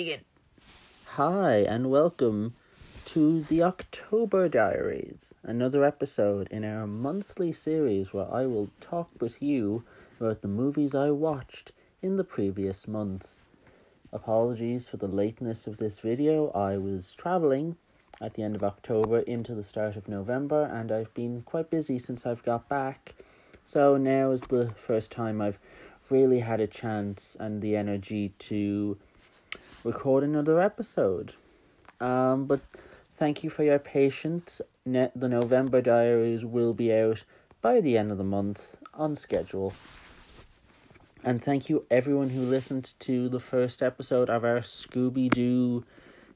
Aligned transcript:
Dig 0.00 0.08
it. 0.08 0.26
Hi, 1.16 1.56
and 1.56 1.90
welcome 1.90 2.54
to 3.04 3.42
the 3.42 3.62
October 3.62 4.48
Diaries, 4.48 5.34
another 5.42 5.84
episode 5.84 6.48
in 6.50 6.64
our 6.64 6.86
monthly 6.86 7.52
series 7.52 8.14
where 8.14 8.32
I 8.32 8.46
will 8.46 8.70
talk 8.80 9.10
with 9.20 9.42
you 9.42 9.84
about 10.18 10.40
the 10.40 10.48
movies 10.48 10.94
I 10.94 11.10
watched 11.10 11.72
in 12.00 12.16
the 12.16 12.24
previous 12.24 12.88
month. 12.88 13.40
Apologies 14.10 14.88
for 14.88 14.96
the 14.96 15.06
lateness 15.06 15.66
of 15.66 15.76
this 15.76 16.00
video. 16.00 16.48
I 16.52 16.78
was 16.78 17.12
traveling 17.12 17.76
at 18.22 18.32
the 18.32 18.42
end 18.42 18.54
of 18.54 18.64
October 18.64 19.18
into 19.18 19.54
the 19.54 19.64
start 19.64 19.96
of 19.96 20.08
November, 20.08 20.64
and 20.64 20.90
I've 20.90 21.12
been 21.12 21.42
quite 21.42 21.68
busy 21.68 21.98
since 21.98 22.24
I've 22.24 22.42
got 22.42 22.70
back. 22.70 23.16
So 23.66 23.98
now 23.98 24.30
is 24.30 24.44
the 24.44 24.70
first 24.78 25.12
time 25.12 25.42
I've 25.42 25.58
really 26.08 26.40
had 26.40 26.58
a 26.58 26.66
chance 26.66 27.36
and 27.38 27.60
the 27.60 27.76
energy 27.76 28.30
to 28.38 28.96
record 29.84 30.24
another 30.24 30.60
episode. 30.60 31.34
Um, 32.00 32.46
but 32.46 32.60
thank 33.16 33.44
you 33.44 33.50
for 33.50 33.64
your 33.64 33.78
patience. 33.78 34.60
Ne- 34.84 35.12
the 35.14 35.28
November 35.28 35.80
diaries 35.80 36.44
will 36.44 36.74
be 36.74 36.92
out 36.92 37.24
by 37.60 37.80
the 37.80 37.98
end 37.98 38.10
of 38.10 38.18
the 38.18 38.24
month 38.24 38.76
on 38.94 39.16
schedule. 39.16 39.74
And 41.22 41.44
thank 41.44 41.68
you 41.68 41.84
everyone 41.90 42.30
who 42.30 42.40
listened 42.40 42.94
to 43.00 43.28
the 43.28 43.40
first 43.40 43.82
episode 43.82 44.30
of 44.30 44.42
our 44.42 44.60
Scooby 44.60 45.28
Doo 45.28 45.84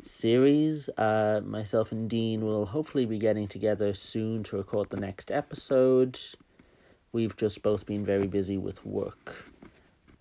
series. 0.02 0.91
Uh, 0.91 1.41
myself 1.42 1.91
and 1.91 2.08
Dean 2.10 2.44
will 2.44 2.66
hopefully 2.66 3.06
be 3.06 3.19
getting 3.19 3.48
together 3.48 3.94
soon 3.94 4.42
to 4.44 4.58
record 4.58 4.91
the 4.91 4.98
next 5.00 5.30
episode. 5.30 6.20
We've 7.12 7.34
just 7.34 7.62
both 7.62 7.86
been 7.86 8.05
very 8.05 8.27
busy 8.27 8.58
with 8.58 8.84
work. 8.84 9.46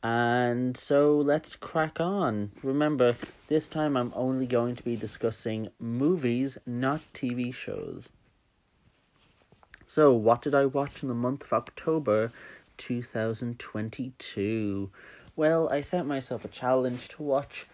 And 0.04 0.76
so 0.76 1.18
let's 1.18 1.56
crack 1.56 2.02
on. 2.02 2.52
Remember, 2.62 3.16
this 3.48 3.70
time 3.70 3.96
I'm 3.96 4.12
only 4.16 4.45
going 4.45 4.76
to 4.76 4.84
be 4.84 4.98
discussing 4.98 5.70
movies, 5.80 6.58
not 6.66 7.00
TV 7.14 7.54
shows. 7.54 8.10
So, 9.86 10.12
what 10.12 10.42
did 10.42 10.54
I 10.54 10.66
watch 10.66 11.04
in 11.04 11.08
the 11.08 11.16
month 11.16 11.44
of 11.44 11.54
October 11.54 12.34
2022? 12.78 14.90
Well, 15.38 15.70
I 15.70 15.80
set 15.82 16.06
myself 16.06 16.44
a 16.44 16.50
challenge 16.50 17.08
to 17.10 17.23
watch 17.23 17.67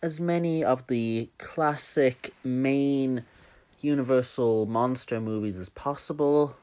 as 0.00 0.18
many 0.18 0.64
of 0.64 0.86
the 0.86 1.28
classic 1.38 2.32
main 2.42 3.24
Universal 3.82 4.64
monster 4.66 5.20
movies 5.20 5.56
as 5.56 5.68
possible 5.68 6.56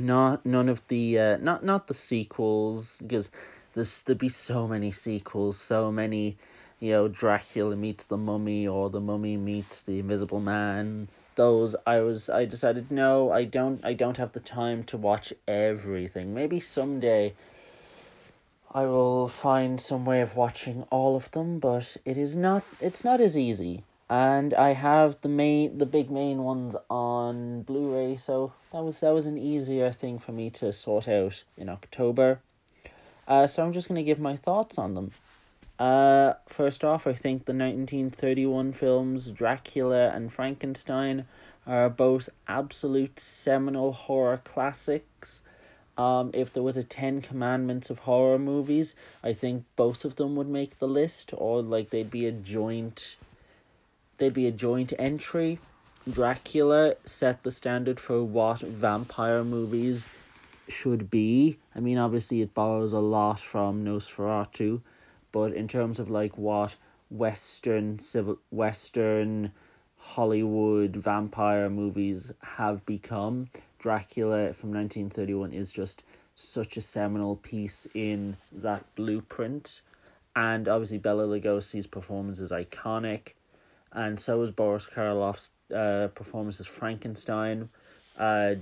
not 0.00 0.44
none 0.44 0.68
of 0.68 0.86
the 0.88 1.18
uh, 1.18 1.36
not 1.36 1.64
not 1.64 1.86
the 1.86 1.94
sequels 1.94 2.98
because 2.98 3.30
there's 3.74 4.02
there'd 4.02 4.18
be 4.18 4.28
so 4.28 4.66
many 4.66 4.90
sequels, 4.90 5.58
so 5.58 5.92
many, 5.92 6.36
you 6.80 6.92
know, 6.92 7.08
Dracula 7.08 7.76
meets 7.76 8.04
the 8.04 8.16
Mummy 8.16 8.66
or 8.66 8.90
the 8.90 9.00
Mummy 9.00 9.36
meets 9.36 9.82
the 9.82 9.98
Invisible 10.00 10.40
Man. 10.40 11.08
Those 11.36 11.76
I 11.86 12.00
was 12.00 12.28
I 12.28 12.44
decided 12.44 12.90
no, 12.90 13.30
I 13.30 13.44
don't 13.44 13.84
I 13.84 13.92
don't 13.92 14.16
have 14.16 14.32
the 14.32 14.40
time 14.40 14.84
to 14.84 14.96
watch 14.96 15.32
everything. 15.46 16.34
Maybe 16.34 16.60
someday 16.60 17.34
I 18.72 18.86
will 18.86 19.28
find 19.28 19.80
some 19.80 20.04
way 20.04 20.20
of 20.20 20.36
watching 20.36 20.84
all 20.90 21.16
of 21.16 21.30
them, 21.32 21.58
but 21.58 21.96
it 22.04 22.16
is 22.16 22.34
not 22.34 22.64
it's 22.80 23.04
not 23.04 23.20
as 23.20 23.36
easy 23.36 23.84
and 24.10 24.52
I 24.54 24.72
have 24.72 25.16
the 25.22 25.28
main 25.28 25.78
the 25.78 25.86
big 25.86 26.10
main 26.10 26.42
ones 26.42 26.74
on 26.90 27.62
Blu-ray, 27.62 28.16
so 28.16 28.52
that 28.72 28.82
was 28.82 28.98
that 29.00 29.14
was 29.14 29.26
an 29.26 29.38
easier 29.38 29.92
thing 29.92 30.18
for 30.18 30.32
me 30.32 30.50
to 30.50 30.72
sort 30.72 31.08
out 31.08 31.44
in 31.56 31.68
October. 31.68 32.40
Uh, 33.28 33.46
so 33.46 33.62
I'm 33.62 33.72
just 33.72 33.86
gonna 33.86 34.02
give 34.02 34.18
my 34.18 34.34
thoughts 34.34 34.76
on 34.76 34.94
them. 34.94 35.12
Uh, 35.78 36.34
first 36.46 36.84
off, 36.84 37.06
I 37.06 37.14
think 37.14 37.44
the 37.44 37.52
nineteen 37.52 38.10
thirty 38.10 38.44
one 38.44 38.72
films 38.72 39.28
Dracula 39.28 40.08
and 40.08 40.32
Frankenstein 40.32 41.26
are 41.64 41.88
both 41.88 42.28
absolute 42.48 43.20
seminal 43.20 43.92
horror 43.92 44.40
classics. 44.42 45.42
Um, 45.96 46.30
if 46.34 46.52
there 46.52 46.62
was 46.62 46.76
a 46.76 46.82
Ten 46.82 47.20
Commandments 47.20 47.90
of 47.90 48.00
horror 48.00 48.38
movies, 48.38 48.96
I 49.22 49.34
think 49.34 49.64
both 49.76 50.04
of 50.04 50.16
them 50.16 50.34
would 50.34 50.48
make 50.48 50.78
the 50.78 50.88
list, 50.88 51.32
or 51.36 51.62
like 51.62 51.90
they'd 51.90 52.10
be 52.10 52.26
a 52.26 52.32
joint 52.32 53.16
There'd 54.20 54.34
be 54.34 54.46
a 54.46 54.52
joint 54.52 54.92
entry. 54.98 55.60
Dracula 56.08 56.96
set 57.06 57.42
the 57.42 57.50
standard 57.50 57.98
for 57.98 58.22
what 58.22 58.60
vampire 58.60 59.42
movies 59.42 60.08
should 60.68 61.08
be. 61.08 61.56
I 61.74 61.80
mean, 61.80 61.96
obviously, 61.96 62.42
it 62.42 62.52
borrows 62.52 62.92
a 62.92 62.98
lot 62.98 63.40
from 63.40 63.82
Nosferatu, 63.82 64.82
but 65.32 65.54
in 65.54 65.68
terms 65.68 65.98
of 65.98 66.10
like 66.10 66.36
what 66.36 66.76
Western 67.08 67.98
civil 67.98 68.36
Western 68.50 69.52
Hollywood 69.96 70.96
vampire 70.96 71.70
movies 71.70 72.30
have 72.42 72.84
become, 72.84 73.48
Dracula 73.78 74.52
from 74.52 74.70
nineteen 74.70 75.08
thirty 75.08 75.32
one 75.32 75.54
is 75.54 75.72
just 75.72 76.02
such 76.34 76.76
a 76.76 76.82
seminal 76.82 77.36
piece 77.36 77.86
in 77.94 78.36
that 78.52 78.84
blueprint, 78.96 79.80
and 80.36 80.68
obviously 80.68 80.98
Bela 80.98 81.26
Lugosi's 81.26 81.86
performance 81.86 82.38
is 82.38 82.50
iconic 82.50 83.32
and 83.92 84.20
so 84.20 84.38
was 84.38 84.50
Boris 84.50 84.86
Karloff's 84.86 85.50
uh, 85.74 86.08
performance 86.08 86.60
as 86.60 86.66
Frankenstein. 86.66 87.70
Uh, 88.16 88.56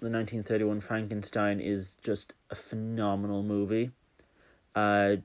the 0.00 0.10
1931 0.10 0.80
Frankenstein 0.80 1.60
is 1.60 1.96
just 2.02 2.34
a 2.50 2.54
phenomenal 2.54 3.42
movie. 3.42 3.90
Uh, 4.74 5.16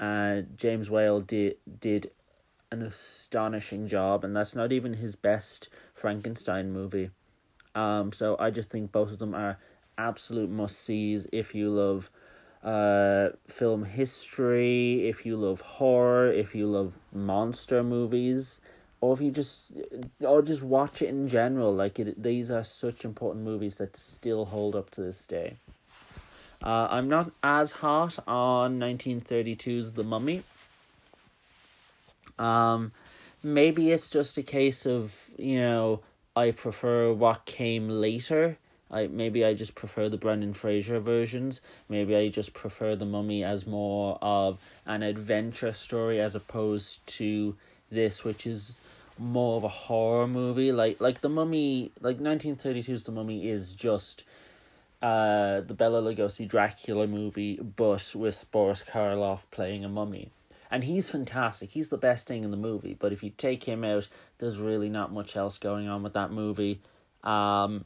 uh, 0.00 0.42
James 0.56 0.90
Whale 0.90 1.20
did 1.20 1.56
did 1.80 2.10
an 2.72 2.82
astonishing 2.82 3.86
job, 3.86 4.24
and 4.24 4.34
that's 4.34 4.54
not 4.54 4.72
even 4.72 4.94
his 4.94 5.14
best 5.14 5.68
Frankenstein 5.94 6.72
movie. 6.72 7.10
Um, 7.74 8.12
so 8.12 8.36
I 8.38 8.50
just 8.50 8.70
think 8.70 8.90
both 8.90 9.10
of 9.10 9.18
them 9.18 9.34
are 9.34 9.58
absolute 9.96 10.50
must 10.50 10.80
sees 10.80 11.26
if 11.32 11.54
you 11.54 11.70
love 11.70 12.10
uh, 12.64 13.28
film 13.46 13.84
history, 13.84 15.06
if 15.06 15.26
you 15.26 15.36
love 15.36 15.60
horror, 15.60 16.32
if 16.32 16.54
you 16.54 16.66
love 16.66 16.98
monster 17.12 17.82
movies, 17.82 18.60
or 19.02 19.12
if 19.12 19.20
you 19.20 19.30
just 19.30 19.72
or 20.20 20.40
just 20.40 20.62
watch 20.62 21.02
it 21.02 21.10
in 21.10 21.28
general. 21.28 21.74
Like 21.74 22.00
it, 22.00 22.22
these 22.22 22.50
are 22.50 22.64
such 22.64 23.04
important 23.04 23.44
movies 23.44 23.76
that 23.76 23.96
still 23.96 24.46
hold 24.46 24.74
up 24.74 24.90
to 24.92 25.02
this 25.02 25.26
day. 25.26 25.58
Uh, 26.62 26.88
I'm 26.90 27.08
not 27.08 27.30
as 27.42 27.70
hot 27.70 28.18
on 28.26 28.80
1932's 28.80 29.92
The 29.92 30.02
Mummy. 30.02 30.42
Um, 32.38 32.92
maybe 33.42 33.90
it's 33.90 34.08
just 34.08 34.38
a 34.38 34.42
case 34.42 34.86
of 34.86 35.28
you 35.36 35.60
know 35.60 36.00
I 36.34 36.52
prefer 36.52 37.12
what 37.12 37.44
came 37.44 37.90
later 37.90 38.56
I 38.94 39.08
maybe 39.08 39.44
I 39.44 39.54
just 39.54 39.74
prefer 39.74 40.08
the 40.08 40.16
Brendan 40.16 40.54
Fraser 40.54 41.00
versions. 41.00 41.60
Maybe 41.88 42.14
I 42.14 42.28
just 42.28 42.54
prefer 42.54 42.94
the 42.94 43.04
Mummy 43.04 43.42
as 43.42 43.66
more 43.66 44.18
of 44.22 44.58
an 44.86 45.02
adventure 45.02 45.72
story 45.72 46.20
as 46.20 46.34
opposed 46.34 47.04
to 47.18 47.56
this, 47.90 48.24
which 48.24 48.46
is 48.46 48.80
more 49.18 49.56
of 49.56 49.64
a 49.64 49.68
horror 49.68 50.28
movie. 50.28 50.72
Like 50.72 51.00
like 51.00 51.20
the 51.20 51.28
Mummy, 51.28 51.90
like 52.00 52.20
nineteen 52.20 52.56
thirty 52.56 52.82
two's 52.82 53.02
The 53.04 53.12
Mummy 53.12 53.48
is 53.48 53.74
just 53.74 54.22
uh 55.02 55.60
the 55.60 55.74
Bela 55.74 56.00
Lugosi 56.00 56.46
Dracula 56.46 57.06
movie, 57.06 57.56
but 57.56 58.14
with 58.14 58.46
Boris 58.52 58.82
Karloff 58.82 59.50
playing 59.50 59.84
a 59.84 59.88
mummy. 59.88 60.30
And 60.70 60.82
he's 60.82 61.10
fantastic. 61.10 61.70
He's 61.70 61.88
the 61.88 61.98
best 61.98 62.26
thing 62.26 62.42
in 62.42 62.50
the 62.50 62.56
movie. 62.56 62.96
But 62.98 63.12
if 63.12 63.22
you 63.22 63.30
take 63.30 63.62
him 63.62 63.84
out, 63.84 64.08
there's 64.38 64.58
really 64.58 64.88
not 64.88 65.12
much 65.12 65.36
else 65.36 65.58
going 65.58 65.88
on 65.88 66.02
with 66.02 66.14
that 66.14 66.32
movie. 66.32 66.80
Um, 67.22 67.84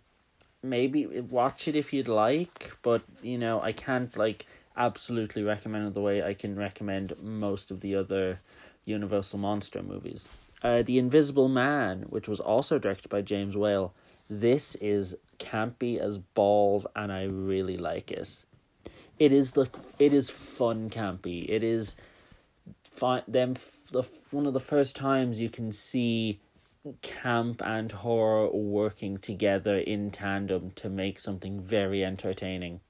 maybe 0.63 1.07
watch 1.07 1.69
it 1.69 1.77
if 1.77 1.93
you'd 1.93 2.09
like, 2.09 2.77
but 2.83 3.03
you 3.23 3.39
know, 3.39 3.61
I 3.61 3.73
can't 3.73 4.17
like 4.17 4.47
absolutely 4.77 5.43
recommend 5.43 5.89
it 5.89 5.95
the 5.95 6.01
way 6.01 6.23
I 6.23 6.35
can 6.35 6.57
recommend 6.57 7.15
most 7.21 7.71
of 7.71 7.81
the 7.81 7.95
other 7.95 8.41
Universal 8.85 9.39
Monster 9.39 9.83
movies. 9.83 10.27
Uh, 10.63 10.83
the 10.83 10.99
Invisible 10.99 11.49
Man, 11.49 12.07
which 12.09 12.29
was 12.29 12.41
also 12.41 12.79
directed 12.79 13.09
by 13.09 13.23
James 13.23 13.57
Whale, 13.57 13.95
this 14.29 14.75
is 14.77 15.15
campy 15.39 15.99
as 15.99 16.19
balls, 16.19 16.87
and 16.97 17.13
I 17.13 17.25
really 17.25 17.77
like 17.77 18.11
it. 18.11 18.45
It 19.19 19.33
is 19.33 19.53
the 19.53 19.69
it 19.99 20.13
is 20.13 20.31
fun 20.31 20.91
campy. 20.91 21.47
It 21.49 21.63
is 21.63 21.97
fun. 22.83 23.23
Them 23.27 23.55
the 23.91 24.03
one 24.31 24.47
of 24.47 24.55
the 24.55 24.61
first 24.61 24.97
times 24.97 25.41
you 25.41 25.49
can 25.49 25.73
see 25.73 26.41
camp 27.03 27.63
and 27.65 27.91
horror 27.93 28.51
working 28.51 29.19
together 29.19 29.79
in 29.79 30.11
tandem 30.11 30.71
to 30.73 30.89
make 30.89 31.19
something 31.19 31.61
very 31.61 32.05
entertaining. 32.05 32.81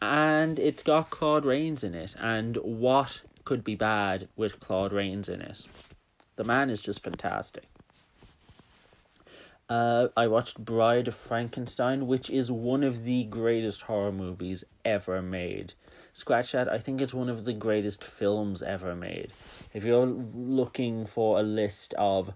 And 0.00 0.58
it's 0.58 0.82
got 0.82 1.10
Claude 1.10 1.44
Rains 1.44 1.82
in 1.82 1.94
it, 1.94 2.14
and 2.20 2.56
what 2.58 3.22
could 3.44 3.64
be 3.64 3.74
bad 3.74 4.28
with 4.36 4.60
Claude 4.60 4.92
Rains 4.92 5.28
in 5.28 5.40
it? 5.40 5.66
The 6.36 6.44
man 6.44 6.68
is 6.68 6.82
just 6.82 7.02
fantastic. 7.02 7.64
Uh, 9.68 10.08
I 10.16 10.26
watched 10.26 10.62
Bride 10.62 11.08
of 11.08 11.14
Frankenstein, 11.14 12.06
which 12.06 12.28
is 12.28 12.50
one 12.50 12.82
of 12.82 13.04
the 13.04 13.24
greatest 13.24 13.82
horror 13.82 14.12
movies 14.12 14.64
ever 14.84 15.22
made. 15.22 15.72
Scratch 16.14 16.52
that, 16.52 16.72
I 16.72 16.78
think 16.78 17.00
it's 17.00 17.12
one 17.12 17.28
of 17.28 17.44
the 17.44 17.52
greatest 17.52 18.04
films 18.04 18.62
ever 18.62 18.94
made. 18.94 19.32
If 19.72 19.82
you're 19.82 20.06
looking 20.06 21.06
for 21.06 21.40
a 21.40 21.42
list 21.42 21.92
of 21.98 22.32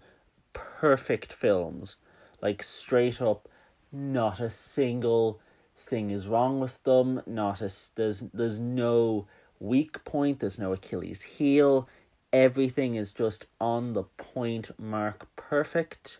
perfect 0.52 1.32
films, 1.32 1.94
like 2.42 2.60
straight 2.64 3.22
up, 3.22 3.48
not 3.92 4.40
a 4.40 4.50
single 4.50 5.40
thing 5.76 6.10
is 6.10 6.26
wrong 6.26 6.58
with 6.58 6.82
them, 6.82 7.22
not 7.24 7.62
a, 7.62 7.70
there's, 7.94 8.24
there's 8.34 8.58
no 8.58 9.28
weak 9.60 10.04
point, 10.04 10.40
there's 10.40 10.58
no 10.58 10.72
Achilles 10.72 11.22
heel, 11.22 11.88
everything 12.32 12.96
is 12.96 13.12
just 13.12 13.46
on 13.60 13.92
the 13.92 14.02
point 14.02 14.72
mark 14.76 15.28
perfect 15.36 16.18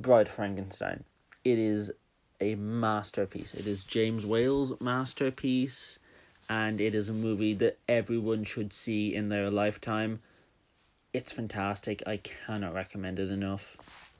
Bride 0.00 0.30
Frankenstein. 0.30 1.04
It 1.44 1.58
is 1.58 1.92
a 2.40 2.54
masterpiece. 2.54 3.54
It 3.54 3.66
is 3.66 3.84
James 3.84 4.24
Whale's 4.26 4.80
masterpiece, 4.80 5.98
and 6.48 6.80
it 6.80 6.94
is 6.94 7.08
a 7.08 7.14
movie 7.14 7.54
that 7.54 7.78
everyone 7.88 8.44
should 8.44 8.72
see 8.72 9.14
in 9.14 9.28
their 9.28 9.50
lifetime. 9.50 10.20
It's 11.12 11.32
fantastic. 11.32 12.02
I 12.06 12.16
cannot 12.18 12.74
recommend 12.74 13.18
it 13.18 13.30
enough. 13.30 14.10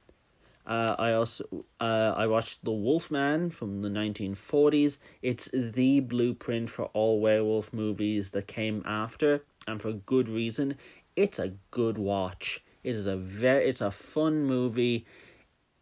Uh, 0.67 0.97
I 0.99 1.13
also 1.13 1.45
uh, 1.79 2.15
I 2.17 2.27
watched 2.27 2.65
The 2.65 2.73
Wolfman 2.73 3.51
from 3.51 3.83
the 3.83 3.91
nineteen 3.91 4.35
forties. 4.35 4.99
It's 5.21 5.51
the 5.53 6.01
blueprint 6.01 6.71
for 6.71 6.87
all 6.95 7.21
werewolf 7.21 7.73
movies 7.73 8.31
that 8.31 8.47
came 8.47 8.83
after, 8.87 9.45
and 9.67 9.83
for 9.83 9.93
good 9.93 10.29
reason. 10.29 10.77
It's 11.17 11.39
a 11.39 11.53
good 11.71 11.99
watch. 11.99 12.63
It 12.83 12.95
is 12.95 13.07
a 13.07 13.17
very 13.17 13.69
it's 13.69 13.83
a 13.83 13.91
fun 13.91 14.45
movie. 14.45 15.05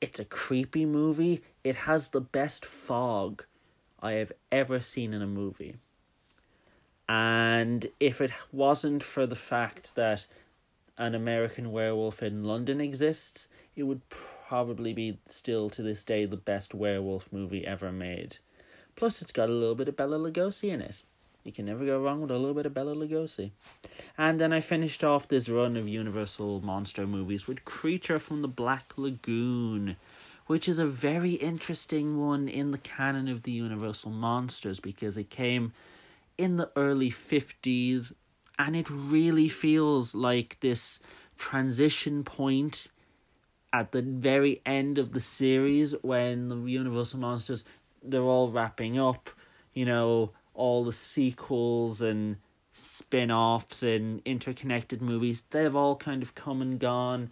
It's 0.01 0.19
a 0.19 0.25
creepy 0.25 0.85
movie. 0.85 1.43
It 1.65 1.77
has 1.77 2.09
the 2.09 2.21
best 2.21 2.65
fog 2.65 3.45
I 4.01 4.13
have 4.13 4.33
ever 4.51 4.81
seen 4.81 5.15
in 5.15 5.23
a 5.23 5.27
movie. 5.27 5.77
And 7.09 7.87
if 8.01 8.21
it 8.21 8.33
wasn't 8.51 9.03
for 9.03 9.27
the 9.27 9.37
fact 9.37 9.95
that 9.95 10.27
an 10.99 11.15
American 11.15 11.73
werewolf 11.73 12.23
in 12.23 12.45
London 12.45 12.81
exists, 12.81 13.49
it 13.77 13.85
would 13.85 14.03
probably 14.09 14.93
be 14.93 15.19
still 15.29 15.71
to 15.71 15.83
this 15.83 16.03
day 16.03 16.27
the 16.27 16.37
best 16.37 16.75
werewolf 16.75 17.33
movie 17.33 17.67
ever 17.67 17.91
made. 17.91 18.39
Plus, 18.97 19.23
it's 19.23 19.33
got 19.33 19.49
a 19.49 19.53
little 19.53 19.75
bit 19.75 19.89
of 19.89 19.97
Bela 19.97 20.19
Lugosi 20.19 20.71
in 20.71 20.81
it. 20.81 21.03
You 21.45 21.53
can 21.53 21.65
never 21.65 21.85
go 21.85 22.01
wrong 22.01 22.21
with 22.21 22.31
a 22.31 22.39
little 22.39 22.55
bit 22.55 22.67
of 22.67 22.75
Bela 22.75 22.95
Lugosi. 22.95 23.51
And 24.17 24.41
then 24.41 24.53
I 24.53 24.61
finished 24.61 25.03
off 25.03 25.27
this 25.27 25.49
run 25.49 25.77
of 25.77 25.89
Universal 25.89 26.61
monster 26.61 27.07
movies 27.07 27.49
with 27.49 27.65
Creature 27.65 28.21
from 28.21 28.43
the 28.43 28.49
Black 28.49 28.93
Lagoon, 28.97 29.97
which 30.53 30.69
is 30.69 30.79
a 30.79 30.85
very 30.85 31.33
interesting 31.33 32.21
one 32.21 32.47
in 32.47 32.73
the 32.73 32.79
canon 32.79 33.27
of 33.27 33.45
the 33.45 33.51
Universal 33.51 34.11
monsters 34.11 34.81
because 34.81 35.17
it 35.17 35.31
came 35.31 35.73
in 36.37 36.59
the 36.59 36.71
early 36.77 37.11
50s 37.11 38.13
and 38.59 38.77
it 38.77 38.91
really 38.91 39.49
feels 39.49 40.15
like 40.15 40.59
this 40.61 41.01
transition 41.39 42.23
point 42.23 42.89
at 43.73 43.93
the 43.93 44.03
very 44.03 44.61
end 44.67 44.99
of 44.99 45.15
the 45.15 45.21
series 45.21 45.95
when 46.03 46.51
the 46.51 46.57
Universal 46.57 47.19
monsters 47.19 47.65
they're 48.03 48.21
all 48.21 48.51
wrapping 48.51 48.99
up, 48.99 49.31
you 49.73 49.87
know, 49.87 50.33
all 50.53 50.85
the 50.85 50.93
sequels 50.93 52.03
and 52.03 52.37
spin-offs 52.71 53.83
and 53.83 54.21
interconnected 54.27 55.01
movies 55.01 55.45
they've 55.49 55.75
all 55.75 55.97
kind 55.97 56.23
of 56.23 56.35
come 56.35 56.61
and 56.61 56.79
gone 56.79 57.31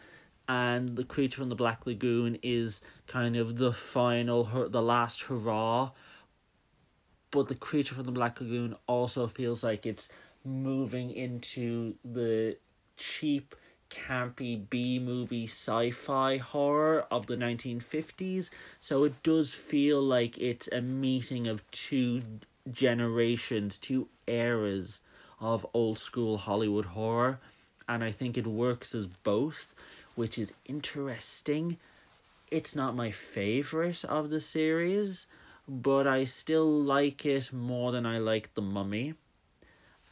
and 0.50 0.96
the 0.96 1.04
creature 1.04 1.36
from 1.36 1.48
the 1.48 1.54
black 1.54 1.86
lagoon 1.86 2.36
is 2.42 2.80
kind 3.06 3.36
of 3.36 3.56
the 3.56 3.72
final 3.72 4.42
the 4.68 4.82
last 4.82 5.22
hurrah. 5.22 5.92
But 7.30 7.46
the 7.46 7.54
creature 7.54 7.94
from 7.94 8.02
the 8.02 8.10
black 8.10 8.40
lagoon 8.40 8.74
also 8.88 9.28
feels 9.28 9.62
like 9.62 9.86
it's 9.86 10.08
moving 10.44 11.12
into 11.12 11.94
the 12.04 12.56
cheap 12.96 13.54
campy 13.90 14.68
B 14.68 14.98
movie 14.98 15.46
sci 15.46 15.92
fi 15.92 16.38
horror 16.38 17.06
of 17.12 17.28
the 17.28 17.36
1950s. 17.36 18.50
So 18.80 19.04
it 19.04 19.22
does 19.22 19.54
feel 19.54 20.02
like 20.02 20.36
it's 20.36 20.68
a 20.72 20.80
meeting 20.80 21.46
of 21.46 21.62
two 21.70 22.22
generations, 22.72 23.78
two 23.78 24.08
eras 24.26 25.00
of 25.38 25.64
old 25.72 26.00
school 26.00 26.38
Hollywood 26.38 26.86
horror, 26.86 27.38
and 27.88 28.04
I 28.04 28.12
think 28.12 28.36
it 28.36 28.46
works 28.46 28.94
as 28.94 29.06
both, 29.06 29.74
which 30.14 30.38
is 30.38 30.52
interesting. 30.66 31.78
It's 32.50 32.74
not 32.74 32.96
my 32.96 33.10
favorite 33.10 34.04
of 34.04 34.30
the 34.30 34.40
series, 34.40 35.26
but 35.68 36.06
I 36.06 36.24
still 36.24 36.70
like 36.70 37.24
it 37.24 37.52
more 37.52 37.92
than 37.92 38.06
I 38.06 38.18
like 38.18 38.54
The 38.54 38.62
Mummy. 38.62 39.14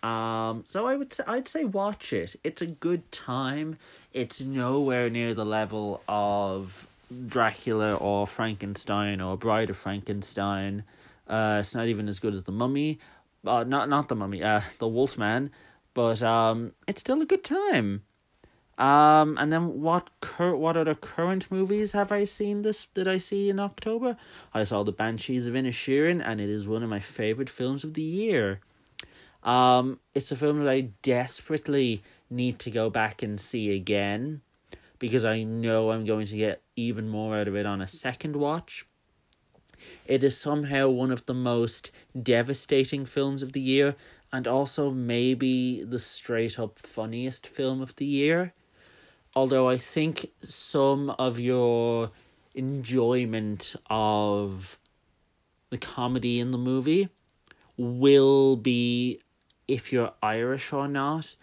Um, 0.03 0.63
so 0.67 0.87
I 0.87 0.95
would 0.97 1.13
say, 1.13 1.25
I'd 1.27 1.49
say 1.49 1.65
watch 1.65 2.13
it. 2.13 2.37
It's 2.45 2.63
a 2.63 2.67
good 2.67 3.11
time. 3.11 3.79
It's 4.13 4.41
nowhere 4.41 5.11
near 5.11 5.35
the 5.35 5.45
level 5.45 6.03
of 6.09 6.87
Dracula 7.27 7.95
or 7.95 8.27
Frankenstein 8.27 9.21
or 9.21 9.37
Bride 9.37 9.71
of 9.71 9.77
Frankenstein. 9.77 10.85
Uh, 11.27 11.59
it's 11.61 11.75
not 11.75 11.89
even 11.89 12.09
as 12.09 12.21
good 12.21 12.33
as 12.35 12.45
The 12.45 12.53
Mummy, 12.53 13.01
uh, 13.47 13.65
not 13.65 13.89
not 13.89 14.09
the 14.09 14.15
mummy, 14.15 14.43
uh, 14.43 14.61
the 14.79 14.89
Wolfman, 14.89 15.51
but 15.95 16.23
um, 16.23 16.73
it's 16.87 17.01
still 17.01 17.21
a 17.21 17.27
good 17.27 17.45
time. 17.45 18.03
Um, 18.79 19.37
and 19.39 19.53
then 19.53 19.83
what 19.83 20.09
cur- 20.21 20.55
what 20.55 20.77
other 20.77 20.95
current 20.95 21.51
movies 21.51 21.93
have 21.93 22.13
I 22.13 22.23
seen 22.23 22.63
this 22.63 22.87
did 22.95 23.09
I 23.09 23.19
see 23.19 23.51
in 23.51 23.59
October? 23.59 24.17
I 24.55 24.63
saw 24.63 24.85
The 24.85 24.93
Banshees 24.93 25.47
of 25.47 25.55
Inisherin 25.55 26.23
and 26.25 26.41
it 26.41 26.49
is 26.49 26.69
one 26.69 26.85
of 26.85 26.89
my 26.89 27.01
favorite 27.01 27.51
films 27.51 27.83
of 27.83 27.95
the 27.95 28.03
year. 28.03 28.61
Um, 29.43 29.99
it's 30.15 30.31
a 30.31 30.37
film 30.37 30.65
that 30.65 30.71
I 30.71 30.91
desperately 31.03 32.03
need 32.31 32.61
to 32.61 32.71
go 32.71 32.89
back 32.89 33.21
and 33.23 33.41
see 33.41 33.75
again 33.75 34.43
because 35.01 35.25
I 35.25 35.43
know 35.43 35.91
I'm 35.91 36.05
going 36.05 36.27
to 36.27 36.37
get 36.37 36.63
even 36.77 37.09
more 37.09 37.37
out 37.37 37.49
of 37.49 37.57
it 37.57 37.67
on 37.67 37.81
a 37.81 37.89
second 37.89 38.37
watch. 38.37 38.87
It 40.07 40.25
is 40.25 40.37
somehow 40.37 40.89
one 40.89 41.11
of 41.11 41.27
the 41.27 41.35
most 41.35 41.91
devastating 42.21 43.07
films 43.07 43.43
of 43.43 43.53
the 43.53 43.61
year, 43.61 43.95
and 44.33 44.47
also 44.47 44.91
maybe 44.91 45.83
the 45.83 45.99
straight 45.99 46.59
up 46.59 46.79
funniest 46.79 47.47
film 47.47 47.81
of 47.81 47.97
the 47.97 48.07
year. 48.07 48.53
Although 49.35 49.69
I 49.69 49.77
think 49.77 50.31
some 50.43 51.11
of 51.11 51.39
your 51.39 52.11
enjoyment 52.55 53.77
of 53.89 54.79
the 55.71 55.79
comedy 55.79 56.41
in 56.41 56.51
the 56.51 56.59
movie 56.59 57.09
will 57.77 58.57
be 58.57 59.21
if 59.69 59.93
you're 59.93 60.13
Irish 60.23 60.73
or 60.73 60.89
not. 60.89 61.37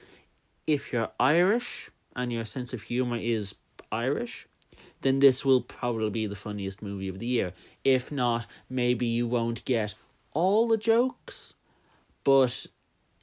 If 0.68 0.92
you're 0.92 1.12
Irish 1.20 1.92
and 2.16 2.34
your 2.34 2.46
sense 2.46 2.74
of 2.74 2.82
humor 2.82 3.18
is 3.18 3.56
Irish, 3.92 4.48
then 5.02 5.20
this 5.20 5.46
will 5.46 5.62
probably 5.62 6.10
be 6.10 6.26
the 6.26 6.36
funniest 6.36 6.82
movie 6.82 7.08
of 7.08 7.20
the 7.20 7.28
year. 7.28 7.54
If 7.84 8.12
not, 8.12 8.48
maybe 8.70 9.06
you 9.06 9.28
won't 9.28 9.64
get 9.64 9.94
all 10.34 10.68
the 10.68 10.78
jokes, 10.78 11.54
but 12.24 12.66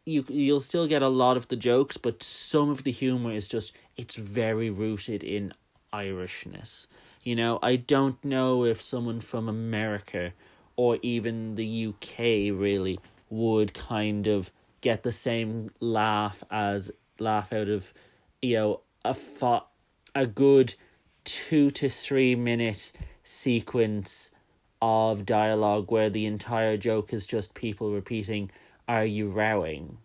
you 0.05 0.25
you'll 0.29 0.61
still 0.61 0.87
get 0.87 1.03
a 1.03 1.09
lot 1.09 1.37
of 1.37 1.49
the 1.49 1.57
jokes, 1.57 1.97
but 1.97 2.23
some 2.23 2.71
of 2.71 2.85
the 2.85 2.93
humor 2.93 3.33
is 3.33 3.49
just 3.49 3.73
it's 4.03 4.17
very 4.17 4.69
rooted 4.69 5.23
in 5.23 5.55
Irishness. 5.93 6.89
You 7.23 7.37
know, 7.37 7.61
I 7.63 7.77
don't 7.77 8.23
know 8.25 8.65
if 8.65 8.83
someone 8.83 9.21
from 9.21 9.49
America 9.49 10.33
or 10.75 10.99
even 11.03 11.55
the 11.55 11.87
UK 11.87 12.19
really 12.53 12.99
would 13.31 13.73
kind 13.75 14.27
of 14.27 14.51
get 14.81 15.05
the 15.05 15.13
same 15.13 15.71
laugh 15.79 16.43
as 16.51 16.91
laugh 17.21 17.53
out 17.53 17.69
of 17.69 17.95
you 18.41 18.57
know 18.57 18.81
a 19.05 19.15
fa- 19.15 19.63
a 20.17 20.27
good 20.27 20.75
two 21.23 21.71
to 21.71 21.89
three 21.89 22.35
minute 22.35 22.91
sequence 23.23 24.33
of 24.81 25.25
dialogue 25.25 25.93
where 25.93 26.11
the 26.11 26.27
entire 26.27 26.77
joke 26.77 27.13
is 27.13 27.25
just 27.25 27.55
people 27.55 27.93
repeating, 27.93 28.51
Are 28.89 29.05
you 29.05 29.29
rowing? 29.29 29.99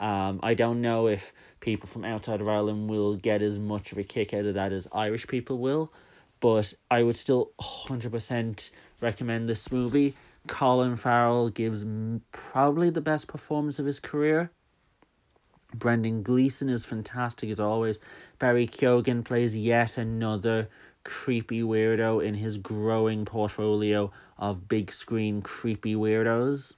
Um, 0.00 0.40
I 0.42 0.54
don't 0.54 0.80
know 0.80 1.06
if 1.08 1.32
people 1.60 1.86
from 1.86 2.04
outside 2.04 2.40
of 2.40 2.48
Ireland 2.48 2.88
will 2.88 3.16
get 3.16 3.42
as 3.42 3.58
much 3.58 3.92
of 3.92 3.98
a 3.98 4.02
kick 4.02 4.32
out 4.32 4.46
of 4.46 4.54
that 4.54 4.72
as 4.72 4.88
Irish 4.92 5.26
people 5.26 5.58
will, 5.58 5.92
but 6.40 6.72
I 6.90 7.02
would 7.02 7.16
still 7.16 7.52
100% 7.60 8.70
recommend 9.02 9.48
this 9.48 9.70
movie. 9.70 10.14
Colin 10.46 10.96
Farrell 10.96 11.50
gives 11.50 11.84
probably 12.32 12.88
the 12.88 13.02
best 13.02 13.28
performance 13.28 13.78
of 13.78 13.84
his 13.84 14.00
career. 14.00 14.50
Brendan 15.74 16.22
Gleeson 16.22 16.70
is 16.70 16.86
fantastic 16.86 17.50
as 17.50 17.60
always. 17.60 17.98
Barry 18.38 18.66
Keoghan 18.66 19.22
plays 19.22 19.54
yet 19.54 19.98
another 19.98 20.68
creepy 21.04 21.62
weirdo 21.62 22.24
in 22.24 22.34
his 22.34 22.56
growing 22.56 23.24
portfolio 23.24 24.10
of 24.38 24.66
big 24.66 24.90
screen 24.90 25.42
creepy 25.42 25.94
weirdos. 25.94 26.74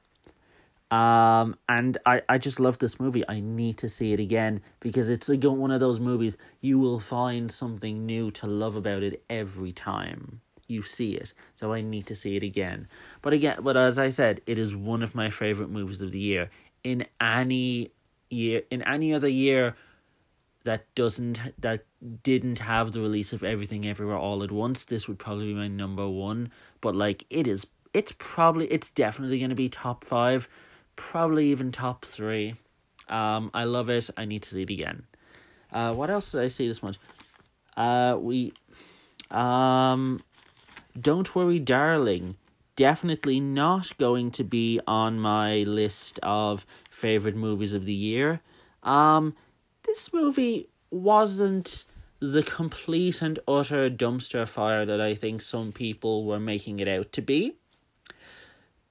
Um, 0.92 1.56
and 1.70 1.96
I, 2.04 2.20
I 2.28 2.36
just 2.36 2.60
love 2.60 2.76
this 2.78 3.00
movie. 3.00 3.24
I 3.26 3.40
need 3.40 3.78
to 3.78 3.88
see 3.88 4.12
it 4.12 4.20
again 4.20 4.60
because 4.78 5.08
it's 5.08 5.30
again 5.30 5.56
one 5.56 5.70
of 5.70 5.80
those 5.80 5.98
movies 5.98 6.36
you 6.60 6.78
will 6.78 7.00
find 7.00 7.50
something 7.50 8.04
new 8.04 8.30
to 8.32 8.46
love 8.46 8.76
about 8.76 9.02
it 9.02 9.24
every 9.30 9.72
time 9.72 10.42
you 10.68 10.82
see 10.82 11.14
it. 11.14 11.32
So 11.54 11.72
I 11.72 11.80
need 11.80 12.06
to 12.08 12.14
see 12.14 12.36
it 12.36 12.42
again. 12.42 12.88
But 13.22 13.32
again, 13.32 13.60
but 13.62 13.74
as 13.74 13.98
I 13.98 14.10
said, 14.10 14.42
it 14.46 14.58
is 14.58 14.76
one 14.76 15.02
of 15.02 15.14
my 15.14 15.30
favorite 15.30 15.70
movies 15.70 16.02
of 16.02 16.12
the 16.12 16.18
year. 16.18 16.50
In 16.84 17.06
any 17.18 17.92
year, 18.28 18.60
in 18.70 18.82
any 18.82 19.14
other 19.14 19.28
year 19.28 19.74
that 20.64 20.94
doesn't 20.94 21.40
that 21.58 21.86
didn't 22.22 22.58
have 22.58 22.92
the 22.92 23.00
release 23.00 23.32
of 23.32 23.42
everything 23.42 23.88
everywhere 23.88 24.18
all 24.18 24.42
at 24.42 24.52
once, 24.52 24.84
this 24.84 25.08
would 25.08 25.18
probably 25.18 25.46
be 25.46 25.54
my 25.54 25.68
number 25.68 26.06
one. 26.06 26.50
But 26.82 26.94
like, 26.94 27.24
it 27.30 27.48
is. 27.48 27.66
It's 27.94 28.12
probably. 28.18 28.66
It's 28.66 28.90
definitely 28.90 29.38
going 29.38 29.48
to 29.48 29.56
be 29.56 29.70
top 29.70 30.04
five 30.04 30.50
probably 30.96 31.46
even 31.46 31.72
top 31.72 32.04
three. 32.04 32.56
Um, 33.08 33.50
I 33.52 33.64
love 33.64 33.90
it. 33.90 34.10
I 34.16 34.24
need 34.24 34.42
to 34.44 34.50
see 34.50 34.62
it 34.62 34.70
again. 34.70 35.04
Uh, 35.72 35.92
what 35.94 36.10
else 36.10 36.32
did 36.32 36.42
I 36.42 36.48
see 36.48 36.68
this 36.68 36.82
month? 36.82 36.98
Uh, 37.76 38.16
we, 38.20 38.52
um, 39.30 40.22
don't 40.98 41.34
worry, 41.34 41.58
darling. 41.58 42.36
Definitely 42.76 43.40
not 43.40 43.96
going 43.98 44.30
to 44.32 44.44
be 44.44 44.80
on 44.86 45.18
my 45.18 45.58
list 45.58 46.18
of 46.22 46.66
favorite 46.90 47.36
movies 47.36 47.72
of 47.72 47.84
the 47.84 47.92
year. 47.92 48.40
Um, 48.82 49.34
this 49.84 50.12
movie 50.12 50.68
wasn't 50.90 51.84
the 52.20 52.42
complete 52.42 53.20
and 53.20 53.38
utter 53.48 53.90
dumpster 53.90 54.46
fire 54.46 54.86
that 54.86 55.00
I 55.00 55.14
think 55.14 55.42
some 55.42 55.72
people 55.72 56.24
were 56.24 56.38
making 56.38 56.80
it 56.80 56.88
out 56.88 57.12
to 57.12 57.22
be 57.22 57.56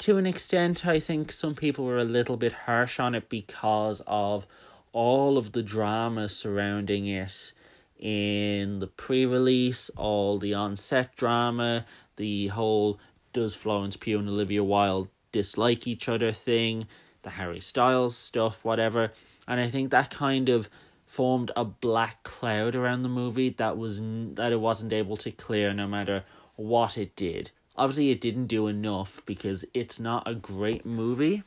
to 0.01 0.17
an 0.17 0.25
extent, 0.25 0.84
I 0.84 1.00
think 1.00 1.31
some 1.31 1.53
people 1.53 1.86
were 1.86 2.00
a 2.00 2.03
little 2.03 2.36
bit 2.36 2.53
harsh 2.53 3.00
on 3.00 3.13
it 3.13 3.29
because 3.29 4.01
of 4.08 4.48
all 4.93 5.38
of 5.38 5.51
the 5.51 5.62
drama 5.62 6.27
surrounding 6.27 7.05
it 7.05 7.53
in 8.00 8.79
the 8.79 8.88
pre 8.88 9.27
release, 9.27 9.91
all 9.91 10.39
the 10.39 10.55
on 10.55 10.75
set 10.75 11.15
drama, 11.15 11.86
the 12.15 12.48
whole 12.48 13.00
does 13.31 13.53
Florence 13.53 13.96
Pugh 13.96 14.17
and 14.17 14.27
Olivia 14.27 14.63
Wilde 14.63 15.08
dislike 15.31 15.88
each 15.88 16.10
other 16.10 16.31
thing, 16.31 16.88
the 17.22 17.29
Harry 17.29 17.60
Styles 17.60 18.17
stuff, 18.17 18.65
whatever. 18.65 19.12
And 19.48 19.60
I 19.60 19.70
think 19.70 19.91
that 19.91 20.10
kind 20.10 20.50
of 20.50 20.67
formed 21.05 21.51
a 21.55 21.63
black 21.63 22.24
cloud 22.24 22.74
around 22.74 23.03
the 23.03 23.10
movie 23.10 23.51
that 23.51 23.77
was 23.77 24.01
that 24.01 24.51
it 24.51 24.60
wasn't 24.60 24.93
able 24.93 25.17
to 25.17 25.29
clear 25.29 25.75
no 25.75 25.86
matter 25.86 26.24
what 26.55 26.98
it 26.98 27.15
did 27.15 27.51
obviously 27.75 28.11
it 28.11 28.21
didn't 28.21 28.47
do 28.47 28.67
enough 28.67 29.21
because 29.25 29.65
it's 29.73 29.99
not 29.99 30.27
a 30.27 30.35
great 30.35 30.85
movie. 30.85 31.43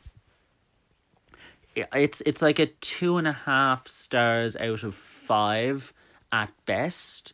It's 1.76 2.20
it's 2.22 2.42
like 2.42 2.58
a 2.58 2.66
two 2.66 3.16
and 3.16 3.26
a 3.26 3.32
half 3.32 3.88
stars 3.88 4.56
out 4.56 4.82
of 4.82 4.94
five 4.94 5.92
at 6.32 6.50
best. 6.66 7.32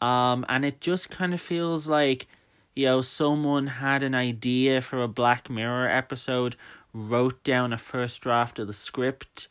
Um 0.00 0.44
and 0.48 0.64
it 0.64 0.80
just 0.80 1.10
kind 1.10 1.34
of 1.34 1.40
feels 1.40 1.88
like 1.88 2.26
you 2.74 2.86
know 2.86 3.02
someone 3.02 3.66
had 3.66 4.02
an 4.02 4.14
idea 4.14 4.80
for 4.80 5.02
a 5.02 5.08
black 5.08 5.50
mirror 5.50 5.88
episode 5.88 6.56
wrote 6.92 7.42
down 7.44 7.72
a 7.72 7.78
first 7.78 8.20
draft 8.20 8.58
of 8.58 8.66
the 8.66 8.72
script 8.72 9.48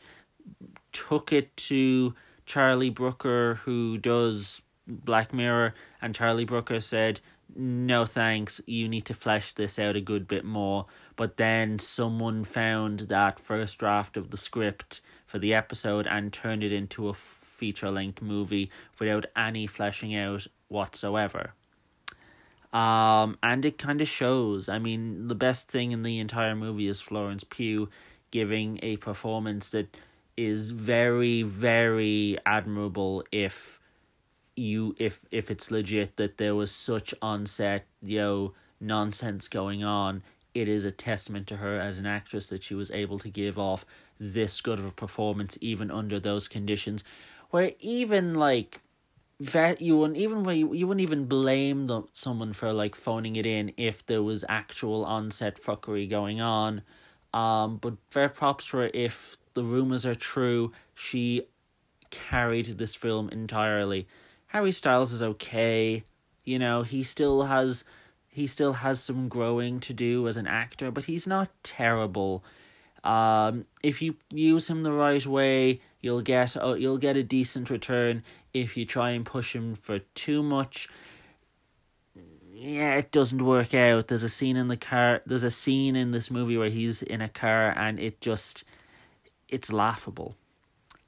took 0.91 1.31
it 1.31 1.55
to 1.55 2.13
charlie 2.45 2.89
brooker 2.89 3.59
who 3.65 3.97
does 3.97 4.61
black 4.89 5.33
mirror 5.33 5.73
and 6.01 6.15
charlie 6.15 6.45
brooker 6.45 6.79
said 6.79 7.19
no 7.55 8.05
thanks, 8.05 8.61
you 8.65 8.87
need 8.87 9.05
to 9.05 9.13
flesh 9.13 9.53
this 9.53 9.79
out 9.79 9.95
a 9.95 10.01
good 10.01 10.27
bit 10.27 10.45
more. 10.45 10.85
But 11.15 11.37
then 11.37 11.79
someone 11.79 12.43
found 12.43 13.01
that 13.01 13.39
first 13.39 13.77
draft 13.77 14.17
of 14.17 14.29
the 14.29 14.37
script 14.37 15.01
for 15.25 15.39
the 15.39 15.53
episode 15.53 16.07
and 16.07 16.31
turned 16.31 16.63
it 16.63 16.71
into 16.71 17.09
a 17.09 17.13
feature 17.13 17.91
length 17.91 18.21
movie 18.21 18.71
without 18.99 19.25
any 19.35 19.67
fleshing 19.67 20.15
out 20.15 20.47
whatsoever. 20.67 21.53
Um, 22.71 23.37
and 23.41 23.65
it 23.65 23.77
kind 23.77 23.99
of 23.99 24.07
shows. 24.07 24.69
I 24.69 24.77
mean, 24.77 25.27
the 25.27 25.35
best 25.35 25.69
thing 25.69 25.91
in 25.91 26.03
the 26.03 26.19
entire 26.19 26.55
movie 26.55 26.87
is 26.87 27.01
Florence 27.01 27.43
Pugh 27.43 27.89
giving 28.31 28.79
a 28.83 28.97
performance 28.97 29.69
that 29.69 29.97
is 30.37 30.71
very, 30.71 31.41
very 31.41 32.37
admirable 32.45 33.23
if 33.31 33.78
you 34.59 34.95
if 34.97 35.25
if 35.31 35.49
it's 35.49 35.71
legit 35.71 36.17
that 36.17 36.37
there 36.37 36.55
was 36.55 36.71
such 36.71 37.13
onset 37.21 37.85
you 38.01 38.19
know 38.19 38.53
nonsense 38.79 39.47
going 39.47 39.83
on 39.83 40.21
it 40.53 40.67
is 40.67 40.83
a 40.83 40.91
testament 40.91 41.47
to 41.47 41.57
her 41.57 41.79
as 41.79 41.99
an 41.99 42.05
actress 42.05 42.47
that 42.47 42.63
she 42.63 42.73
was 42.73 42.91
able 42.91 43.19
to 43.19 43.29
give 43.29 43.57
off 43.57 43.85
this 44.19 44.61
good 44.61 44.79
of 44.79 44.85
a 44.85 44.91
performance 44.91 45.57
even 45.61 45.89
under 45.89 46.19
those 46.19 46.47
conditions 46.47 47.03
where 47.49 47.71
even 47.79 48.35
like 48.35 48.81
that 49.39 49.81
you 49.81 49.97
wouldn't 49.97 50.17
even 50.17 50.43
you, 50.49 50.73
you 50.73 50.85
wouldn't 50.85 51.01
even 51.01 51.25
blame 51.25 51.87
the, 51.87 52.03
someone 52.13 52.51
for 52.51 52.73
like 52.73 52.95
phoning 52.95 53.37
it 53.37 53.45
in 53.45 53.71
if 53.77 54.05
there 54.05 54.21
was 54.21 54.43
actual 54.49 55.05
onset 55.05 55.61
fuckery 55.61 56.09
going 56.09 56.41
on. 56.41 56.81
Um 57.33 57.77
but 57.77 57.95
fair 58.09 58.29
props 58.29 58.65
for 58.65 58.89
if 58.93 59.37
the 59.53 59.63
rumors 59.63 60.05
are 60.05 60.15
true 60.15 60.71
she 60.93 61.43
carried 62.09 62.77
this 62.77 62.95
film 62.95 63.29
entirely 63.29 64.07
Harry 64.49 64.71
Styles 64.71 65.13
is 65.13 65.21
okay. 65.21 66.03
You 66.43 66.57
know, 66.57 66.81
he 66.81 67.03
still 67.03 67.43
has 67.43 67.83
he 68.27 68.47
still 68.47 68.73
has 68.73 69.01
some 69.01 69.27
growing 69.27 69.79
to 69.81 69.93
do 69.93 70.27
as 70.27 70.37
an 70.37 70.47
actor, 70.47 70.91
but 70.91 71.05
he's 71.05 71.27
not 71.27 71.49
terrible. 71.63 72.43
Um, 73.03 73.65
if 73.83 74.01
you 74.01 74.15
use 74.31 74.69
him 74.69 74.83
the 74.83 74.91
right 74.91 75.25
way, 75.25 75.81
you'll 76.01 76.21
get 76.21 76.57
oh, 76.59 76.73
you'll 76.73 76.97
get 76.97 77.15
a 77.15 77.23
decent 77.23 77.69
return. 77.69 78.23
If 78.51 78.75
you 78.75 78.85
try 78.85 79.11
and 79.11 79.23
push 79.23 79.55
him 79.55 79.75
for 79.75 79.99
too 80.15 80.41
much, 80.41 80.89
yeah, 82.51 82.95
it 82.95 83.11
doesn't 83.11 83.45
work 83.45 83.75
out. 83.75 84.07
There's 84.07 84.23
a 84.23 84.29
scene 84.29 84.57
in 84.57 84.67
the 84.67 84.77
car. 84.77 85.21
There's 85.27 85.43
a 85.43 85.51
scene 85.51 85.95
in 85.95 86.09
this 86.09 86.31
movie 86.31 86.57
where 86.57 86.69
he's 86.69 87.03
in 87.03 87.21
a 87.21 87.29
car, 87.29 87.71
and 87.77 87.99
it 87.99 88.19
just 88.19 88.63
it's 89.47 89.71
laughable. 89.71 90.35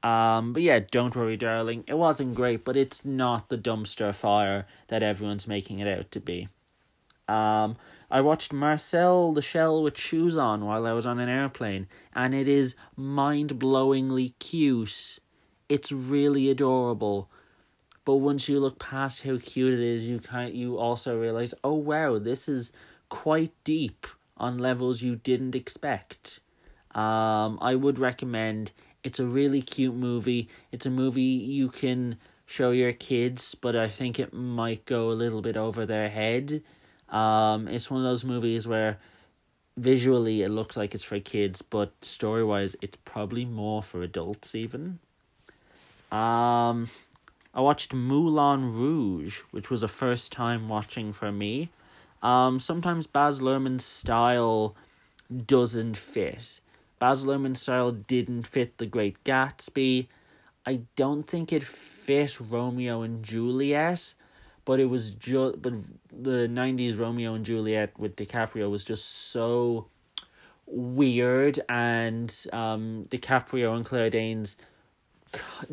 Um, 0.03 0.53
but 0.53 0.63
yeah, 0.63 0.79
don't 0.79 1.15
worry, 1.15 1.37
darling. 1.37 1.83
It 1.87 1.97
wasn't 1.97 2.35
great, 2.35 2.65
but 2.65 2.75
it's 2.75 3.05
not 3.05 3.49
the 3.49 3.57
dumpster 3.57 4.13
fire 4.13 4.65
that 4.87 5.03
everyone's 5.03 5.47
making 5.47 5.79
it 5.79 5.87
out 5.87 6.11
to 6.11 6.19
be. 6.19 6.49
Um, 7.27 7.77
I 8.09 8.19
watched 8.21 8.51
Marcel 8.51 9.31
the 9.33 9.41
Shell 9.41 9.83
with 9.83 9.97
shoes 9.97 10.35
on 10.35 10.65
while 10.65 10.85
I 10.85 10.93
was 10.93 11.05
on 11.05 11.19
an 11.19 11.29
airplane, 11.29 11.87
and 12.13 12.33
it 12.33 12.47
is 12.47 12.75
mind 12.95 13.59
blowingly 13.59 14.33
cute. 14.39 15.19
It's 15.69 15.91
really 15.91 16.49
adorable. 16.49 17.29
But 18.03 18.15
once 18.15 18.49
you 18.49 18.59
look 18.59 18.79
past 18.79 19.23
how 19.23 19.37
cute 19.37 19.75
it 19.75 19.79
is, 19.79 20.03
you 20.03 20.19
kind 20.19 20.53
you 20.53 20.77
also 20.77 21.19
realize, 21.19 21.53
oh 21.63 21.75
wow, 21.75 22.17
this 22.17 22.49
is 22.49 22.71
quite 23.09 23.53
deep 23.63 24.07
on 24.35 24.57
levels 24.57 25.03
you 25.03 25.15
didn't 25.15 25.55
expect. 25.55 26.39
Um, 26.93 27.59
I 27.61 27.75
would 27.75 27.99
recommend 27.99 28.71
it's 29.03 29.19
a 29.19 29.25
really 29.25 29.61
cute 29.61 29.95
movie. 29.95 30.49
It's 30.71 30.85
a 30.85 30.91
movie 30.91 31.21
you 31.21 31.69
can 31.69 32.17
show 32.45 32.71
your 32.71 32.93
kids, 32.93 33.55
but 33.55 33.75
I 33.75 33.87
think 33.87 34.19
it 34.19 34.33
might 34.33 34.85
go 34.85 35.11
a 35.11 35.13
little 35.13 35.41
bit 35.41 35.57
over 35.57 35.85
their 35.85 36.09
head. 36.09 36.61
Um, 37.09 37.67
it's 37.67 37.89
one 37.89 38.01
of 38.01 38.05
those 38.05 38.23
movies 38.23 38.67
where 38.67 38.99
visually 39.77 40.41
it 40.41 40.49
looks 40.49 40.77
like 40.77 40.93
it's 40.93 41.03
for 41.03 41.19
kids, 41.19 41.61
but 41.61 41.93
story 42.01 42.43
wise, 42.43 42.75
it's 42.81 42.97
probably 43.05 43.45
more 43.45 43.81
for 43.81 44.01
adults 44.01 44.53
even. 44.55 44.99
Um, 46.11 46.89
I 47.53 47.61
watched 47.61 47.93
Moulin 47.93 48.73
Rouge, 48.73 49.39
which 49.51 49.69
was 49.69 49.83
a 49.83 49.87
first 49.87 50.31
time 50.31 50.67
watching 50.67 51.13
for 51.13 51.31
me. 51.31 51.69
Um, 52.21 52.59
sometimes 52.59 53.07
Baz 53.07 53.39
Luhrmann's 53.39 53.85
style 53.85 54.75
doesn't 55.47 55.97
fit. 55.97 56.61
Baz 57.01 57.25
Luhrmann's 57.25 57.59
style 57.59 57.91
didn't 57.91 58.45
fit 58.45 58.77
The 58.77 58.85
Great 58.85 59.23
Gatsby. 59.23 60.05
I 60.67 60.81
don't 60.95 61.23
think 61.23 61.51
it 61.51 61.63
fit 61.63 62.39
Romeo 62.39 63.01
and 63.01 63.25
Juliet, 63.25 64.13
but 64.65 64.79
it 64.79 64.85
was 64.85 65.09
just 65.09 65.63
but 65.63 65.73
the 66.11 66.47
nineties 66.47 66.97
Romeo 66.97 67.33
and 67.33 67.43
Juliet 67.43 67.97
with 67.97 68.15
DiCaprio 68.17 68.69
was 68.69 68.83
just 68.83 69.31
so 69.31 69.87
weird, 70.67 71.59
and 71.67 72.29
um, 72.53 73.07
DiCaprio 73.09 73.75
and 73.75 73.83
Claire 73.83 74.11
Danes 74.11 74.55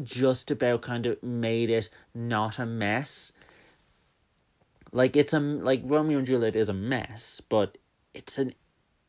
just 0.02 0.50
about 0.50 0.80
kind 0.80 1.04
of 1.04 1.22
made 1.22 1.68
it 1.68 1.90
not 2.14 2.58
a 2.58 2.64
mess. 2.64 3.32
Like 4.92 5.14
it's 5.14 5.34
a 5.34 5.40
like 5.40 5.82
Romeo 5.84 6.16
and 6.16 6.26
Juliet 6.26 6.56
is 6.56 6.70
a 6.70 6.72
mess, 6.72 7.42
but 7.50 7.76
it's 8.14 8.38
an 8.38 8.54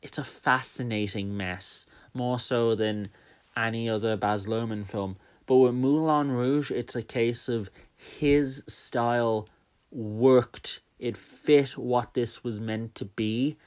it's 0.01 0.17
a 0.17 0.25
fascinating 0.25 1.37
mess 1.37 1.85
more 2.13 2.39
so 2.39 2.75
than 2.75 3.09
any 3.55 3.89
other 3.89 4.15
Baz 4.17 4.47
Luhrmann 4.47 4.87
film. 4.87 5.17
But 5.45 5.55
with 5.57 5.73
Moulin 5.73 6.31
Rouge, 6.31 6.71
it's 6.71 6.95
a 6.95 7.01
case 7.03 7.49
of 7.49 7.69
his 7.95 8.63
style 8.67 9.47
worked. 9.91 10.81
It 10.99 11.17
fit 11.17 11.71
what 11.77 12.13
this 12.13 12.43
was 12.43 12.59
meant 12.59 12.95
to 12.95 13.05
be. 13.05 13.57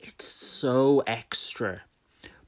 It's 0.00 0.26
so 0.26 1.02
extra. 1.06 1.82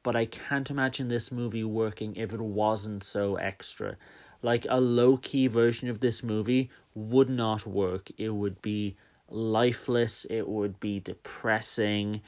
but 0.02 0.16
I 0.16 0.26
can't 0.26 0.70
imagine 0.70 1.08
this 1.08 1.30
movie 1.30 1.64
working 1.64 2.16
if 2.16 2.32
it 2.32 2.40
wasn't 2.40 3.04
so 3.04 3.36
extra. 3.36 3.96
Like 4.42 4.66
a 4.68 4.80
low 4.80 5.18
key 5.18 5.46
version 5.46 5.88
of 5.90 6.00
this 6.00 6.22
movie 6.22 6.70
would 6.94 7.28
not 7.28 7.66
work. 7.66 8.10
It 8.16 8.30
would 8.30 8.62
be 8.62 8.96
lifeless, 9.28 10.24
it 10.30 10.48
would 10.48 10.80
be 10.80 11.00
depressing, 11.00 12.22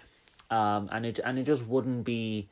um, 0.51 0.89
and 0.93 1.07
it 1.07 1.19
and 1.25 1.39
it 1.39 1.45
just 1.45 1.67
wouldn't 1.67 2.05
be 2.05 2.49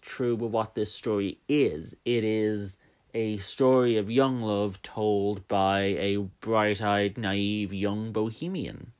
true 0.00 0.34
with 0.34 0.50
what 0.50 0.74
this 0.74 0.92
story 0.92 1.38
is. 1.48 1.94
It 2.04 2.24
is 2.24 2.78
a 3.14 3.38
story 3.38 3.96
of 3.96 4.10
young 4.10 4.42
love 4.42 4.82
told 4.82 5.46
by 5.48 5.80
a 5.80 6.16
bright 6.16 6.82
eyed, 6.82 7.18
naive 7.18 7.72
young 7.72 8.12
bohemian. 8.12 8.92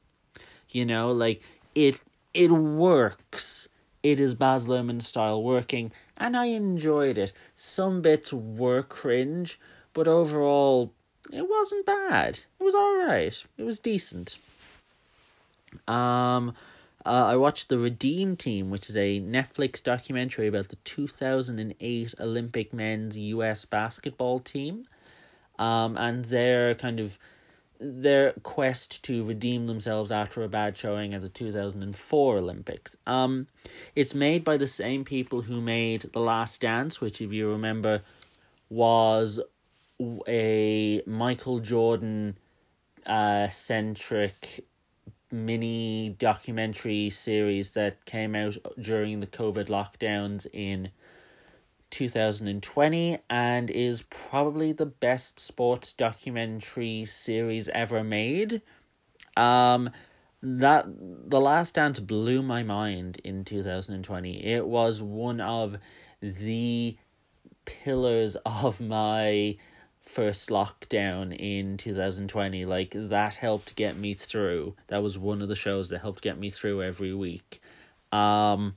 You 0.71 0.85
know, 0.85 1.13
like 1.13 1.43
it 1.75 2.01
it 2.35 2.51
works. 2.51 3.69
It 4.03 4.21
is 4.21 4.35
Baz 4.35 4.67
Luhrmann 4.67 5.03
style 5.03 5.43
working, 5.43 5.93
and 6.17 6.37
I 6.37 6.47
enjoyed 6.47 7.19
it. 7.19 7.33
Some 7.57 8.01
bits 8.01 8.33
were 8.33 8.83
cringe, 8.83 9.59
but 9.93 10.07
overall, 10.07 10.93
it 11.33 11.49
wasn't 11.49 11.85
bad. 11.85 12.41
It 12.61 12.65
was 12.65 12.75
alright. 12.75 13.45
It 13.57 13.65
was 13.65 13.79
decent. 13.79 14.39
Um, 15.87 16.55
uh, 17.07 17.27
I 17.27 17.37
watched 17.37 17.69
The 17.69 17.79
Redeem 17.79 18.37
Team, 18.37 18.71
which 18.71 18.89
is 18.89 18.97
a 18.97 19.21
Netflix 19.21 19.83
documentary 19.83 20.47
about 20.47 20.69
the 20.69 20.77
2008 20.77 22.15
Olympic 22.21 22.73
men's 22.73 23.17
US 23.17 23.65
basketball 23.65 24.41
team. 24.41 24.87
Um, 25.59 25.97
and 25.97 26.25
their 26.27 26.75
kind 26.75 27.01
of 27.01 27.19
their 27.81 28.33
quest 28.43 29.03
to 29.05 29.25
redeem 29.25 29.67
themselves 29.67 30.11
after 30.11 30.43
a 30.43 30.49
bad 30.49 30.77
showing 30.77 31.15
at 31.15 31.23
the 31.23 31.29
2004 31.29 32.39
Olympics. 32.39 32.97
Um, 33.07 33.47
it's 33.95 34.15
made 34.15 34.45
by 34.45 34.57
the 34.57 34.67
same 34.67 35.05
people 35.05 35.43
who 35.43 35.61
made 35.61 36.03
The 36.13 36.21
Last 36.21 36.61
Dance, 36.61 37.01
which, 37.01 37.21
if 37.21 37.33
you 37.33 37.51
remember, 37.51 38.03
was 38.69 39.41
a 40.27 41.03
Michael 41.07 41.61
Jordan 41.61 42.37
uh, 43.07 43.49
centric 43.49 44.65
mini 45.31 46.11
documentary 46.19 47.11
series 47.11 47.73
that 47.73 48.05
came 48.05 48.35
out 48.35 48.57
during 48.81 49.21
the 49.21 49.27
COVID 49.27 49.69
lockdowns 49.69 50.47
in 50.53 50.91
2020 51.91 53.19
and 53.31 53.71
is 53.71 54.03
probably 54.03 54.73
the 54.73 54.87
best 54.87 55.41
sports 55.41 55.93
documentary 55.93 57.05
series 57.05 57.69
ever 57.71 58.05
made. 58.05 58.63
Um 59.37 59.91
that 60.41 60.87
The 60.89 61.41
Last 61.41 61.75
Dance 61.75 61.99
blew 61.99 62.43
my 62.43 62.63
mind 62.63 63.21
in 63.25 63.45
2020. 63.45 64.45
It 64.45 64.67
was 64.67 65.03
one 65.03 65.41
of 65.41 65.77
the 66.21 66.97
pillars 67.65 68.37
of 68.47 68.81
my 68.81 69.57
first 70.09 70.49
lockdown 70.49 71.37
in 71.39 71.77
2020 71.77 72.65
like 72.65 72.93
that 72.95 73.35
helped 73.35 73.77
get 73.77 73.97
me 73.97 74.15
through. 74.15 74.75
That 74.89 75.03
was 75.03 75.19
one 75.19 75.43
of 75.43 75.49
the 75.49 75.55
shows 75.55 75.89
that 75.91 76.01
helped 76.01 76.23
get 76.23 76.39
me 76.39 76.51
through 76.51 76.83
every 76.83 77.15
week. 77.15 77.61
Um 78.11 78.77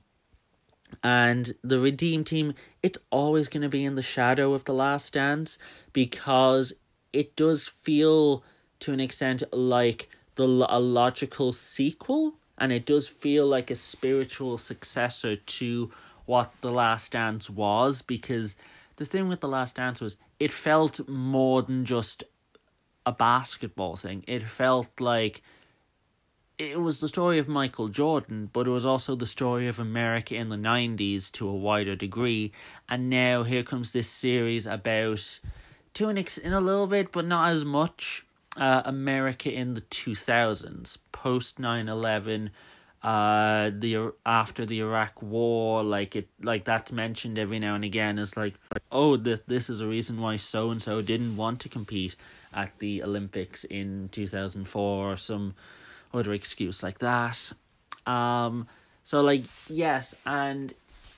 and 1.02 1.54
the 1.64 1.80
redeem 1.80 2.22
team 2.22 2.54
it's 2.82 2.98
always 3.10 3.48
going 3.48 3.62
to 3.62 3.68
be 3.68 3.84
in 3.84 3.94
the 3.94 4.02
shadow 4.02 4.52
of 4.52 4.64
the 4.64 4.74
last 4.74 5.14
dance 5.14 5.58
because 5.94 6.74
it 7.14 7.34
does 7.34 7.66
feel 7.66 8.44
to 8.80 8.92
an 8.92 9.00
extent 9.00 9.42
like 9.52 10.10
the 10.34 10.44
a 10.68 10.78
logical 10.78 11.52
sequel 11.52 12.34
and 12.58 12.72
it 12.72 12.84
does 12.84 13.08
feel 13.08 13.46
like 13.46 13.70
a 13.70 13.74
spiritual 13.74 14.58
successor 14.58 15.36
to 15.36 15.90
what 16.26 16.52
the 16.60 16.70
last 16.70 17.12
dance 17.12 17.50
was 17.50 18.02
because 18.02 18.56
the 19.02 19.10
thing 19.10 19.28
with 19.28 19.40
the 19.40 19.48
last 19.48 19.76
dance 19.76 20.00
was 20.00 20.16
it 20.38 20.50
felt 20.50 21.08
more 21.08 21.62
than 21.62 21.84
just 21.84 22.22
a 23.04 23.12
basketball 23.12 23.96
thing. 23.96 24.22
It 24.28 24.48
felt 24.48 25.00
like 25.00 25.42
it 26.56 26.80
was 26.80 27.00
the 27.00 27.08
story 27.08 27.38
of 27.38 27.48
Michael 27.48 27.88
Jordan, 27.88 28.48
but 28.52 28.68
it 28.68 28.70
was 28.70 28.86
also 28.86 29.16
the 29.16 29.26
story 29.26 29.66
of 29.66 29.80
America 29.80 30.36
in 30.36 30.50
the 30.50 30.56
90s 30.56 31.32
to 31.32 31.48
a 31.48 31.54
wider 31.54 31.96
degree. 31.96 32.52
And 32.88 33.10
now 33.10 33.42
here 33.42 33.64
comes 33.64 33.90
this 33.90 34.08
series 34.08 34.66
about, 34.66 35.40
to 35.94 36.08
an 36.08 36.18
in 36.18 36.52
a 36.52 36.60
little 36.60 36.86
bit, 36.86 37.10
but 37.10 37.26
not 37.26 37.50
as 37.50 37.64
much, 37.64 38.24
uh, 38.56 38.82
America 38.84 39.50
in 39.52 39.74
the 39.74 39.80
2000s, 39.80 40.98
post 41.10 41.58
9 41.58 41.88
11 41.88 42.50
uh 43.02 43.70
the 43.74 44.12
after 44.24 44.64
the 44.64 44.78
Iraq 44.78 45.20
war 45.22 45.82
like 45.82 46.14
it 46.14 46.28
like 46.40 46.64
that's 46.64 46.92
mentioned 46.92 47.36
every 47.36 47.58
now 47.58 47.74
and 47.74 47.84
again 47.84 48.16
as 48.16 48.36
like, 48.36 48.54
oh 48.92 49.16
this 49.16 49.40
this 49.48 49.68
is 49.68 49.80
a 49.80 49.86
reason 49.86 50.20
why 50.20 50.36
so 50.36 50.70
and 50.70 50.80
so 50.80 51.02
didn't 51.02 51.36
want 51.36 51.58
to 51.60 51.68
compete 51.68 52.14
at 52.54 52.78
the 52.78 53.02
Olympics 53.02 53.64
in 53.64 54.08
2004 54.12 55.12
or 55.12 55.16
some 55.16 55.54
other 56.14 56.32
excuse 56.32 56.82
like 56.82 57.00
that. 57.00 57.52
Um 58.06 58.68
so 59.02 59.20
like 59.20 59.42
yes 59.68 60.14
and 60.24 60.72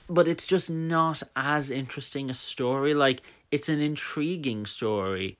but 0.09 0.27
it's 0.27 0.45
just 0.45 0.69
not 0.69 1.21
as 1.35 1.69
interesting 1.69 2.29
a 2.29 2.33
story. 2.33 2.93
Like 2.93 3.21
it's 3.51 3.69
an 3.69 3.79
intriguing 3.79 4.65
story 4.65 5.37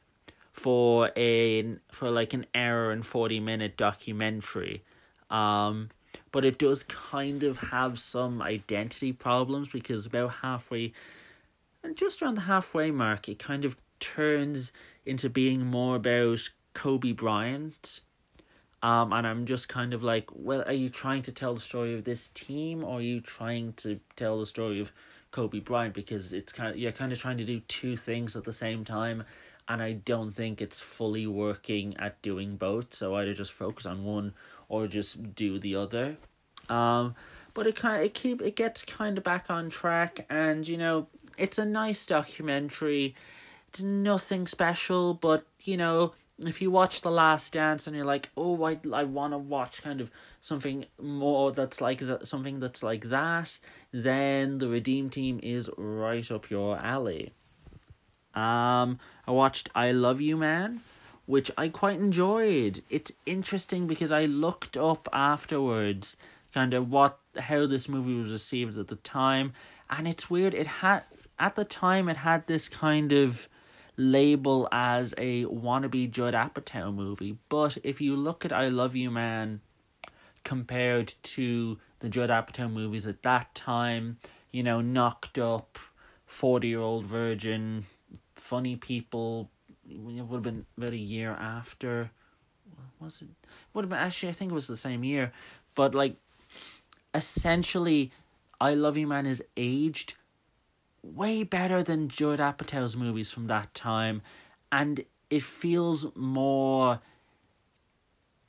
for 0.53 1.12
a 1.17 1.75
for 1.91 2.12
like 2.12 2.34
an 2.34 2.45
hour 2.53 2.91
and 2.91 3.05
40 3.05 3.39
minute 3.39 3.77
documentary. 3.77 4.84
Um 5.31 5.89
but 6.36 6.43
it 6.43 6.60
does 6.60 6.84
kind 6.84 7.43
of 7.43 7.58
have 7.60 7.98
some 7.98 8.41
identity 8.41 9.13
problems 9.13 9.69
because 9.69 10.06
about 10.06 10.34
halfway 10.41 10.91
and 11.82 11.95
just 11.95 12.21
around 12.21 12.36
the 12.36 12.41
halfway 12.41 12.91
mark 12.91 13.30
it 13.30 13.39
kind 13.39 13.63
of 13.63 13.78
turns 14.02 14.74
into 15.06 15.30
being 15.30 15.65
more 15.65 15.95
about 15.95 16.50
Kobe 16.74 17.13
Bryant. 17.13 18.02
Um, 18.84 19.13
and 19.13 19.26
I'm 19.26 19.45
just 19.45 19.69
kind 19.69 19.93
of 19.93 20.04
like, 20.04 20.30
well, 20.34 20.63
are 20.67 20.74
you 20.74 20.89
trying 20.89 21.24
to 21.24 21.32
tell 21.32 21.56
the 21.56 21.62
story 21.62 21.93
of 21.93 22.04
this 22.04 22.28
team 22.28 22.84
or 22.84 23.00
are 23.00 23.02
you 23.02 23.21
trying 23.21 23.71
to 23.78 24.02
tell 24.17 24.38
the 24.38 24.45
story 24.45 24.82
of 24.82 24.91
Kobe 25.32 25.60
Bryant? 25.60 25.93
Because 25.93 26.34
it's 26.34 26.52
kind 26.52 26.71
of 26.71 26.78
you're 26.78 26.91
kind 26.91 27.12
of 27.13 27.19
trying 27.19 27.38
to 27.38 27.45
do 27.45 27.62
two 27.62 27.95
things 27.95 28.36
at 28.36 28.43
the 28.43 28.54
same 28.54 28.84
time, 28.84 29.24
and 29.67 29.82
I 29.82 29.93
don't 29.93 30.32
think 30.32 30.62
it's 30.62 30.80
fully 30.80 31.26
working 31.26 31.95
at 31.98 32.21
doing 32.21 32.58
both. 32.58 32.93
So 32.93 33.15
either 33.15 33.34
just 33.34 33.54
focus 33.54 33.86
on 33.86 34.04
one 34.04 34.34
or 34.69 34.88
just 34.88 35.36
do 35.36 35.60
the 35.60 35.75
other. 35.75 36.17
Um, 36.69 37.15
but 37.54 37.67
it 37.67 37.75
kind 37.75 37.97
of, 37.97 38.04
it 38.04 38.13
keep 38.13 38.41
it 38.41 38.56
gets 38.56 38.84
kind 38.84 39.17
of 39.17 39.23
back 39.23 39.49
on 39.49 39.69
track, 39.69 40.25
and 40.30 40.67
you 40.67 40.78
know 40.78 41.08
it's 41.38 41.58
a 41.58 41.65
nice 41.65 42.06
documentary. 42.06 43.15
It's 43.69 43.82
nothing 43.82 44.47
special, 44.47 45.13
but 45.13 45.45
you 45.62 45.78
know 45.78 46.13
if 46.39 46.62
you 46.62 46.69
watch 46.69 47.01
The 47.01 47.12
Last 47.12 47.54
Dance 47.54 47.88
and 47.88 47.95
you're 47.95 48.06
like, 48.06 48.30
oh, 48.36 48.63
I 48.63 48.80
I 48.93 49.04
want 49.06 49.34
to 49.34 49.38
watch 49.38 49.82
kind 49.82 50.01
of 50.01 50.12
something 50.41 50.86
more 51.01 51.51
that's 51.51 51.80
like 51.80 51.99
that, 51.99 52.28
something 52.28 52.60
that's 52.60 52.84
like 52.84 53.10
that, 53.10 53.60
then 53.91 54.58
the 54.58 54.67
Redeem 54.67 55.10
Team 55.10 55.39
is 55.41 55.69
right 55.78 56.30
up 56.30 56.49
your 56.49 56.78
alley. 56.78 57.34
Um, 58.34 58.99
I 59.25 59.32
watched 59.32 59.69
I 59.73 59.91
Love 59.91 60.19
You 60.19 60.36
Man 60.36 60.82
which 61.25 61.51
I 61.57 61.69
quite 61.69 61.99
enjoyed. 61.99 62.83
It's 62.89 63.11
interesting 63.25 63.88
because 63.88 64.11
I 64.11 64.25
looked 64.25 64.77
up 64.77 65.07
afterwards 65.11 66.17
kind 66.55 66.73
of 66.73 66.89
what 66.89 67.19
how 67.38 67.67
this 67.67 67.89
movie 67.89 68.15
was 68.15 68.31
received 68.31 68.77
at 68.77 68.88
the 68.88 68.95
time 68.95 69.51
and 69.89 70.07
it's 70.07 70.29
weird 70.29 70.53
it 70.53 70.67
had 70.67 71.03
at 71.38 71.57
the 71.57 71.65
time 71.65 72.07
it 72.07 72.15
had 72.15 72.47
this 72.47 72.69
kind 72.69 73.11
of 73.11 73.49
label 73.97 74.65
as 74.71 75.13
a 75.17 75.43
wannabe 75.45 76.09
Judd 76.09 76.33
Apatow 76.33 76.95
movie 76.95 77.38
but 77.49 77.77
if 77.83 77.99
you 77.99 78.15
look 78.15 78.45
at 78.45 78.53
I 78.53 78.69
Love 78.69 78.95
You 78.95 79.11
Man 79.11 79.59
compared 80.45 81.13
to 81.23 81.77
the 81.99 82.07
Judd 82.07 82.29
Apatow 82.29 82.71
movies 82.71 83.05
at 83.05 83.21
that 83.23 83.53
time 83.53 84.17
you 84.51 84.63
know 84.63 84.79
knocked 84.79 85.38
up 85.38 85.77
40 86.25 86.69
year 86.69 86.79
old 86.79 87.05
virgin 87.05 87.85
funny 88.35 88.77
people 88.77 89.51
it 89.89 90.00
would 90.00 90.36
have 90.36 90.41
been 90.43 90.65
about 90.78 90.93
a 90.93 90.98
year 90.98 91.32
after 91.32 92.10
what 92.76 93.06
was 93.06 93.21
it 93.21 93.30
would 93.74 93.86
have 93.86 93.89
been 93.89 94.00
actually 94.00 94.30
I 94.30 94.34
think 94.34 94.52
it 94.52 94.56
was 94.56 94.67
the 94.67 94.78
same 94.78 95.04
year. 95.04 95.32
But 95.76 95.93
like 95.93 96.15
essentially 97.13 98.12
I 98.60 98.74
Love 98.74 98.98
You 98.98 99.08
Man 99.08 99.26
is 99.26 99.43
aged 99.58 100.15
way 101.04 101.43
better 101.43 101.84
than 101.84 102.10
Judd 102.10 102.39
Apatow's 102.39 102.95
movies 102.95 103.32
from 103.32 103.48
that 103.48 103.74
time. 103.74 104.21
And 104.71 105.06
it 105.30 105.43
feels 105.43 106.08
more 106.15 107.00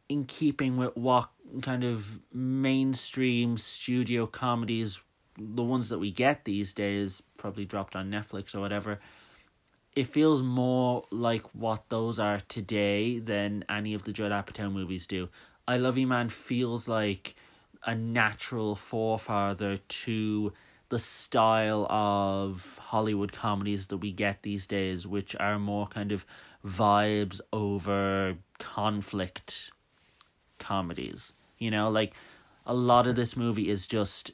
in 0.09 0.25
keeping 0.25 0.77
with 0.77 0.97
what 0.97 1.31
kind 1.63 1.85
of 1.85 2.21
mainstream 2.33 3.57
studio 3.57 4.27
comedies 4.27 5.01
the 5.39 5.63
ones 5.63 5.91
that 5.91 5.99
we 5.99 6.11
get 6.11 6.45
these 6.45 6.73
days 6.73 7.23
probably 7.37 7.65
dropped 7.67 7.95
on 7.95 8.11
Netflix 8.11 8.55
or 8.55 8.61
whatever 8.61 8.99
it 9.97 10.07
feels 10.07 10.43
more 10.43 11.05
like 11.11 11.43
what 11.55 11.89
those 11.89 12.19
are 12.19 12.41
today 12.49 13.19
than 13.19 13.65
any 13.69 13.95
of 13.95 14.05
the 14.05 14.13
Judd 14.13 14.31
Apatow 14.31 14.71
movies 14.71 15.07
do. 15.07 15.31
I 15.67 15.79
Love 15.79 15.97
You 15.97 16.07
Man 16.07 16.29
feels 16.29 16.87
like 16.87 17.35
a 17.85 17.95
natural 17.95 18.77
forefather 18.77 19.79
to 19.79 20.53
the 20.91 20.99
style 20.99 21.87
of 21.91 22.79
Hollywood 22.81 23.33
comedies 23.33 23.87
that 23.87 23.97
we 23.97 24.13
get 24.13 24.43
these 24.43 24.67
days, 24.67 25.07
which 25.07 25.35
are 25.41 25.59
more 25.59 25.87
kind 25.87 26.13
of 26.13 26.27
vibes 26.65 27.41
over 27.53 28.37
conflict 28.59 29.71
comedies. 30.59 31.33
You 31.59 31.71
know, 31.71 31.89
like 31.89 32.13
a 32.67 32.75
lot 32.75 33.07
of 33.07 33.17
this 33.17 33.35
movie 33.35 33.71
is 33.71 33.87
just 33.87 34.33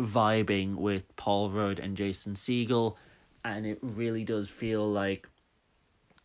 vibing 0.00 0.76
with 0.76 1.14
Paul 1.16 1.50
Rudd 1.50 1.78
and 1.78 1.98
Jason 1.98 2.34
Segel, 2.34 2.96
and 3.44 3.66
it 3.66 3.78
really 3.82 4.24
does 4.24 4.48
feel 4.48 4.90
like 4.90 5.28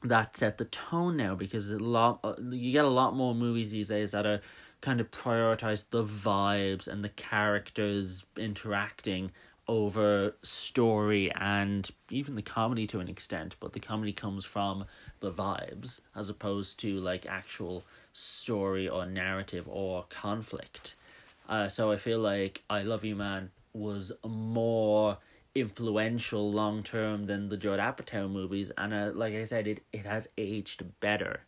that 0.03 0.37
set 0.37 0.57
the 0.57 0.65
tone 0.65 1.17
now 1.17 1.35
because 1.35 1.71
a 1.71 1.79
lot 1.79 2.19
uh, 2.23 2.35
you 2.51 2.71
get 2.71 2.85
a 2.85 2.89
lot 2.89 3.15
more 3.15 3.33
movies 3.33 3.71
these 3.71 3.87
days 3.87 4.11
that 4.11 4.25
are 4.25 4.41
kind 4.81 5.01
of 5.01 5.09
prioritize 5.09 5.89
the 5.89 6.03
vibes 6.03 6.87
and 6.87 7.03
the 7.03 7.09
characters 7.09 8.23
interacting 8.37 9.31
over 9.67 10.35
story 10.43 11.31
and 11.33 11.89
even 12.09 12.35
the 12.35 12.41
comedy 12.41 12.87
to 12.87 12.99
an 12.99 13.09
extent, 13.09 13.55
but 13.59 13.73
the 13.73 13.79
comedy 13.79 14.13
comes 14.13 14.45
from 14.45 14.85
the 15.19 15.31
vibes 15.31 15.99
as 16.15 16.29
opposed 16.29 16.79
to 16.79 16.99
like 16.99 17.25
actual 17.25 17.83
story 18.13 18.87
or 18.87 19.05
narrative 19.05 19.67
or 19.67 20.05
conflict. 20.09 20.95
Uh, 21.49 21.67
so 21.67 21.91
I 21.91 21.97
feel 21.97 22.19
like 22.19 22.63
I 22.69 22.83
Love 22.83 23.03
You 23.03 23.15
Man 23.15 23.51
was 23.73 24.11
more 24.25 25.17
influential 25.59 26.51
long 26.51 26.83
term 26.83 27.25
than 27.25 27.49
the 27.49 27.57
Judd 27.57 27.79
Apatow 27.79 28.29
movies, 28.29 28.71
and 28.77 28.93
uh, 28.93 29.11
like 29.13 29.33
I 29.33 29.43
said, 29.43 29.67
it, 29.67 29.83
it 29.91 30.05
has 30.05 30.27
aged 30.37 30.99
better 30.99 31.41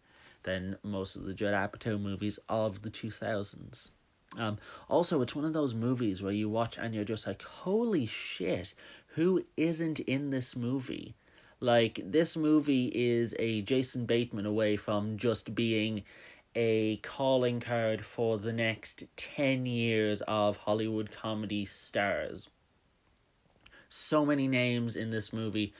than 0.43 0.77
most 0.83 1.15
of 1.15 1.25
the 1.25 1.33
Judd 1.33 1.53
Apatow 1.53 1.99
movies 2.01 2.39
of 2.47 2.81
the 2.81 2.89
two 2.89 3.11
thousands. 3.11 3.91
Um, 4.37 4.57
also, 4.87 5.21
it's 5.21 5.35
one 5.35 5.45
of 5.45 5.53
those 5.53 5.73
movies 5.73 6.21
where 6.21 6.31
you 6.31 6.49
watch 6.49 6.77
and 6.77 6.93
you're 6.93 7.03
just 7.03 7.25
like, 7.25 7.41
holy 7.41 8.05
shit, 8.05 8.75
who 9.15 9.45
isn't 9.57 9.99
in 10.01 10.29
this 10.29 10.55
movie? 10.55 11.15
Like, 11.59 11.99
this 12.03 12.37
movie 12.37 12.91
is 12.93 13.35
a 13.39 13.61
Jason 13.63 14.05
Bateman 14.05 14.45
away 14.45 14.77
from 14.77 15.17
just 15.17 15.55
being 15.55 16.03
a 16.55 16.97
calling 16.97 17.59
card 17.59 18.05
for 18.05 18.37
the 18.37 18.53
next 18.53 19.03
10 19.17 19.65
years 19.65 20.21
of 20.27 20.57
Hollywood 20.57 21.11
comedy 21.11 21.65
stars. 21.65 22.49
So 23.89 24.25
many 24.25 24.47
names 24.47 24.95
in 24.95 25.11
this 25.11 25.33
movie 25.33 25.73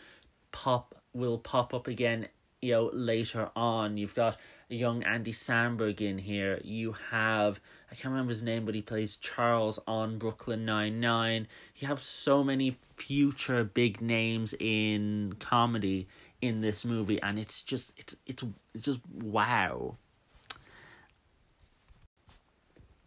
pop 0.51 0.95
will 1.13 1.37
pop 1.37 1.73
up 1.73 1.87
again, 1.87 2.27
you 2.61 2.71
know, 2.73 2.89
later 2.93 3.49
on. 3.55 3.97
You've 3.97 4.15
got 4.15 4.37
young 4.67 5.03
Andy 5.03 5.31
Samberg 5.31 6.01
in 6.01 6.17
here. 6.17 6.59
You 6.63 6.93
have 7.11 7.59
I 7.91 7.95
can't 7.95 8.11
remember 8.11 8.29
his 8.29 8.43
name, 8.43 8.65
but 8.65 8.75
he 8.75 8.81
plays 8.81 9.17
Charles 9.17 9.79
on 9.87 10.19
Brooklyn 10.19 10.63
Nine 10.63 10.99
Nine. 10.99 11.47
You 11.75 11.87
have 11.87 12.03
so 12.03 12.43
many 12.43 12.77
future 12.95 13.63
big 13.63 14.01
names 14.01 14.53
in 14.59 15.35
comedy 15.39 16.07
in 16.41 16.61
this 16.61 16.85
movie, 16.85 17.21
and 17.21 17.39
it's 17.39 17.61
just 17.61 17.91
it's 17.97 18.15
it's 18.25 18.43
it's 18.73 18.85
just 18.85 18.99
wow. 19.11 19.97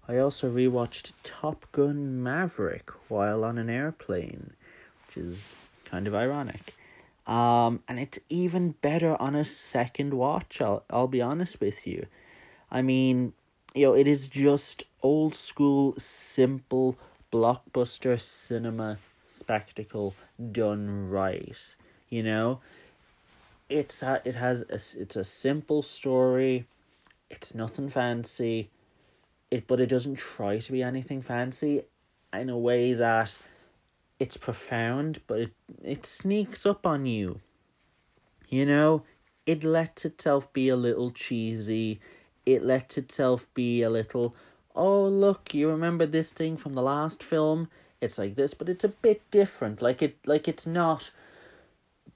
I 0.09 0.19
also 0.19 0.51
rewatched 0.51 1.13
Top 1.23 1.71
Gun 1.71 2.21
Maverick 2.23 2.91
while 3.09 3.45
on 3.45 3.57
an 3.57 3.71
airplane, 3.71 4.55
which 5.15 5.25
is 5.25 5.53
kind 5.85 6.07
of 6.07 6.15
ironic. 6.15 6.75
Um, 7.27 7.81
and 7.87 7.99
it's 7.99 8.19
even 8.29 8.73
better 8.83 9.21
on 9.21 9.35
a 9.35 9.45
second 9.45 10.15
watch. 10.15 10.61
I'll 10.61 10.85
I'll 10.91 11.09
be 11.09 11.23
honest 11.23 11.61
with 11.61 11.87
you. 11.87 12.07
I 12.71 12.83
mean, 12.83 13.33
you 13.75 13.87
know, 13.87 13.95
it 13.95 14.09
is 14.09 14.27
just 14.27 14.85
old 15.03 15.35
school, 15.35 15.95
simple 15.99 16.97
blockbuster 17.33 18.21
cinema 18.21 18.99
spectacle 19.23 20.15
done 20.51 21.09
right. 21.09 21.77
You 22.09 22.23
know, 22.23 22.61
it's 23.69 24.03
a, 24.03 24.21
it 24.25 24.35
has 24.35 24.63
a, 24.63 25.01
it's 25.01 25.17
a 25.17 25.25
simple 25.25 25.83
story. 25.83 26.67
It's 27.31 27.55
nothing 27.55 27.89
fancy. 27.89 28.71
It 29.51 29.67
but 29.67 29.81
it 29.81 29.87
doesn't 29.87 30.17
try 30.17 30.59
to 30.59 30.73
be 30.73 30.83
anything 30.83 31.23
fancy 31.23 31.83
in 32.33 32.49
a 32.51 32.59
way 32.59 32.95
that 32.95 33.39
it's 34.23 34.37
profound, 34.37 35.19
but 35.27 35.41
it 35.41 35.53
it 35.83 36.07
sneaks 36.07 36.65
up 36.65 36.87
on 36.87 37.07
you. 37.07 37.41
You 38.49 38.65
know, 38.65 39.03
it 39.47 39.65
lets 39.65 40.05
itself 40.05 40.53
be 40.53 40.69
a 40.69 40.77
little 40.77 41.11
cheesy. 41.11 42.01
It 42.47 42.65
lets 42.65 42.97
itself 42.97 43.53
be 43.53 43.83
a 43.83 43.91
little, 43.91 44.37
oh 44.77 45.09
look, 45.09 45.55
you 45.55 45.69
remember 45.69 46.07
this 46.07 46.33
thing 46.33 46.57
from 46.57 46.75
the 46.75 46.83
last 46.83 47.21
film? 47.21 47.69
It's 48.01 48.17
like 48.17 48.37
this, 48.37 48.55
but 48.55 48.69
it's 48.69 48.85
a 48.85 48.97
bit 49.07 49.29
different. 49.33 49.83
Like 49.83 50.01
it 50.03 50.17
like 50.25 50.47
it's 50.47 50.69
not 50.69 51.11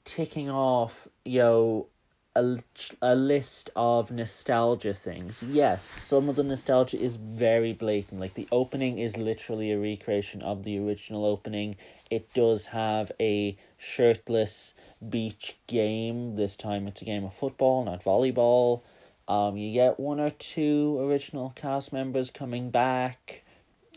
ticking 0.05 0.49
off, 0.49 1.09
yo, 1.25 1.89
a, 2.37 2.59
a 3.01 3.15
list 3.15 3.71
of 3.75 4.11
nostalgia 4.11 4.95
things. 4.95 5.43
Yes, 5.43 5.83
some 5.83 6.29
of 6.29 6.37
the 6.37 6.43
nostalgia 6.43 6.99
is 6.99 7.17
very 7.17 7.73
blatant. 7.73 8.21
Like 8.21 8.35
the 8.35 8.49
opening 8.53 8.99
is 8.99 9.17
literally 9.17 9.73
a 9.73 9.79
recreation 9.79 10.43
of 10.43 10.63
the 10.65 10.79
original 10.79 11.25
opening. 11.25 11.77
It 12.11 12.33
does 12.35 12.67
have 12.67 13.11
a 13.19 13.57
shirtless 13.79 14.75
beach 15.09 15.57
game. 15.67 16.37
This 16.37 16.57
time 16.57 16.87
it's 16.87 17.03
a 17.03 17.07
game 17.07 17.25
of 17.25 17.35
football, 17.35 17.85
not 17.85 18.05
volleyball. 18.05 18.83
Um, 19.27 19.57
you 19.57 19.73
get 19.73 19.99
one 19.99 20.21
or 20.21 20.31
two 20.31 20.99
original 21.01 21.53
cast 21.57 21.93
members 21.93 22.31
coming 22.31 22.71
back. 22.71 23.43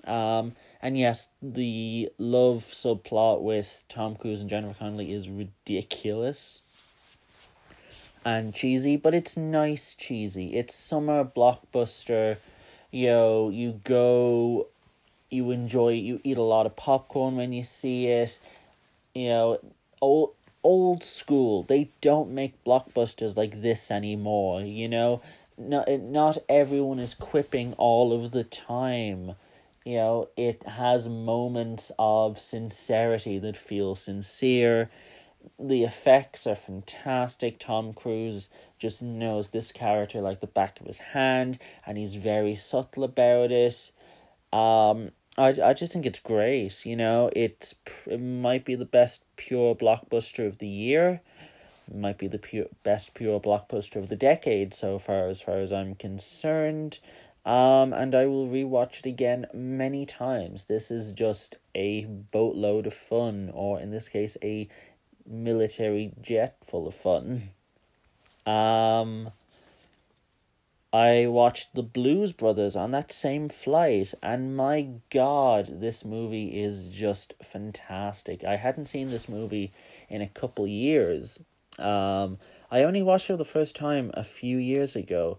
Um, 0.06 0.56
and 0.82 0.98
yes, 0.98 1.30
the 1.42 2.10
love 2.18 2.66
subplot 2.66 3.42
with 3.42 3.84
Tom 3.90 4.16
Cruise 4.16 4.42
and 4.42 4.50
Jennifer 4.50 4.80
Connelly 4.80 5.12
is 5.12 5.30
ridiculous 5.30 6.62
and 8.26 8.54
cheesy, 8.54 8.98
but 8.98 9.14
it's 9.14 9.38
nice 9.38 9.96
cheesy. 9.96 10.56
It's 10.56 10.76
summer 10.76 11.24
blockbuster. 11.24 12.38
You 12.92 13.08
know, 13.08 13.50
you 13.50 13.80
go, 13.84 14.68
you 15.30 15.52
enjoy, 15.52 15.94
you 15.94 16.20
eat 16.24 16.38
a 16.38 16.44
lot 16.44 16.66
of 16.66 16.76
popcorn 16.76 17.36
when 17.36 17.54
you 17.54 17.64
see 17.64 18.08
it. 18.08 18.40
You 19.14 19.30
know, 19.30 19.60
old 20.02 20.34
old 20.64 21.04
school. 21.04 21.64
They 21.64 21.90
don't 22.02 22.32
make 22.32 22.64
blockbusters 22.64 23.38
like 23.38 23.62
this 23.62 23.92
anymore. 23.92 24.62
You 24.62 24.88
know, 24.88 25.22
not 25.58 25.90
not 25.90 26.38
everyone 26.48 27.00
is 27.00 27.14
quipping 27.14 27.74
all 27.74 28.14
of 28.14 28.32
the 28.32 28.44
time. 28.44 29.36
You 29.86 29.96
know, 29.96 30.28
it 30.38 30.64
has 30.64 31.08
moments 31.08 31.92
of 31.98 32.38
sincerity 32.38 33.40
that 33.40 33.58
feel 33.58 33.96
sincere 33.96 34.90
the 35.60 35.84
effects 35.84 36.48
are 36.48 36.56
fantastic. 36.56 37.60
Tom 37.60 37.94
Cruise 37.94 38.50
just 38.78 39.02
knows 39.02 39.50
this 39.50 39.72
character 39.72 40.22
like 40.22 40.40
the 40.40 40.48
back 40.48 40.80
of 40.80 40.88
his 40.88 40.98
hand, 40.98 41.60
and 41.86 41.98
he's 41.98 42.16
very 42.16 42.56
subtle 42.56 43.04
about 43.04 43.52
it. 43.52 43.92
Um, 44.52 45.12
I 45.38 45.56
I 45.64 45.74
just 45.74 45.94
think 45.94 46.06
it's 46.06 46.20
great. 46.20 46.86
You 46.86 46.96
know, 46.96 47.30
it's 47.36 47.76
it 48.06 48.20
might 48.20 48.66
be 48.66 48.76
the 48.76 48.86
best 48.86 49.24
pure 49.36 49.76
blockbuster 49.76 50.48
of 50.48 50.58
the 50.60 50.68
year. 50.68 51.22
It 51.88 51.96
might 51.96 52.18
be 52.18 52.28
the 52.28 52.40
pure 52.40 52.68
best 52.84 53.14
pure 53.14 53.40
blockbuster 53.40 53.98
of 53.98 54.10
the 54.10 54.16
decade 54.16 54.74
so 54.74 55.00
far, 55.00 55.28
as 55.28 55.42
far 55.42 55.60
as 55.60 55.72
I'm 55.74 55.96
concerned. 55.96 57.00
Um, 57.46 57.94
and 57.94 58.14
I 58.14 58.26
will 58.26 58.48
rewatch 58.48 59.00
it 59.00 59.06
again 59.06 59.48
many 59.54 60.06
times. 60.06 60.66
This 60.66 60.92
is 60.92 61.14
just 61.14 61.56
a 61.74 62.06
boatload 62.06 62.86
of 62.86 62.94
fun, 62.94 63.50
or 63.54 63.80
in 63.80 63.92
this 63.92 64.10
case, 64.10 64.38
a 64.44 64.68
military 65.30 66.12
jet 66.22 66.58
full 66.66 66.88
of 66.88 66.96
fun. 66.96 67.52
Um, 68.46 69.32
I 70.92 71.28
watched 71.28 71.76
the 71.76 71.84
Blues 71.84 72.32
Brothers 72.34 72.76
on 72.76 72.90
that 72.92 73.14
same 73.14 73.48
flight, 73.48 74.16
and 74.24 74.58
my 74.58 74.88
god, 75.12 75.82
this 75.82 76.04
movie 76.04 76.60
is 76.60 76.86
just 76.86 77.36
fantastic. 77.44 78.44
I 78.44 78.56
hadn't 78.56 78.88
seen 78.88 79.12
this 79.12 79.30
movie 79.30 79.72
in 80.10 80.24
a 80.24 80.28
couple 80.28 80.66
years. 80.66 81.42
Um, 81.78 82.40
I 82.72 82.82
only 82.84 83.04
watched 83.04 83.30
it 83.30 83.38
the 83.38 83.46
first 83.46 83.76
time 83.76 84.10
a 84.16 84.24
few 84.24 84.58
years 84.58 84.96
ago, 84.96 85.38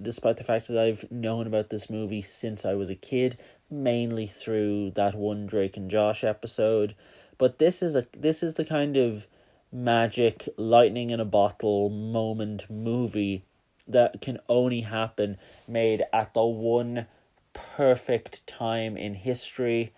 despite 0.00 0.36
the 0.36 0.44
fact 0.44 0.68
that 0.68 0.78
I've 0.78 1.10
known 1.10 1.46
about 1.46 1.70
this 1.70 1.88
movie 1.88 2.22
since 2.22 2.66
I 2.66 2.74
was 2.74 2.90
a 2.90 2.94
kid, 2.94 3.38
mainly 3.70 4.26
through 4.26 4.90
that 4.90 5.14
one 5.14 5.46
Drake 5.46 5.78
and 5.78 5.90
Josh 5.90 6.22
episode. 6.22 6.94
But 7.42 7.58
this 7.58 7.82
is 7.82 7.96
a 7.96 8.06
this 8.16 8.44
is 8.44 8.54
the 8.54 8.64
kind 8.64 8.96
of 8.96 9.26
magic 9.72 10.48
lightning 10.56 11.10
in 11.10 11.18
a 11.18 11.24
bottle 11.24 11.90
moment 11.90 12.70
movie 12.70 13.42
that 13.88 14.20
can 14.20 14.38
only 14.48 14.82
happen 14.82 15.38
made 15.66 16.04
at 16.12 16.34
the 16.34 16.44
one 16.44 17.06
perfect 17.52 18.46
time 18.46 18.96
in 18.96 19.14
history 19.14 19.92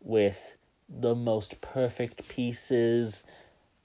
with 0.00 0.56
the 0.88 1.16
most 1.16 1.60
perfect 1.60 2.28
pieces 2.28 3.24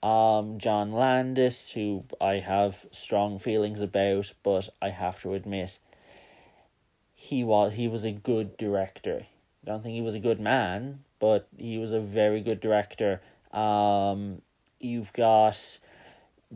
um 0.03 0.59
John 0.59 0.91
Landis 0.91 1.71
who 1.71 2.03
I 2.21 2.35
have 2.35 2.85
strong 2.91 3.39
feelings 3.39 3.81
about 3.81 4.31
but 4.43 4.69
I 4.79 4.89
have 4.89 5.19
to 5.23 5.33
admit 5.33 5.79
he 7.15 7.43
was 7.43 7.73
he 7.73 7.87
was 7.87 8.03
a 8.03 8.11
good 8.11 8.57
director. 8.57 9.25
I 9.63 9.65
don't 9.65 9.81
think 9.81 9.95
he 9.95 10.01
was 10.01 10.13
a 10.13 10.19
good 10.19 10.39
man, 10.39 11.03
but 11.21 11.47
he 11.55 11.77
was 11.77 11.91
a 11.91 12.01
very 12.01 12.41
good 12.41 12.59
director. 12.59 13.21
Um, 13.53 14.41
you've 14.79 15.13
got 15.13 15.77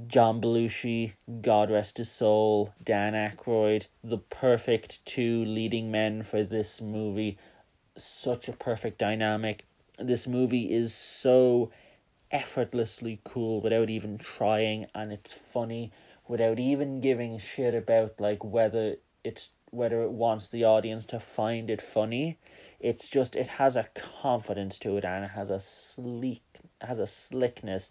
John 0.08 0.42
Belushi, 0.42 1.14
God 1.42 1.70
rest 1.72 1.98
his 1.98 2.12
soul, 2.12 2.74
Dan 2.84 3.14
Aykroyd, 3.14 3.86
the 4.04 4.18
perfect 4.18 5.06
two 5.06 5.46
leading 5.46 5.92
men 5.92 6.24
for 6.24 6.44
this 6.44 6.82
movie. 6.82 7.38
Such 7.96 8.50
a 8.50 8.54
perfect 8.54 8.98
dynamic. 8.98 9.64
This 10.00 10.28
movie 10.28 10.74
is 10.74 10.94
so 10.94 11.72
effortlessly 12.32 13.22
cool 13.24 13.62
without 13.62 13.90
even 13.90 14.18
trying, 14.18 14.88
and 14.96 15.14
it's 15.14 15.32
funny 15.32 15.92
without 16.28 16.60
even 16.60 17.02
giving 17.02 17.38
shit 17.40 17.76
about 17.76 18.20
like 18.20 18.44
whether 18.44 18.96
it's 19.24 19.52
whether 19.70 20.02
it 20.02 20.12
wants 20.12 20.48
the 20.48 20.64
audience 20.64 21.06
to 21.06 21.20
find 21.20 21.70
it 21.70 21.82
funny. 21.82 22.38
It's 22.80 23.10
just 23.10 23.36
it 23.36 23.48
has 23.48 23.76
a 23.76 23.90
confidence 24.22 24.78
to 24.80 24.98
it 24.98 25.06
and 25.06 25.26
it 25.26 25.32
has 25.32 25.50
a 25.50 25.60
sleek 25.60 26.44
has 26.82 27.00
a 27.00 27.08
slickness 27.08 27.90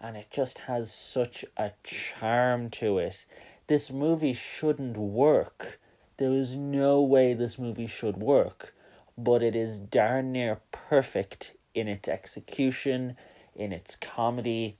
and 0.00 0.16
it 0.16 0.30
just 0.30 0.58
has 0.58 0.92
such 0.92 1.44
a 1.56 1.72
charm 1.82 2.68
to 2.70 2.98
it. 2.98 3.26
This 3.66 3.90
movie 3.90 4.34
shouldn't 4.34 4.96
work. 4.96 5.80
There 6.18 6.32
is 6.32 6.56
no 6.56 7.00
way 7.00 7.32
this 7.32 7.58
movie 7.58 7.86
should 7.86 8.18
work, 8.18 8.74
but 9.16 9.42
it 9.42 9.56
is 9.56 9.80
darn 9.80 10.32
near 10.32 10.60
perfect 10.72 11.54
in 11.74 11.88
its 11.88 12.08
execution, 12.08 13.16
in 13.56 13.72
its 13.72 13.96
comedy, 13.96 14.76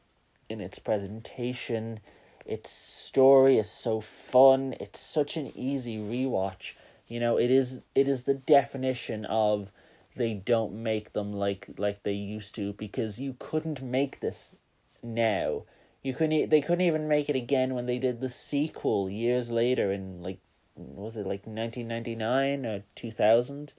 in 0.49 0.61
its 0.61 0.79
presentation. 0.79 2.01
Its 2.45 2.71
story 2.71 3.59
is 3.59 3.71
so 3.71 4.01
fun. 4.01 4.75
It's 4.79 5.01
such 5.01 5.37
an 5.37 5.53
easy 5.57 5.97
rewatch. 5.97 6.75
You 7.09 7.21
know, 7.21 7.39
it 7.39 7.51
is 7.51 7.81
it 7.95 8.09
is 8.09 8.23
the 8.23 8.35
definition 8.35 9.25
of 9.27 9.71
they 10.17 10.35
don't 10.35 10.83
make 10.83 11.13
them 11.13 11.33
like 11.33 11.69
like 11.77 12.03
they 12.03 12.13
used 12.13 12.55
to 12.57 12.73
because 12.75 13.21
you 13.21 13.37
couldn't 13.39 13.83
make 13.83 14.21
this 14.21 14.57
now. 15.03 15.65
You 16.03 16.15
couldn't. 16.15 16.51
They 16.51 16.61
couldn't 16.61 16.87
even 16.87 17.09
make 17.09 17.29
it 17.29 17.37
again 17.37 17.75
when 17.75 17.87
they 17.87 17.99
did 17.99 18.21
the 18.21 18.29
sequel 18.29 19.11
years 19.11 19.51
later 19.51 19.93
in 19.93 20.23
like 20.23 20.39
was 20.77 21.17
it 21.17 21.27
like 21.27 21.47
nineteen 21.47 21.89
ninety 21.89 22.15
nine 22.15 22.65
or 22.65 22.83
two 22.95 23.11
thousand. 23.11 23.73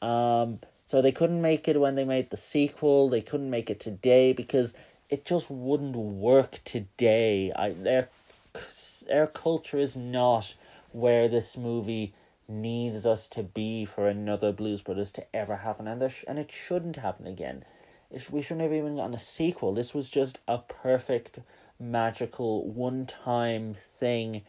Um, 0.00 0.60
so 0.86 1.02
they 1.02 1.12
couldn't 1.12 1.42
make 1.42 1.68
it 1.68 1.80
when 1.80 1.94
they 1.94 2.04
made 2.04 2.30
the 2.30 2.36
sequel. 2.36 3.08
They 3.08 3.20
couldn't 3.20 3.50
make 3.50 3.70
it 3.70 3.80
today 3.80 4.32
because 4.32 4.74
it 5.10 5.24
just 5.24 5.50
wouldn't 5.50 5.96
work 5.96 6.60
today. 6.64 7.52
I 7.54 7.70
their 7.70 8.08
our 9.12 9.26
culture 9.26 9.78
is 9.78 9.96
not 9.96 10.54
where 10.92 11.28
this 11.28 11.56
movie 11.56 12.14
needs 12.48 13.06
us 13.06 13.28
to 13.28 13.42
be 13.42 13.84
for 13.84 14.08
another 14.08 14.52
Blues 14.52 14.82
Brothers 14.82 15.12
to 15.12 15.36
ever 15.36 15.56
happen, 15.56 15.86
and 15.86 16.00
there 16.00 16.10
sh- 16.10 16.24
and 16.26 16.38
it 16.38 16.50
shouldn't 16.50 16.96
happen 16.96 17.26
again 17.26 17.64
we 18.30 18.42
shouldn't 18.42 18.62
have 18.62 18.72
even 18.72 18.96
gotten 18.96 19.14
a 19.14 19.20
sequel. 19.20 19.74
This 19.74 19.92
was 19.92 20.08
just 20.08 20.40
a 20.48 20.58
perfect, 20.58 21.40
magical, 21.78 22.66
one 22.66 23.06
time 23.06 23.74
thing. 23.74 24.42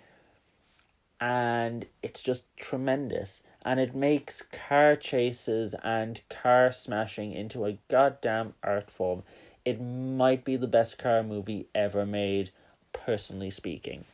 And 1.20 1.86
it's 2.02 2.22
just 2.22 2.46
tremendous. 2.56 3.44
And 3.64 3.80
it 3.80 3.94
makes 3.94 4.42
car 4.42 4.96
chases 4.96 5.76
and 5.84 6.22
car 6.30 6.72
smashing 6.72 7.34
into 7.34 7.66
a 7.66 7.78
goddamn 7.90 8.54
art 8.64 8.90
form. 8.90 9.24
It 9.66 9.82
might 9.82 10.46
be 10.46 10.56
the 10.56 10.68
best 10.68 10.98
car 10.98 11.22
movie 11.22 11.68
ever 11.76 12.06
made, 12.06 12.52
personally 12.94 13.50
speaking. 13.50 14.06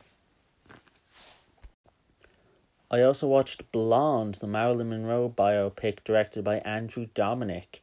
I 2.90 3.02
also 3.02 3.26
watched 3.26 3.72
Blonde, 3.72 4.36
the 4.36 4.46
Marilyn 4.46 4.90
Monroe 4.90 5.28
biopic 5.28 6.04
directed 6.04 6.44
by 6.44 6.58
Andrew 6.58 7.06
Dominik 7.14 7.80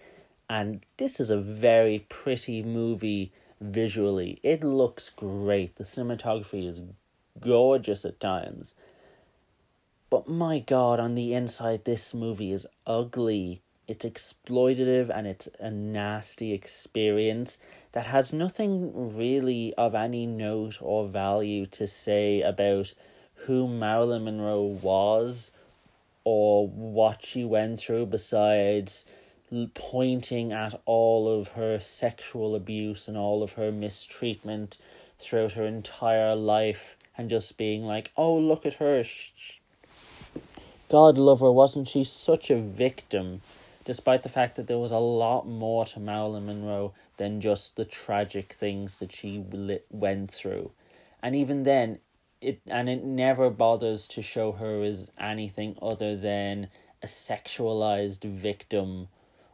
and 0.49 0.85
this 0.97 1.19
is 1.19 1.29
a 1.29 1.37
very 1.37 2.05
pretty 2.09 2.63
movie 2.63 3.31
visually. 3.59 4.39
It 4.43 4.63
looks 4.63 5.09
great. 5.09 5.75
The 5.75 5.83
cinematography 5.83 6.67
is 6.67 6.81
gorgeous 7.39 8.05
at 8.05 8.19
times. 8.19 8.75
But 10.09 10.27
my 10.27 10.59
god, 10.59 10.99
on 10.99 11.15
the 11.15 11.33
inside, 11.33 11.85
this 11.85 12.13
movie 12.13 12.51
is 12.51 12.67
ugly. 12.85 13.61
It's 13.87 14.05
exploitative 14.05 15.09
and 15.09 15.27
it's 15.27 15.49
a 15.59 15.71
nasty 15.71 16.53
experience 16.53 17.57
that 17.93 18.05
has 18.05 18.31
nothing 18.31 19.17
really 19.17 19.73
of 19.75 19.95
any 19.95 20.25
note 20.25 20.77
or 20.81 21.07
value 21.07 21.65
to 21.67 21.87
say 21.87 22.41
about 22.41 22.93
who 23.45 23.67
Marilyn 23.67 24.25
Monroe 24.25 24.63
was 24.63 25.51
or 26.23 26.67
what 26.67 27.25
she 27.25 27.43
went 27.43 27.79
through 27.79 28.05
besides 28.05 29.05
pointing 29.73 30.51
at 30.51 30.81
all 30.85 31.39
of 31.39 31.49
her 31.49 31.79
sexual 31.79 32.55
abuse 32.55 33.07
and 33.07 33.17
all 33.17 33.43
of 33.43 33.53
her 33.53 33.71
mistreatment 33.71 34.77
throughout 35.19 35.53
her 35.53 35.65
entire 35.65 36.35
life 36.35 36.97
and 37.17 37.29
just 37.29 37.57
being 37.57 37.83
like, 37.83 38.11
oh, 38.17 38.35
look 38.35 38.65
at 38.65 38.75
her. 38.75 39.03
God 40.89 41.17
love 41.17 41.41
her, 41.41 41.51
wasn't 41.51 41.87
she 41.87 42.03
such 42.03 42.49
a 42.49 42.59
victim? 42.59 43.41
Despite 43.85 44.23
the 44.23 44.29
fact 44.29 44.55
that 44.55 44.67
there 44.67 44.79
was 44.79 44.91
a 44.91 44.97
lot 44.97 45.47
more 45.47 45.85
to 45.85 45.99
Marilyn 45.99 46.45
Monroe 46.45 46.93
than 47.17 47.41
just 47.41 47.75
the 47.75 47.85
tragic 47.85 48.53
things 48.53 48.95
that 48.95 49.11
she 49.11 49.43
went 49.91 50.31
through. 50.31 50.71
And 51.21 51.35
even 51.35 51.63
then, 51.63 51.99
it 52.43 52.61
and 52.67 52.89
it 52.89 53.03
never 53.03 53.49
bothers 53.49 54.07
to 54.09 54.21
show 54.21 54.51
her 54.51 54.83
as 54.83 55.11
anything 55.19 55.77
other 55.81 56.15
than 56.15 56.67
a 57.01 57.07
sexualized 57.07 58.23
victim 58.23 59.07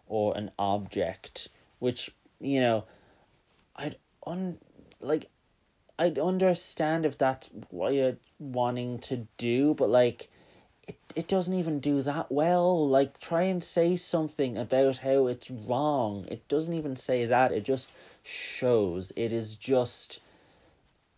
or 0.08 0.36
an 0.38 0.52
object, 0.58 1.50
which 1.80 2.12
you 2.40 2.62
know, 2.62 2.86
I'd 3.76 3.98
un 4.26 4.58
like, 5.02 5.30
I'd 5.98 6.20
understand 6.20 7.06
if 7.06 7.18
that's 7.18 7.50
what 7.70 7.94
you're 7.94 8.18
wanting 8.40 9.00
to 9.00 9.28
do, 9.38 9.74
but 9.74 9.90
like, 9.90 10.30
it 10.88 10.98
it 11.16 11.28
doesn't 11.28 11.54
even 11.54 11.80
do 11.80 12.02
that 12.02 12.32
well. 12.32 12.88
Like, 12.88 13.20
try 13.20 13.44
and 13.44 13.64
say 13.64 13.96
something 13.96 14.58
about 14.58 14.98
how 14.98 15.28
it's 15.28 15.52
wrong. 15.52 16.26
It 16.30 16.48
doesn't 16.48 16.74
even 16.74 16.96
say 16.96 17.26
that. 17.26 17.52
It 17.52 17.64
just 17.64 17.90
shows. 18.24 19.12
It 19.16 19.32
is 19.34 19.56
just. 19.56 20.22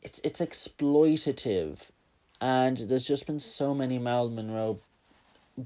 It's 0.02 0.20
it's 0.24 0.42
exploitative, 0.42 1.90
and 2.40 2.78
there's 2.78 3.08
just 3.08 3.28
been 3.28 3.40
so 3.40 3.74
many 3.74 4.00
Marilyn 4.00 4.36
Monroe 4.36 4.80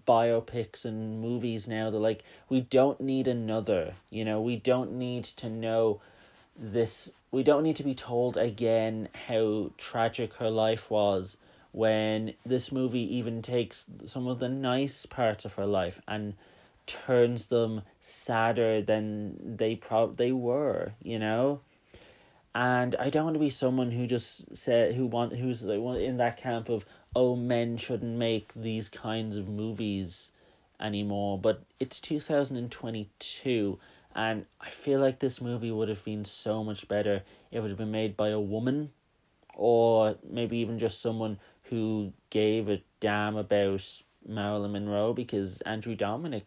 biopics 0.08 0.84
and 0.86 1.21
movies 1.21 1.67
now 1.67 1.89
that 1.89 2.00
like 2.00 2.24
we 2.50 2.62
don't 2.62 3.00
need 3.00 3.28
another 3.28 3.93
you 4.10 4.26
know? 4.26 4.41
We 4.41 4.58
don't 4.58 4.93
need 4.93 5.24
to 5.26 5.50
know 5.50 6.02
this 6.58 7.12
we 7.32 7.43
don't 7.43 7.63
need 7.63 7.76
to 7.76 7.84
be 7.84 7.95
told 7.95 8.38
again 8.38 9.10
how 9.28 9.71
tragic 9.78 10.34
her 10.36 10.50
life 10.50 10.89
was 10.89 11.38
when 11.71 12.34
this 12.45 12.71
movie 12.71 13.15
even 13.17 13.41
takes 13.41 13.86
some 14.06 14.28
of 14.28 14.39
the 14.39 14.48
nice 14.50 15.06
parts 15.06 15.43
of 15.43 15.54
her 15.54 15.65
life 15.65 16.02
and 16.08 16.34
turns 16.88 17.48
them 17.48 17.82
sadder 18.00 18.82
than 18.82 19.58
they 19.58 19.76
prob 19.76 20.17
they 20.17 20.32
were 20.32 20.93
you 21.04 21.19
know 21.19 21.60
and 22.56 22.96
i 22.96 23.10
don't 23.10 23.26
want 23.26 23.36
to 23.36 23.39
be 23.39 23.50
someone 23.52 23.91
who 23.91 24.08
just 24.08 24.56
said 24.56 24.96
who 24.96 25.06
want 25.06 25.36
who's 25.36 25.62
in 25.63 26.18
that 26.18 26.38
camp 26.38 26.70
of 26.70 26.86
oh, 27.15 27.36
men 27.36 27.78
shouldn't 27.78 28.18
make 28.18 28.54
these 28.54 28.89
kinds 28.89 29.38
of 29.38 29.48
movies 29.48 30.32
anymore. 30.80 31.39
But 31.39 31.63
it's 31.80 32.02
2022, 32.02 33.80
and 34.13 34.46
I 34.60 34.70
feel 34.70 35.00
like 35.00 35.20
this 35.20 35.39
movie 35.39 35.72
would 35.72 35.89
have 35.89 36.04
been 36.04 36.26
so 36.26 36.63
much 36.63 36.88
better 36.88 37.24
if 37.52 37.63
it 37.63 37.68
had 37.68 37.78
been 37.78 37.91
made 37.91 38.18
by 38.18 38.30
a 38.30 38.39
woman, 38.39 38.91
or 39.56 40.18
maybe 40.30 40.58
even 40.58 40.78
just 40.78 41.02
someone 41.02 41.39
who 41.63 42.12
gave 42.30 42.70
a 42.70 42.84
damn 43.00 43.38
about 43.38 44.02
Marilyn 44.28 44.74
Monroe, 44.74 45.13
because 45.13 45.62
Andrew 45.62 45.96
Dominik 45.96 46.44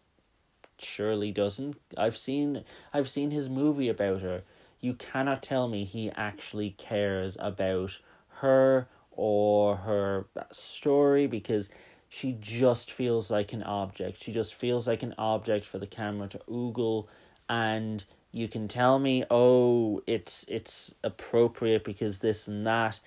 surely 0.77 1.31
doesn't. 1.31 1.75
I've 1.97 2.15
seen 2.15 2.63
I've 2.93 3.09
seen 3.09 3.31
his 3.31 3.49
movie 3.49 3.89
about 3.89 4.21
her. 4.21 4.43
You 4.81 4.93
cannot 4.93 5.43
tell 5.43 5.67
me 5.67 5.83
he 5.83 6.09
actually 6.11 6.71
cares 6.71 7.37
about 7.39 7.97
her 8.39 8.87
or 9.11 9.75
her 9.75 10.27
story 10.51 11.27
because 11.27 11.69
she 12.07 12.37
just 12.39 12.91
feels 12.91 13.29
like 13.29 13.53
an 13.53 13.63
object. 13.63 14.23
She 14.23 14.31
just 14.31 14.55
feels 14.55 14.87
like 14.87 15.03
an 15.03 15.13
object 15.17 15.65
for 15.65 15.77
the 15.77 15.87
camera 15.87 16.27
to 16.29 16.39
oogle 16.49 17.07
and 17.49 18.03
you 18.31 18.47
can 18.47 18.67
tell 18.67 18.99
me, 18.99 19.25
oh, 19.29 20.01
it's 20.07 20.45
it's 20.47 20.93
appropriate 21.03 21.83
because 21.83 22.19
this 22.19 22.47
and 22.47 22.65
that. 22.65 22.99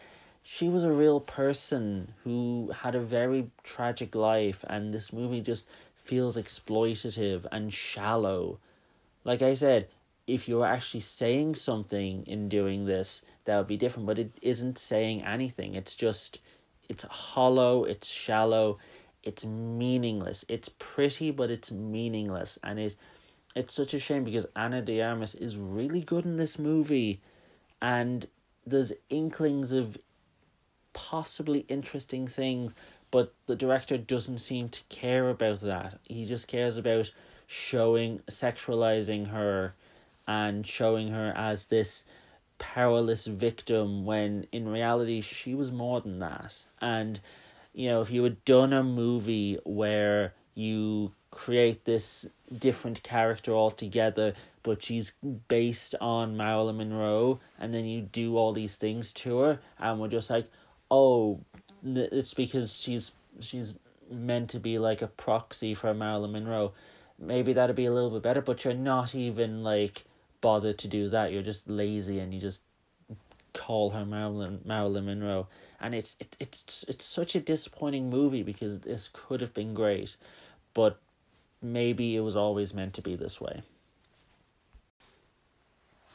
She 0.43 0.69
was 0.69 0.83
a 0.83 0.93
real 0.93 1.21
person 1.21 2.15
who 2.25 2.73
had 2.75 2.95
a 2.95 3.01
very 3.01 3.51
tragic 3.63 4.15
life 4.15 4.65
and 4.69 4.93
this 4.93 5.13
movie 5.13 5.41
just 5.41 5.67
feels 5.95 6.37
exploitative 6.37 7.47
and 7.53 7.73
shallow. 7.73 8.59
Like 9.25 9.41
I 9.41 9.55
said, 9.55 9.89
if 10.27 10.49
you're 10.49 10.67
actually 10.67 11.01
saying 11.01 11.57
something 11.57 12.25
in 12.27 12.49
doing 12.49 12.87
this, 12.87 13.23
that 13.45 13.57
would 13.59 13.67
be 13.67 13.77
different. 13.77 14.07
But 14.07 14.19
it 14.19 14.33
isn't 14.41 14.79
saying 14.79 15.23
anything. 15.23 15.75
It's 15.75 15.97
just, 15.97 16.39
it's 16.89 17.05
hollow, 17.05 17.85
it's 17.85 18.09
shallow, 18.09 18.79
it's 19.23 19.45
meaningless. 19.45 20.45
It's 20.49 20.71
pretty, 20.79 21.31
but 21.31 21.51
it's 21.51 21.71
meaningless. 21.71 22.59
And 22.63 22.79
it, 22.79 22.97
it's 23.55 23.75
such 23.75 23.95
a 23.95 23.99
shame 23.99 24.25
because 24.25 24.47
Ana 24.57 24.83
de 24.83 25.01
Armas 25.03 25.35
is 25.35 25.57
really 25.57 26.01
good 26.01 26.25
in 26.25 26.37
this 26.37 26.59
movie, 26.59 27.21
and 27.81 28.27
there's 28.67 28.93
inklings 29.11 29.73
of 29.73 29.99
possibly 30.93 31.61
interesting 31.69 32.27
things, 32.27 32.73
but 33.11 33.35
the 33.47 33.57
director 33.57 33.99
doesn't 33.99 34.39
seem 34.39 34.69
to 34.71 34.83
care 34.89 35.29
about 35.29 35.61
that. 35.61 35.99
He 36.05 36.25
just 36.25 36.49
cares 36.49 36.77
about 36.77 37.11
showing 37.47 38.21
sexualizing 38.31 39.29
her 39.31 39.75
and 40.27 40.67
showing 40.67 41.09
her 41.09 41.33
as 41.37 41.67
this 41.67 42.05
powerless 42.59 43.27
victim 43.27 44.05
when 44.05 44.47
in 44.53 44.69
reality 44.69 45.21
she 45.21 45.55
was 45.55 45.73
more 45.73 46.01
than 46.01 46.21
that. 46.21 46.63
And 46.81 47.21
you 47.75 47.89
know, 47.89 48.01
if 48.01 48.11
you 48.11 48.23
had 48.23 48.45
done 48.45 48.73
a 48.73 48.83
movie 48.83 49.59
where 49.65 50.35
you 50.55 51.13
create 51.31 51.85
this 51.85 52.29
different 52.59 53.03
character 53.03 53.53
altogether, 53.53 54.35
but 54.63 54.83
she's 54.83 55.13
based 55.49 55.95
on 56.01 56.37
Marilyn 56.37 56.77
Monroe, 56.77 57.41
and 57.59 57.75
then 57.75 57.85
you 57.85 58.03
do 58.03 58.37
all 58.37 58.53
these 58.53 58.77
things 58.77 59.13
to 59.15 59.39
her, 59.39 59.61
and 59.79 59.99
we're 59.99 60.09
just 60.09 60.31
like, 60.31 60.49
oh, 60.91 61.41
it's 61.85 62.35
because 62.35 62.75
she's 62.75 63.13
she's 63.41 63.75
meant 64.11 64.51
to 64.51 64.61
be 64.61 64.79
like 64.79 65.03
a 65.03 65.07
proxy 65.07 65.75
for 65.75 65.93
Marilyn 65.95 66.33
Monroe. 66.33 66.73
Maybe 67.19 67.55
that'd 67.55 67.77
be 67.77 67.87
a 67.87 67.93
little 67.93 68.11
bit 68.11 68.23
better, 68.23 68.43
but 68.43 68.65
you're 68.65 68.75
not 68.75 69.15
even 69.15 69.65
like 69.65 70.05
bothered 70.43 70.77
to 70.79 70.89
do 70.89 71.09
that. 71.09 71.33
You're 71.33 71.43
just 71.43 71.71
lazy 71.71 72.19
and 72.19 72.35
you 72.35 72.41
just 72.41 72.59
call 73.55 73.91
her 73.91 74.05
Marilyn 74.05 74.61
Marilyn 74.65 75.07
Monroe, 75.07 75.47
and 75.81 75.95
it's 75.95 76.17
it, 76.21 76.37
it's 76.39 76.85
it's 76.89 77.07
such 77.07 77.35
a 77.35 77.41
disappointing 77.41 78.11
movie 78.11 78.43
because 78.43 78.81
this 78.81 79.09
could 79.13 79.41
have 79.41 79.55
been 79.55 79.73
great, 79.73 80.17
but 80.75 80.99
maybe 81.63 82.17
it 82.17 82.21
was 82.21 82.37
always 82.37 82.75
meant 82.75 82.93
to 82.95 83.03
be 83.03 83.17
this 83.17 83.41
way. 83.41 83.63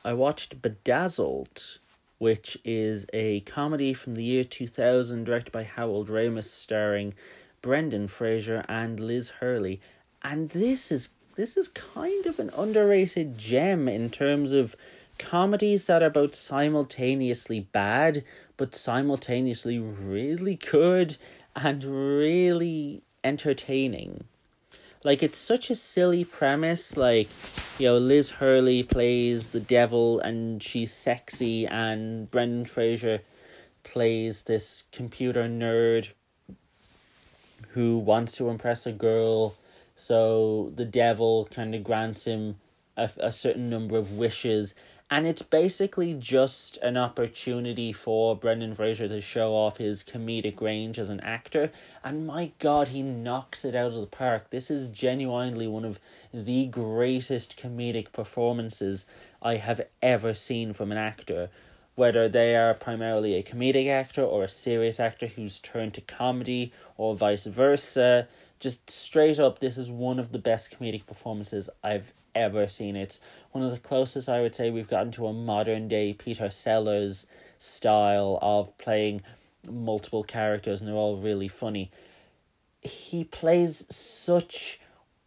I 0.06 0.14
watched 0.14 0.62
Bedazzled, 0.62 1.80
which 2.18 2.58
is 2.64 3.06
a 3.14 3.42
comedy 3.42 3.94
from 3.94 4.16
the 4.16 4.24
year 4.24 4.44
2000 4.44 5.24
directed 5.24 5.52
by 5.52 5.64
Harold 5.64 6.10
Ramis 6.10 6.46
starring 6.46 7.14
Brendan 7.62 8.08
Fraser 8.08 8.64
and 8.70 9.00
Liz 9.00 9.30
Hurley. 9.30 9.82
And 10.24 10.50
this 10.50 10.92
is 10.92 11.10
this 11.38 11.56
is 11.56 11.68
kind 11.70 12.26
of 12.26 12.40
an 12.40 12.50
underrated 12.58 13.38
gem 13.38 13.88
in 13.88 14.10
terms 14.10 14.52
of 14.52 14.76
comedies 15.18 15.86
that 15.86 16.04
are 16.04 16.10
both 16.10 16.36
simultaneously 16.36 17.60
bad 17.60 18.24
but 18.58 18.76
simultaneously 18.76 19.80
really 19.80 20.56
good 20.56 21.16
and 21.56 21.84
really 21.84 23.04
entertaining. 23.24 24.24
Like 25.04 25.22
it's 25.22 25.38
such 25.38 25.70
a 25.70 25.76
silly 25.76 26.26
premise. 26.26 26.98
Like, 26.98 27.30
you 27.78 27.88
know, 27.88 27.98
Liz 27.98 28.32
Hurley 28.32 28.82
plays 28.84 29.50
the 29.50 29.60
devil 29.60 30.20
and 30.20 30.62
she's 30.62 30.92
sexy, 30.92 31.68
and 31.68 32.30
Brendan 32.32 32.66
Fraser 32.66 33.22
plays 33.84 34.44
this 34.44 34.84
computer 34.92 35.44
nerd 35.44 36.12
who 37.70 38.00
wants 38.00 38.36
to 38.38 38.50
impress 38.50 38.88
a 38.88 38.92
girl. 38.92 39.56
So 39.98 40.72
the 40.76 40.86
devil 40.86 41.50
kind 41.52 41.76
of 41.76 41.84
grants 41.84 42.26
him 42.26 42.56
a, 42.96 43.10
a 43.18 43.32
certain 43.32 43.70
number 43.70 43.98
of 43.98 44.14
wishes 44.14 44.74
and 45.10 45.26
it's 45.26 45.42
basically 45.42 46.14
just 46.16 46.76
an 46.78 46.98
opportunity 46.98 47.94
for 47.94 48.36
Brendan 48.36 48.74
Fraser 48.74 49.08
to 49.08 49.22
show 49.22 49.54
off 49.54 49.78
his 49.78 50.04
comedic 50.04 50.60
range 50.60 51.00
as 51.00 51.10
an 51.10 51.22
actor. 51.22 51.72
And 52.04 52.28
my 52.28 52.52
god, 52.60 52.90
he 52.90 53.02
knocks 53.02 53.64
it 53.64 53.74
out 53.74 53.94
of 53.94 54.02
the 54.02 54.06
park. 54.06 54.50
This 54.50 54.70
is 54.70 54.90
genuinely 54.90 55.66
one 55.66 55.86
of 55.86 55.98
the 56.34 56.66
greatest 56.66 57.58
comedic 57.58 58.12
performances 58.12 59.06
I 59.42 59.56
have 59.56 59.80
ever 60.02 60.34
seen 60.34 60.74
from 60.74 60.92
an 60.92 60.98
actor. 60.98 61.50
Whether 61.96 62.28
they 62.28 62.58
are 62.58 62.74
primarily 62.74 63.36
a 63.36 63.44
comedic 63.44 63.88
actor 63.88 64.24
or 64.24 64.44
a 64.44 64.50
serious 64.50 65.00
actor 65.00 65.28
who's 65.28 65.60
turned 65.60 65.94
to 65.94 66.02
comedy 66.02 66.74
or 66.98 67.16
vice 67.16 67.46
versa. 67.46 68.28
Just 68.60 68.90
straight 68.90 69.40
up, 69.40 69.60
this 69.60 69.78
is 69.78 69.92
one 69.92 70.20
of 70.20 70.32
the 70.32 70.40
best 70.40 70.72
comedic 70.72 71.06
performances 71.06 71.70
I've 71.84 72.14
ever 72.34 72.68
seen. 72.68 72.96
It's 72.96 73.20
one 73.52 73.64
of 73.64 73.72
the 73.72 73.78
closest 73.78 74.30
I 74.30 74.42
would 74.42 74.56
say 74.56 74.70
we've 74.70 74.88
gotten 74.88 75.12
to 75.14 75.28
a 75.28 75.34
modern 75.34 75.88
day 75.88 76.14
Peter 76.14 76.50
Sellers 76.50 77.28
style 77.60 78.40
of 78.42 78.78
playing 78.78 79.22
multiple 79.70 80.24
characters 80.24 80.80
and 80.80 80.88
they're 80.88 80.96
all 80.96 81.18
really 81.18 81.48
funny. 81.48 81.92
He 82.82 83.24
plays 83.24 83.86
such 83.94 84.80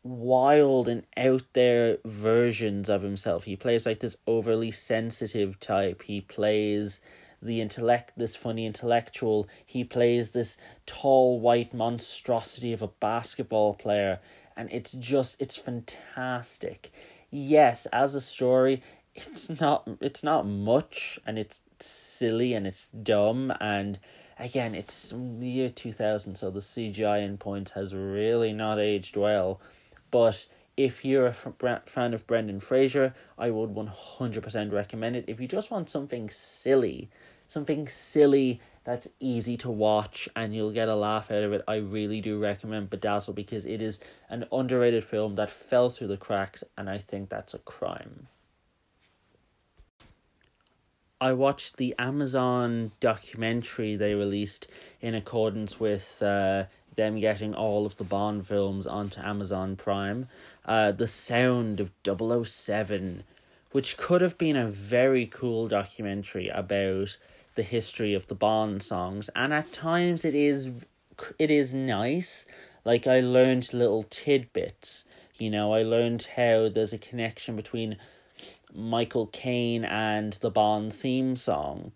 wild 0.02 0.88
and 0.88 1.04
out 1.16 1.42
there 1.52 1.98
versions 2.04 2.88
of 2.88 3.02
himself. 3.02 3.44
He 3.44 3.56
plays 3.56 3.86
like 3.86 4.00
this 4.00 4.16
overly 4.26 4.70
sensitive 4.70 5.60
type. 5.60 6.02
He 6.02 6.20
plays 6.20 7.00
the 7.42 7.60
intellect 7.60 8.12
this 8.16 8.36
funny 8.36 8.66
intellectual. 8.66 9.48
He 9.64 9.84
plays 9.84 10.30
this 10.30 10.56
tall 10.86 11.40
white 11.40 11.72
monstrosity 11.72 12.72
of 12.72 12.82
a 12.82 12.88
basketball 12.88 13.74
player 13.74 14.20
and 14.56 14.70
it's 14.72 14.92
just 14.92 15.40
it's 15.40 15.56
fantastic. 15.56 16.92
Yes, 17.30 17.86
as 17.92 18.14
a 18.14 18.20
story, 18.20 18.82
it's 19.14 19.60
not 19.60 19.88
it's 20.00 20.22
not 20.22 20.46
much 20.46 21.18
and 21.26 21.38
it's 21.38 21.62
silly 21.80 22.54
and 22.54 22.66
it's 22.66 22.88
dumb 22.88 23.52
and 23.60 23.98
again 24.38 24.74
it's 24.74 25.10
the 25.10 25.48
year 25.48 25.68
2000 25.68 26.36
so 26.36 26.50
the 26.50 26.60
CGI 26.60 27.24
in 27.24 27.36
points 27.36 27.72
has 27.72 27.94
really 27.94 28.52
not 28.52 28.78
aged 28.78 29.16
well 29.16 29.60
but 30.10 30.46
if 30.76 31.04
you're 31.04 31.26
a 31.26 31.32
fan 31.32 32.14
of 32.14 32.26
Brendan 32.26 32.60
Fraser 32.60 33.12
I 33.36 33.50
would 33.50 33.74
100% 33.74 34.72
recommend 34.72 35.16
it 35.16 35.24
if 35.26 35.40
you 35.40 35.48
just 35.48 35.70
want 35.70 35.90
something 35.90 36.28
silly 36.30 37.10
something 37.50 37.88
silly 37.88 38.60
that's 38.84 39.08
easy 39.18 39.56
to 39.56 39.68
watch 39.68 40.28
and 40.36 40.54
you'll 40.54 40.70
get 40.70 40.88
a 40.88 40.94
laugh 40.94 41.32
out 41.32 41.42
of 41.42 41.52
it. 41.52 41.64
I 41.66 41.76
really 41.76 42.20
do 42.20 42.38
recommend 42.38 42.90
Bedazzle 42.90 43.34
because 43.34 43.66
it 43.66 43.82
is 43.82 43.98
an 44.28 44.46
underrated 44.52 45.02
film 45.02 45.34
that 45.34 45.50
fell 45.50 45.90
through 45.90 46.06
the 46.06 46.16
cracks 46.16 46.62
and 46.78 46.88
I 46.88 46.98
think 46.98 47.28
that's 47.28 47.52
a 47.52 47.58
crime. 47.58 48.28
I 51.20 51.32
watched 51.32 51.76
the 51.76 51.92
Amazon 51.98 52.92
documentary 53.00 53.96
they 53.96 54.14
released 54.14 54.68
in 55.00 55.16
accordance 55.16 55.80
with 55.80 56.22
uh, 56.22 56.66
them 56.94 57.18
getting 57.18 57.56
all 57.56 57.84
of 57.84 57.96
the 57.96 58.04
Bond 58.04 58.46
films 58.46 58.86
onto 58.86 59.20
Amazon 59.22 59.74
Prime. 59.74 60.28
Uh, 60.64 60.92
the 60.92 61.08
Sound 61.08 61.80
of 61.80 61.90
007, 62.46 63.24
which 63.72 63.96
could 63.96 64.20
have 64.20 64.38
been 64.38 64.56
a 64.56 64.68
very 64.68 65.26
cool 65.26 65.66
documentary 65.66 66.48
about 66.48 67.16
the 67.60 67.64
history 67.64 68.14
of 68.14 68.26
the 68.28 68.34
Bond 68.34 68.82
songs, 68.82 69.28
and 69.36 69.52
at 69.52 69.70
times 69.70 70.24
it 70.24 70.34
is 70.34 70.70
it 71.38 71.50
is 71.50 71.74
nice. 71.74 72.46
Like 72.86 73.06
I 73.06 73.20
learned 73.20 73.74
little 73.74 74.04
tidbits. 74.04 75.04
You 75.34 75.50
know, 75.50 75.74
I 75.74 75.82
learned 75.82 76.22
how 76.36 76.70
there's 76.70 76.94
a 76.94 76.98
connection 76.98 77.56
between 77.56 77.98
Michael 78.74 79.26
Caine 79.26 79.84
and 79.84 80.32
the 80.32 80.48
Bond 80.50 80.94
theme 80.94 81.36
song. 81.36 81.92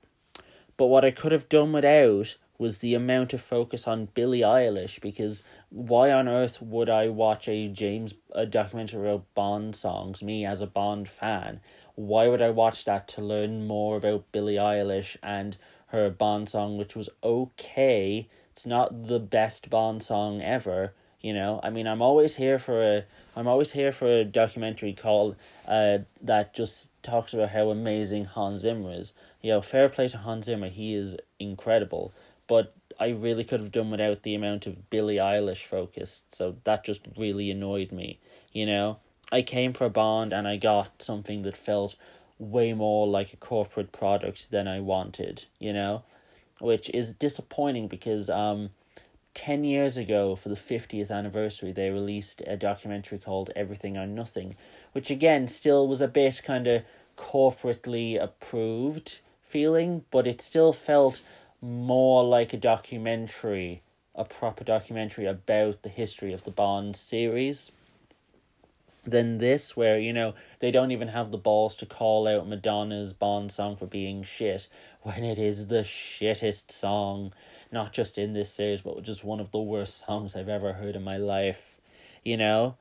But 0.76 0.88
what 0.88 1.02
I 1.02 1.10
could 1.10 1.32
have 1.32 1.48
done 1.48 1.72
without 1.72 2.36
was 2.58 2.78
the 2.78 2.94
amount 2.94 3.32
of 3.32 3.40
focus 3.40 3.88
on 3.88 4.08
Billie 4.12 4.40
Eilish 4.40 5.00
because 5.00 5.42
why 5.70 6.12
on 6.12 6.28
earth 6.28 6.60
would 6.60 6.90
I 6.90 7.08
watch 7.08 7.48
a 7.48 7.68
James 7.68 8.12
a 8.32 8.44
documentary 8.44 9.08
about 9.08 9.24
Bond 9.34 9.74
songs, 9.74 10.22
me 10.22 10.44
as 10.44 10.60
a 10.60 10.66
Bond 10.66 11.08
fan, 11.08 11.60
why 11.94 12.28
would 12.28 12.42
I 12.42 12.50
watch 12.50 12.84
that 12.84 13.08
to 13.08 13.22
learn 13.22 13.66
more 13.66 13.96
about 13.96 14.30
Billie 14.32 14.56
Eilish 14.56 15.16
and 15.22 15.56
her 15.88 16.10
Bond 16.10 16.48
song, 16.48 16.76
which 16.76 16.96
was 16.96 17.08
okay? 17.22 18.28
It's 18.52 18.66
not 18.66 19.06
the 19.08 19.20
best 19.20 19.70
Bond 19.70 20.02
song 20.02 20.42
ever, 20.42 20.92
you 21.20 21.32
know. 21.32 21.60
I 21.62 21.70
mean, 21.70 21.86
I'm 21.86 22.02
always 22.02 22.36
here 22.36 22.58
for 22.58 22.82
a 22.82 23.04
I'm 23.36 23.48
always 23.48 23.72
here 23.72 23.92
for 23.92 24.06
a 24.06 24.24
documentary 24.24 24.92
called 24.92 25.36
uh 25.66 25.98
that 26.22 26.54
just 26.54 26.90
talks 27.02 27.34
about 27.34 27.50
how 27.50 27.70
amazing 27.70 28.24
Hans 28.24 28.60
Zimmer 28.60 28.92
is. 28.92 29.14
You 29.40 29.52
know, 29.52 29.60
fair 29.60 29.88
play 29.88 30.08
to 30.08 30.18
Hans 30.18 30.46
Zimmer, 30.46 30.68
he 30.68 30.94
is 30.94 31.16
incredible. 31.38 32.12
But 32.46 32.74
I 32.98 33.08
really 33.08 33.44
could 33.44 33.60
have 33.60 33.72
done 33.72 33.90
without 33.90 34.22
the 34.22 34.34
amount 34.34 34.66
of 34.66 34.90
Billie 34.90 35.16
Eilish 35.16 35.64
focus, 35.64 36.22
so 36.32 36.56
that 36.64 36.84
just 36.84 37.06
really 37.16 37.50
annoyed 37.50 37.90
me, 37.92 38.20
you 38.52 38.66
know. 38.66 38.98
I 39.34 39.42
came 39.42 39.72
for 39.72 39.84
a 39.84 39.90
Bond 39.90 40.32
and 40.32 40.46
I 40.46 40.56
got 40.56 41.02
something 41.02 41.42
that 41.42 41.56
felt 41.56 41.96
way 42.38 42.72
more 42.72 43.08
like 43.08 43.32
a 43.32 43.36
corporate 43.36 43.90
product 43.90 44.52
than 44.52 44.68
I 44.68 44.78
wanted, 44.78 45.46
you 45.58 45.72
know, 45.72 46.04
which 46.60 46.88
is 46.90 47.14
disappointing 47.14 47.88
because 47.88 48.30
um 48.30 48.70
10 49.34 49.64
years 49.64 49.96
ago 49.96 50.36
for 50.36 50.50
the 50.50 50.54
50th 50.54 51.10
anniversary 51.10 51.72
they 51.72 51.90
released 51.90 52.42
a 52.46 52.56
documentary 52.56 53.18
called 53.18 53.50
Everything 53.56 53.96
or 53.96 54.06
Nothing, 54.06 54.54
which 54.92 55.10
again 55.10 55.48
still 55.48 55.88
was 55.88 56.00
a 56.00 56.06
bit 56.06 56.40
kind 56.44 56.68
of 56.68 56.84
corporately 57.16 58.22
approved 58.22 59.18
feeling, 59.42 60.04
but 60.12 60.28
it 60.28 60.40
still 60.40 60.72
felt 60.72 61.22
more 61.60 62.22
like 62.22 62.52
a 62.52 62.56
documentary, 62.72 63.82
a 64.14 64.24
proper 64.24 64.62
documentary 64.62 65.26
about 65.26 65.82
the 65.82 65.88
history 65.88 66.32
of 66.32 66.44
the 66.44 66.52
Bond 66.52 66.94
series 66.94 67.72
than 69.04 69.38
this, 69.38 69.76
where, 69.76 69.98
you 69.98 70.12
know, 70.12 70.34
they 70.60 70.70
don't 70.70 70.90
even 70.90 71.08
have 71.08 71.30
the 71.30 71.38
balls 71.38 71.76
to 71.76 71.86
call 71.86 72.26
out 72.26 72.48
Madonna's 72.48 73.12
Bond 73.12 73.52
song 73.52 73.76
for 73.76 73.86
being 73.86 74.22
shit, 74.22 74.68
when 75.02 75.24
it 75.24 75.38
is 75.38 75.68
the 75.68 75.82
shittest 75.82 76.70
song, 76.70 77.32
not 77.70 77.92
just 77.92 78.18
in 78.18 78.32
this 78.32 78.50
series, 78.50 78.82
but 78.82 79.02
just 79.02 79.24
one 79.24 79.40
of 79.40 79.50
the 79.50 79.58
worst 79.58 80.06
songs 80.06 80.34
I've 80.34 80.48
ever 80.48 80.74
heard 80.74 80.96
in 80.96 81.04
my 81.04 81.16
life, 81.16 81.76
you 82.24 82.36
know? 82.36 82.76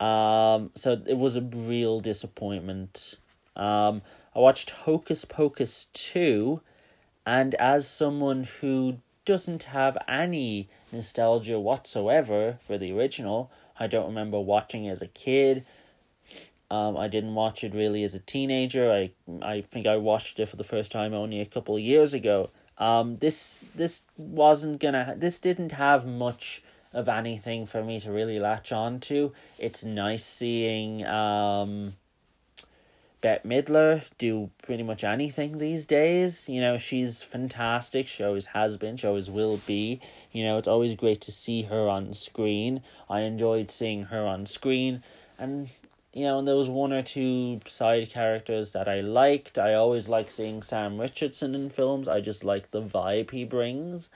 Um, 0.00 0.70
so 0.74 1.00
it 1.06 1.16
was 1.16 1.36
a 1.36 1.42
real 1.42 2.00
disappointment. 2.00 3.16
Um, 3.54 4.02
I 4.34 4.40
watched 4.40 4.70
Hocus 4.70 5.24
Pocus 5.24 5.86
2, 5.92 6.60
and 7.24 7.54
as 7.54 7.88
someone 7.88 8.44
who 8.60 8.98
doesn't 9.24 9.64
have 9.64 9.96
any 10.08 10.68
nostalgia 10.90 11.60
whatsoever 11.60 12.58
for 12.66 12.78
the 12.78 12.92
original, 12.92 13.50
I 13.78 13.86
don't 13.86 14.06
remember 14.06 14.40
watching 14.40 14.88
as 14.88 15.02
a 15.02 15.08
kid. 15.08 15.64
Um, 16.70 16.96
I 16.96 17.08
didn't 17.08 17.34
watch 17.34 17.64
it 17.64 17.74
really 17.74 18.02
as 18.02 18.14
a 18.14 18.18
teenager. 18.18 18.90
I 18.90 19.10
I 19.42 19.60
think 19.60 19.86
I 19.86 19.96
watched 19.96 20.40
it 20.40 20.48
for 20.48 20.56
the 20.56 20.64
first 20.64 20.90
time 20.90 21.12
only 21.12 21.40
a 21.40 21.46
couple 21.46 21.76
of 21.76 21.82
years 21.82 22.14
ago. 22.14 22.50
Um, 22.78 23.18
this 23.18 23.68
this 23.74 24.02
wasn't 24.16 24.80
gonna. 24.80 25.14
This 25.16 25.38
didn't 25.38 25.72
have 25.72 26.06
much 26.06 26.62
of 26.92 27.08
anything 27.08 27.66
for 27.66 27.82
me 27.82 28.00
to 28.00 28.10
really 28.10 28.38
latch 28.38 28.72
on 28.72 29.00
to. 29.00 29.32
It's 29.58 29.84
nice 29.84 30.24
seeing 30.24 31.06
um 31.06 31.94
Bette 33.22 33.48
Midler 33.48 34.04
do 34.18 34.50
pretty 34.64 34.82
much 34.82 35.04
anything 35.04 35.58
these 35.58 35.86
days. 35.86 36.48
You 36.48 36.60
know, 36.60 36.76
she's 36.76 37.22
fantastic. 37.22 38.08
She 38.08 38.24
always 38.24 38.46
has 38.46 38.76
been. 38.76 38.96
She 38.96 39.06
always 39.06 39.30
will 39.30 39.58
be. 39.58 40.00
You 40.32 40.44
know, 40.44 40.58
it's 40.58 40.68
always 40.68 40.94
great 40.94 41.20
to 41.22 41.32
see 41.32 41.62
her 41.62 41.88
on 41.88 42.12
screen. 42.14 42.82
I 43.08 43.20
enjoyed 43.20 43.70
seeing 43.70 44.04
her 44.04 44.26
on 44.26 44.46
screen. 44.46 45.02
And, 45.38 45.68
you 46.12 46.24
know, 46.24 46.38
and 46.38 46.48
there 46.48 46.56
was 46.56 46.70
one 46.70 46.92
or 46.92 47.02
two 47.02 47.60
side 47.66 48.10
characters 48.10 48.72
that 48.72 48.88
I 48.88 49.00
liked. 49.00 49.58
I 49.58 49.74
always 49.74 50.08
like 50.08 50.30
seeing 50.30 50.62
Sam 50.62 50.98
Richardson 50.98 51.54
in 51.54 51.68
films. 51.70 52.08
I 52.08 52.20
just 52.20 52.44
like 52.44 52.70
the 52.70 52.82
vibe 52.82 53.30
he 53.30 53.44
brings. 53.44 54.08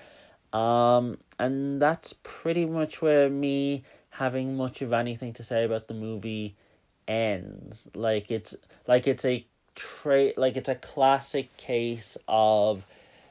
Um, 0.52 1.18
and 1.38 1.80
that's 1.82 2.14
pretty 2.22 2.64
much 2.64 3.02
where 3.02 3.28
me 3.28 3.84
having 4.10 4.56
much 4.56 4.80
of 4.80 4.92
anything 4.94 5.34
to 5.34 5.44
say 5.44 5.64
about 5.64 5.88
the 5.88 5.94
movie 5.94 6.56
ends. 7.06 7.88
Like 7.94 8.30
it's 8.30 8.56
like 8.86 9.06
it's 9.06 9.24
a 9.24 9.44
trait 9.74 10.38
like 10.38 10.56
it's 10.56 10.70
a 10.70 10.74
classic 10.74 11.54
case 11.58 12.16
of 12.26 12.86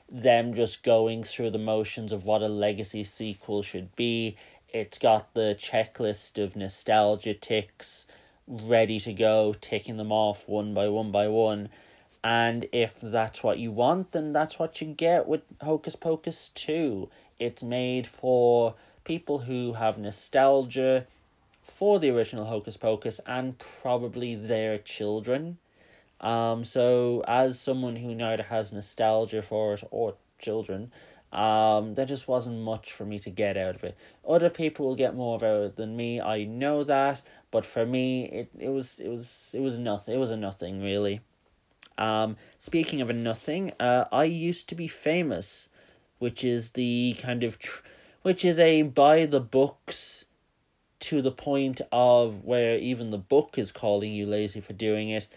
them 0.10 0.54
just 0.54 0.84
going 0.84 1.24
through 1.24 1.52
the 1.52 1.58
motions 1.58 2.12
of 2.12 2.26
what 2.26 2.42
a 2.42 2.48
legacy 2.48 3.04
sequel 3.04 3.64
should 3.64 3.96
be. 3.96 4.38
It's 4.70 4.98
got 4.98 5.34
the 5.34 5.58
checklist 5.60 6.42
of 6.42 6.56
nostalgia 6.56 7.34
ticks 7.34 8.06
ready 8.48 9.00
to 9.00 9.14
go, 9.14 9.56
taking 9.60 9.98
them 9.98 10.12
off 10.12 10.48
one 10.48 10.74
by 10.74 10.88
one 10.88 11.12
by 11.12 11.28
one. 11.28 11.70
And 12.24 12.68
if 12.72 13.00
that's 13.02 13.44
what 13.44 13.60
you 13.60 13.72
want, 13.72 14.12
then 14.12 14.34
that's 14.34 14.58
what 14.58 14.82
you 14.82 14.88
get 14.88 15.28
with 15.28 15.42
Hocus 15.62 15.96
Pocus 15.96 16.50
2. 16.50 17.10
It's 17.40 17.64
made 17.64 18.08
for 18.08 18.76
people 19.04 19.40
who 19.40 19.74
have 19.74 19.98
nostalgia 19.98 21.06
for 21.62 22.00
the 22.00 22.10
original 22.10 22.46
Hocus 22.46 22.78
Pocus 22.78 23.20
and 23.28 23.60
probably 23.82 24.36
their 24.36 24.78
children. 24.78 25.58
Um, 26.22 26.64
so 26.64 27.24
as 27.28 27.60
someone 27.60 27.96
who 27.98 28.16
neither 28.16 28.44
has 28.44 28.72
nostalgia 28.72 29.42
for 29.42 29.74
it 29.74 29.84
or 29.92 30.16
children, 30.40 30.92
um, 31.32 31.96
there 31.96 32.06
just 32.06 32.28
wasn't 32.28 32.62
much 32.62 32.94
for 32.94 33.06
me 33.06 33.20
to 33.20 33.30
get 33.30 33.58
out 33.58 33.76
of 33.76 33.84
it. 33.84 33.98
Other 34.28 34.50
people 34.50 34.86
will 34.86 34.96
get 34.96 35.16
more 35.16 35.36
out 35.36 35.44
of 35.44 35.64
it 35.64 35.76
than 35.76 35.98
me. 35.98 36.22
I 36.22 36.46
know 36.46 36.84
that, 36.86 37.22
but 37.52 37.66
for 37.66 37.86
me, 37.86 38.26
it 38.26 38.50
it 38.58 38.70
was 38.70 39.00
it 39.00 39.10
was 39.10 39.52
it 39.54 39.60
was 39.60 39.78
nothing. 39.78 40.16
It 40.16 40.20
was 40.20 40.32
a 40.32 40.38
nothing 40.38 40.82
really. 40.82 41.22
Um, 41.98 42.38
speaking 42.60 43.02
of 43.02 43.10
a 43.10 43.14
nothing, 43.14 43.72
uh, 43.80 44.06
I 44.12 44.26
used 44.26 44.70
to 44.70 44.76
be 44.76 44.88
famous, 44.88 45.70
which 46.20 46.44
is 46.44 46.72
the 46.72 47.16
kind 47.22 47.44
of, 47.44 47.58
tr- 47.58 47.84
which 48.22 48.44
is 48.44 48.60
a 48.60 48.82
by 48.82 49.26
the 49.26 49.40
books 49.40 50.26
to 51.00 51.22
the 51.22 51.32
point 51.32 51.82
of 51.92 52.44
where 52.44 52.78
even 52.78 53.12
the 53.12 53.18
book 53.18 53.58
is 53.58 53.72
calling 53.72 54.12
you 54.12 54.26
lazy 54.26 54.60
for 54.60 54.74
doing 54.74 55.10
it. 55.10 55.28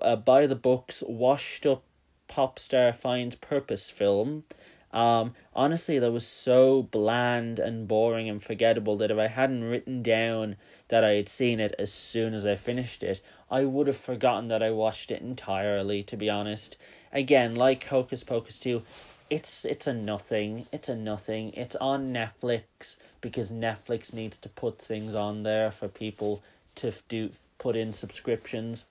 Uh, 0.00 0.16
by 0.16 0.46
the 0.46 0.54
books, 0.54 1.02
washed 1.06 1.66
up 1.66 1.82
pop 2.28 2.58
star 2.58 2.92
finds 2.92 3.36
purpose 3.36 3.90
film. 3.90 4.44
Um, 4.92 5.34
honestly, 5.54 5.98
that 5.98 6.12
was 6.12 6.26
so 6.26 6.82
bland 6.82 7.58
and 7.58 7.86
boring 7.86 8.28
and 8.28 8.42
forgettable 8.42 8.96
that 8.98 9.10
if 9.10 9.18
I 9.18 9.26
hadn't 9.26 9.64
written 9.64 10.02
down 10.02 10.56
that 10.88 11.04
I 11.04 11.12
had 11.12 11.28
seen 11.28 11.60
it 11.60 11.74
as 11.78 11.92
soon 11.92 12.32
as 12.32 12.46
I 12.46 12.56
finished 12.56 13.02
it, 13.02 13.20
I 13.50 13.64
would 13.64 13.86
have 13.86 13.96
forgotten 13.96 14.48
that 14.48 14.62
I 14.62 14.70
watched 14.70 15.10
it 15.10 15.20
entirely. 15.20 16.02
To 16.04 16.16
be 16.16 16.30
honest, 16.30 16.76
again, 17.12 17.54
like 17.54 17.84
Hocus 17.84 18.24
Pocus 18.24 18.58
two, 18.58 18.82
it's 19.28 19.64
it's 19.64 19.86
a 19.86 19.92
nothing. 19.92 20.66
It's 20.72 20.88
a 20.88 20.96
nothing. 20.96 21.52
It's 21.52 21.76
on 21.76 22.12
Netflix 22.12 22.96
because 23.20 23.50
Netflix 23.50 24.12
needs 24.12 24.38
to 24.38 24.48
put 24.48 24.78
things 24.78 25.14
on 25.14 25.42
there 25.42 25.70
for 25.70 25.88
people 25.88 26.42
to 26.76 26.94
do 27.08 27.30
put 27.58 27.76
in 27.76 27.92
subscriptions. 27.92 28.84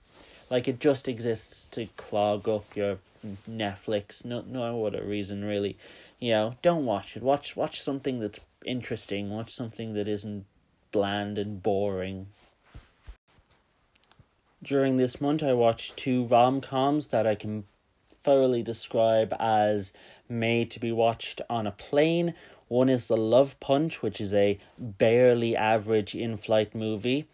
Like 0.50 0.66
it 0.66 0.80
just 0.80 1.08
exists 1.08 1.66
to 1.72 1.86
clog 1.96 2.48
up 2.48 2.76
your 2.76 2.98
Netflix. 3.48 4.24
No 4.24 4.42
no 4.46 4.84
other 4.86 5.02
reason 5.02 5.44
really. 5.44 5.76
You 6.18 6.30
know, 6.30 6.54
don't 6.62 6.86
watch 6.86 7.16
it. 7.16 7.22
Watch 7.22 7.56
watch 7.56 7.80
something 7.80 8.18
that's 8.18 8.40
interesting. 8.64 9.30
Watch 9.30 9.54
something 9.54 9.94
that 9.94 10.08
isn't 10.08 10.46
bland 10.90 11.38
and 11.38 11.62
boring. 11.62 12.28
During 14.62 14.96
this 14.96 15.20
month 15.20 15.42
I 15.42 15.52
watched 15.52 15.96
two 15.96 16.24
rom 16.24 16.60
coms 16.60 17.08
that 17.08 17.26
I 17.26 17.34
can 17.34 17.64
thoroughly 18.22 18.62
describe 18.62 19.34
as 19.38 19.92
made 20.28 20.70
to 20.72 20.80
be 20.80 20.92
watched 20.92 21.40
on 21.48 21.66
a 21.66 21.72
plane. 21.72 22.34
One 22.68 22.88
is 22.88 23.06
The 23.06 23.16
Love 23.16 23.58
Punch, 23.60 24.02
which 24.02 24.20
is 24.20 24.34
a 24.34 24.58
barely 24.76 25.56
average 25.56 26.14
in 26.14 26.36
flight 26.36 26.74
movie 26.74 27.26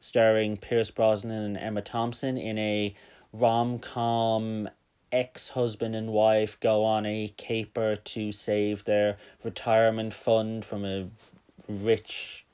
starring 0.00 0.56
Pierce 0.56 0.90
Brosnan 0.90 1.44
and 1.44 1.56
Emma 1.56 1.82
Thompson 1.82 2.36
in 2.36 2.58
a 2.58 2.94
rom 3.32 3.78
com 3.78 4.68
ex 5.12 5.50
husband 5.50 5.94
and 5.94 6.12
wife 6.12 6.58
go 6.60 6.84
on 6.84 7.04
a 7.06 7.32
caper 7.36 7.96
to 7.96 8.32
save 8.32 8.84
their 8.84 9.16
retirement 9.44 10.14
fund 10.14 10.64
from 10.64 10.84
a 10.84 11.08
rich 11.68 12.44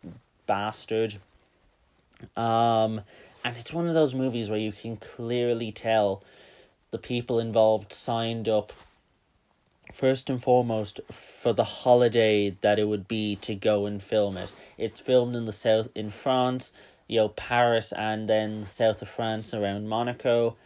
bastard. 0.46 1.16
Um, 2.36 3.02
and 3.44 3.56
it's 3.56 3.72
one 3.72 3.88
of 3.88 3.94
those 3.94 4.14
movies 4.14 4.50
where 4.50 4.58
you 4.58 4.72
can 4.72 4.96
clearly 4.96 5.70
tell 5.70 6.22
the 6.90 6.98
people 6.98 7.38
involved 7.38 7.92
signed 7.92 8.48
up 8.48 8.72
first 9.92 10.28
and 10.28 10.42
foremost 10.42 11.00
for 11.10 11.52
the 11.52 11.64
holiday 11.64 12.50
that 12.60 12.78
it 12.78 12.88
would 12.88 13.06
be 13.06 13.36
to 13.36 13.54
go 13.54 13.86
and 13.86 14.02
film 14.02 14.36
it. 14.36 14.52
It's 14.76 15.00
filmed 15.00 15.36
in 15.36 15.44
the 15.44 15.52
south 15.52 15.88
in 15.94 16.10
France, 16.10 16.72
you 17.06 17.18
know, 17.18 17.28
Paris 17.28 17.92
and 17.92 18.28
then 18.28 18.62
the 18.62 18.66
south 18.66 19.02
of 19.02 19.08
France 19.08 19.54
around 19.54 19.88
Monaco. 19.88 20.56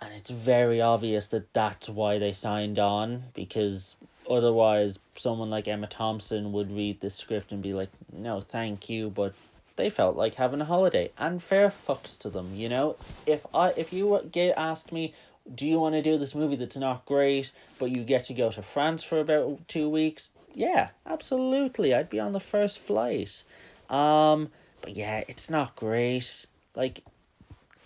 And 0.00 0.12
it's 0.14 0.30
very 0.30 0.80
obvious 0.80 1.26
that 1.28 1.52
that's 1.52 1.88
why 1.88 2.18
they 2.18 2.32
signed 2.32 2.78
on 2.78 3.24
because 3.34 3.96
otherwise 4.28 4.98
someone 5.16 5.50
like 5.50 5.68
Emma 5.68 5.86
Thompson 5.86 6.52
would 6.52 6.70
read 6.70 7.00
this 7.00 7.14
script 7.14 7.52
and 7.52 7.62
be 7.62 7.72
like, 7.72 7.90
"No, 8.12 8.40
thank 8.40 8.88
you," 8.90 9.08
but 9.08 9.34
they 9.76 9.88
felt 9.88 10.16
like 10.16 10.34
having 10.34 10.60
a 10.60 10.64
holiday 10.64 11.10
and 11.18 11.42
fair 11.42 11.68
fucks 11.68 12.18
to 12.20 12.30
them, 12.30 12.54
you 12.54 12.68
know? 12.68 12.96
If 13.26 13.46
I 13.54 13.72
if 13.76 13.92
you 13.92 14.28
get 14.30 14.58
asked 14.58 14.92
me 14.92 15.14
do 15.52 15.66
you 15.66 15.78
want 15.78 15.94
to 15.94 16.02
do 16.02 16.16
this 16.16 16.34
movie 16.34 16.56
that's 16.56 16.76
not 16.76 17.04
great, 17.04 17.52
but 17.78 17.90
you 17.90 18.02
get 18.02 18.24
to 18.24 18.34
go 18.34 18.50
to 18.50 18.62
France 18.62 19.04
for 19.04 19.20
about 19.20 19.68
two 19.68 19.88
weeks? 19.88 20.30
Yeah, 20.54 20.90
absolutely. 21.06 21.92
I'd 21.92 22.08
be 22.08 22.20
on 22.20 22.32
the 22.32 22.40
first 22.40 22.78
flight. 22.78 23.42
Um, 23.90 24.50
but 24.84 24.94
yeah, 24.94 25.24
it's 25.28 25.48
not 25.48 25.74
great. 25.76 26.44
Like, 26.76 27.02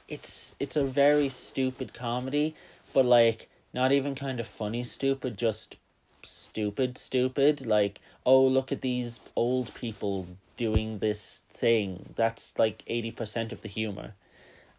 it's 0.08 0.56
it's 0.58 0.74
a 0.74 0.84
very 0.84 1.28
stupid 1.28 1.94
comedy, 1.94 2.56
but 2.92 3.04
like 3.04 3.48
not 3.72 3.92
even 3.92 4.16
kind 4.16 4.40
of 4.40 4.48
funny 4.48 4.82
stupid, 4.82 5.38
just 5.38 5.76
stupid 6.24 6.98
stupid. 6.98 7.64
Like, 7.64 8.00
oh 8.26 8.44
look 8.44 8.72
at 8.72 8.80
these 8.80 9.20
old 9.36 9.72
people 9.74 10.26
doing 10.56 10.98
this 10.98 11.42
thing. 11.50 12.14
That's 12.16 12.58
like 12.58 12.82
eighty 12.88 13.12
percent 13.12 13.52
of 13.52 13.62
the 13.62 13.68
humor. 13.68 14.14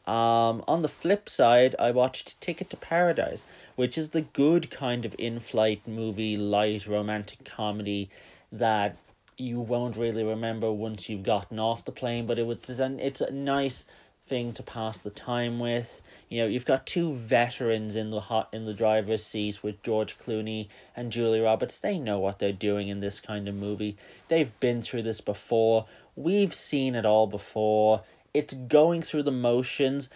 Um, 0.05 0.63
on 0.67 0.82
the 0.82 0.89
flip 0.89 1.30
side, 1.30 1.74
I 1.80 1.91
watched 1.91 2.41
Ticket 2.41 2.70
to 2.72 2.78
Paradise, 2.78 3.45
which 3.78 3.97
is 3.97 4.09
the 4.09 4.22
good 4.22 4.70
kind 4.70 5.05
of 5.05 5.15
in 5.17 5.39
flight 5.39 5.88
movie, 5.88 6.36
light 6.36 6.86
romantic 6.86 7.45
comedy 7.45 8.09
that 8.51 8.97
you 9.40 9.60
won't 9.60 9.98
really 9.98 10.24
remember 10.24 10.72
once 10.72 11.10
you've 11.10 11.24
gotten 11.24 11.60
off 11.60 11.86
the 11.86 11.92
plane, 11.92 12.26
but 12.26 12.38
it 12.38 12.46
was 12.46 12.80
an, 12.80 13.00
it's 13.00 13.22
a 13.22 13.32
nice 13.32 13.86
thing 14.28 14.54
to 14.54 14.64
pass 14.64 15.00
the 15.00 15.10
time 15.10 15.60
with. 15.60 16.02
You 16.30 16.42
know, 16.42 16.48
you've 16.48 16.66
got 16.66 16.86
two 16.86 17.14
veterans 17.14 17.96
in 17.96 18.12
the 18.12 18.20
hot 18.20 18.50
in 18.54 18.66
the 18.66 18.74
driver's 18.74 19.24
seat 19.24 19.64
with 19.64 19.82
George 19.82 20.18
Clooney 20.18 20.68
and 20.96 21.12
Julia 21.12 21.44
Roberts. 21.44 21.80
They 21.80 21.98
know 21.98 22.20
what 22.20 22.40
they're 22.40 22.52
doing 22.52 22.90
in 22.90 23.00
this 23.00 23.20
kind 23.20 23.48
of 23.48 23.56
movie. 23.56 23.98
They've 24.28 24.58
been 24.60 24.82
through 24.82 25.04
this 25.04 25.22
before. 25.22 25.86
We've 26.16 26.54
seen 26.54 26.94
it 26.94 27.06
all 27.06 27.26
before 27.26 28.04
it's 28.34 28.54
going 28.54 29.02
through 29.02 29.24
the 29.24 29.32
motions 29.32 30.10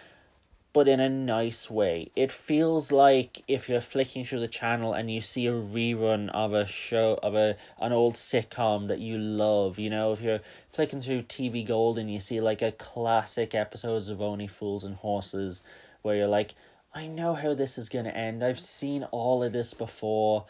but 0.74 0.88
in 0.88 0.98
a 0.98 1.08
nice 1.08 1.70
way. 1.70 2.10
It 2.16 2.32
feels 2.32 2.90
like 2.90 3.44
if 3.46 3.68
you're 3.68 3.80
flicking 3.80 4.24
through 4.24 4.40
the 4.40 4.48
channel 4.48 4.92
and 4.92 5.08
you 5.08 5.20
see 5.20 5.46
a 5.46 5.52
rerun 5.52 6.28
of 6.30 6.52
a 6.52 6.66
show 6.66 7.18
of 7.22 7.36
a 7.36 7.56
an 7.80 7.92
old 7.92 8.16
sitcom 8.16 8.88
that 8.88 8.98
you 8.98 9.16
love, 9.16 9.78
you 9.78 9.88
know, 9.88 10.12
if 10.12 10.20
you're 10.20 10.40
flicking 10.72 11.00
through 11.00 11.22
TV 11.22 11.64
Gold 11.64 11.96
and 11.96 12.12
you 12.12 12.18
see 12.18 12.40
like 12.40 12.60
a 12.60 12.72
classic 12.72 13.54
episodes 13.54 14.08
of 14.08 14.20
Only 14.20 14.48
Fools 14.48 14.82
and 14.82 14.96
Horses 14.96 15.62
where 16.02 16.16
you're 16.16 16.26
like, 16.26 16.56
I 16.92 17.06
know 17.06 17.34
how 17.34 17.54
this 17.54 17.78
is 17.78 17.88
going 17.88 18.06
to 18.06 18.16
end. 18.16 18.42
I've 18.44 18.58
seen 18.58 19.04
all 19.12 19.44
of 19.44 19.52
this 19.52 19.74
before, 19.74 20.46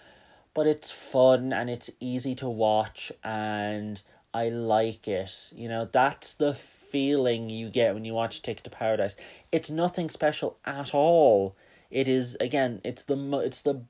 but 0.55 0.67
it's 0.67 0.91
fun 0.91 1.53
and 1.53 1.69
it's 1.69 1.91
easy 2.01 2.35
to 2.37 2.49
watch 2.49 3.13
and 3.23 4.01
I 4.33 4.49
like 4.49 5.07
it. 5.07 5.53
You 5.55 5.69
know, 5.69 5.89
that's 5.91 6.33
the 6.35 6.55
feeling 6.95 7.51
you 7.51 7.69
get 7.71 7.93
when 7.93 8.05
you 8.05 8.15
watch 8.15 8.41
Ticket 8.41 8.63
to 8.63 8.71
Paradise. 8.71 9.17
It's 9.51 9.69
nothing 9.69 10.09
special 10.09 10.59
at 10.65 10.95
all. 10.95 11.57
It 11.91 12.07
is 12.07 12.37
again, 12.39 12.81
it's 12.85 13.03
the 13.03 13.17
it's 13.45 13.63
the 13.63 13.83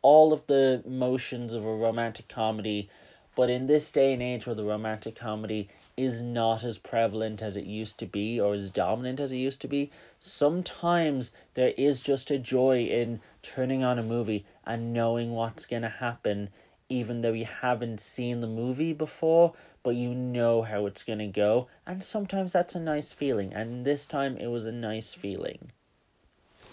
all 0.00 0.32
of 0.32 0.46
the 0.46 0.82
motions 0.86 1.52
of 1.52 1.62
a 1.62 1.74
romantic 1.74 2.26
comedy, 2.26 2.88
but 3.36 3.50
in 3.50 3.66
this 3.66 3.90
day 3.90 4.14
and 4.14 4.22
age 4.22 4.46
where 4.46 4.54
the 4.54 4.64
romantic 4.64 5.14
comedy 5.14 5.68
is 5.94 6.22
not 6.22 6.64
as 6.64 6.78
prevalent 6.78 7.42
as 7.42 7.54
it 7.54 7.66
used 7.66 7.98
to 7.98 8.06
be 8.06 8.40
or 8.40 8.54
as 8.54 8.70
dominant 8.70 9.20
as 9.20 9.30
it 9.30 9.36
used 9.36 9.60
to 9.60 9.68
be, 9.68 9.90
sometimes 10.18 11.30
there 11.52 11.74
is 11.76 12.00
just 12.00 12.30
a 12.30 12.38
joy 12.38 12.84
in 12.84 13.20
turning 13.42 13.84
on 13.84 13.98
a 13.98 14.02
movie 14.02 14.46
and 14.64 14.94
knowing 14.94 15.32
what's 15.32 15.66
going 15.66 15.82
to 15.82 15.88
happen 15.90 16.48
even 16.88 17.20
though 17.20 17.32
you 17.32 17.44
haven't 17.44 18.00
seen 18.00 18.40
the 18.40 18.46
movie 18.46 18.92
before, 18.92 19.52
but 19.82 19.94
you 19.94 20.14
know 20.14 20.62
how 20.62 20.86
it's 20.86 21.02
going 21.02 21.18
to 21.18 21.26
go. 21.26 21.68
And 21.86 22.02
sometimes 22.02 22.52
that's 22.52 22.74
a 22.74 22.80
nice 22.80 23.12
feeling. 23.12 23.52
And 23.52 23.84
this 23.84 24.06
time 24.06 24.36
it 24.36 24.48
was 24.48 24.66
a 24.66 24.72
nice 24.72 25.14
feeling. 25.14 25.70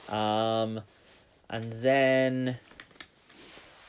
Um, 0.10 0.82
and 1.50 1.74
then 1.74 2.58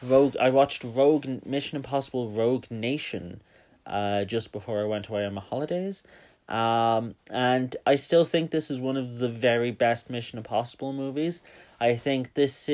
Rogue. 0.02 0.36
I 0.38 0.50
watched 0.50 0.84
Rogue 0.84 1.26
Mission 1.44 1.76
Impossible 1.76 2.30
Rogue 2.30 2.66
Nation, 2.70 3.40
uh, 3.86 4.24
just 4.24 4.52
before 4.52 4.80
I 4.80 4.84
went 4.84 5.08
away 5.08 5.24
on 5.24 5.34
my 5.34 5.40
holidays. 5.40 6.02
Um, 6.48 7.16
and 7.28 7.74
I 7.84 7.96
still 7.96 8.24
think 8.24 8.50
this 8.50 8.70
is 8.70 8.78
one 8.78 8.96
of 8.96 9.18
the 9.18 9.28
very 9.28 9.70
best 9.72 10.10
Mission 10.10 10.38
Impossible 10.38 10.92
movies. 10.92 11.42
I 11.80 11.96
think 11.96 12.34
this 12.34 12.70